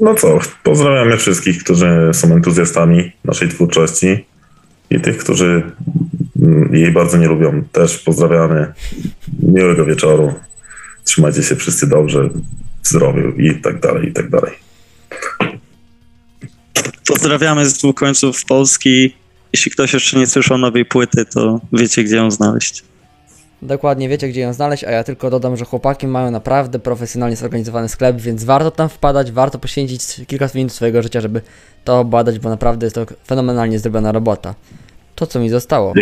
No 0.01 0.15
co, 0.15 0.39
pozdrawiamy 0.63 1.17
wszystkich, 1.17 1.65
którzy 1.65 2.11
są 2.13 2.35
entuzjastami 2.35 3.13
naszej 3.25 3.49
twórczości 3.49 4.27
i 4.91 5.01
tych, 5.01 5.19
którzy 5.19 5.63
mm, 6.43 6.75
jej 6.75 6.91
bardzo 6.91 7.19
nie 7.19 7.29
lubią. 7.29 7.63
Też 7.73 7.99
pozdrawiamy. 7.99 8.73
Miłego 9.43 9.85
wieczoru. 9.85 10.35
Trzymajcie 11.05 11.43
się 11.43 11.57
wszyscy 11.57 11.87
dobrze, 11.87 12.31
zdrowiu 12.83 13.31
i 13.37 13.55
tak 13.55 13.81
dalej, 13.81 14.09
i 14.09 14.13
tak 14.13 14.31
dalej. 14.31 14.53
Pozdrawiamy 17.09 17.67
z 17.67 17.79
dwóch 17.79 17.95
końców 17.95 18.45
Polski. 18.45 19.15
Jeśli 19.53 19.73
ktoś 19.73 19.95
jeszcze 19.95 20.19
nie 20.19 20.27
słyszał 20.27 20.59
nowej 20.59 20.85
płyty, 20.85 21.25
to 21.25 21.61
wiecie, 21.73 22.05
gdzie 22.05 22.17
ją 22.17 22.31
znaleźć. 22.31 22.85
Dokładnie 23.63 24.09
wiecie, 24.09 24.29
gdzie 24.29 24.41
ją 24.41 24.53
znaleźć, 24.53 24.85
a 24.85 24.91
ja 24.91 25.05
tylko 25.05 25.31
dodam, 25.31 25.57
że 25.57 25.65
chłopaki 25.65 26.07
mają 26.07 26.31
naprawdę 26.31 26.79
profesjonalnie 26.79 27.37
zorganizowany 27.37 27.89
sklep, 27.89 28.21
więc 28.21 28.45
warto 28.45 28.71
tam 28.71 28.89
wpadać, 28.89 29.33
warto 29.33 29.59
poświęcić 29.59 30.03
kilka 30.27 30.49
minut 30.55 30.73
swojego 30.73 31.03
życia, 31.03 31.21
żeby 31.21 31.41
to 31.85 32.05
badać, 32.05 32.39
bo 32.39 32.49
naprawdę 32.49 32.87
jest 32.87 32.95
to 32.95 33.07
fenomenalnie 33.27 33.79
zrobiona 33.79 34.13
robota. 34.13 34.55
To, 35.15 35.27
co 35.27 35.41
mi 35.41 35.51
zostało. 35.51 35.95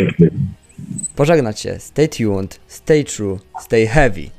Pożegnać 1.17 1.61
się. 1.61 1.77
Stay 1.79 2.09
tuned, 2.09 2.61
stay 2.67 3.05
true, 3.05 3.39
stay 3.61 3.87
heavy. 3.87 4.31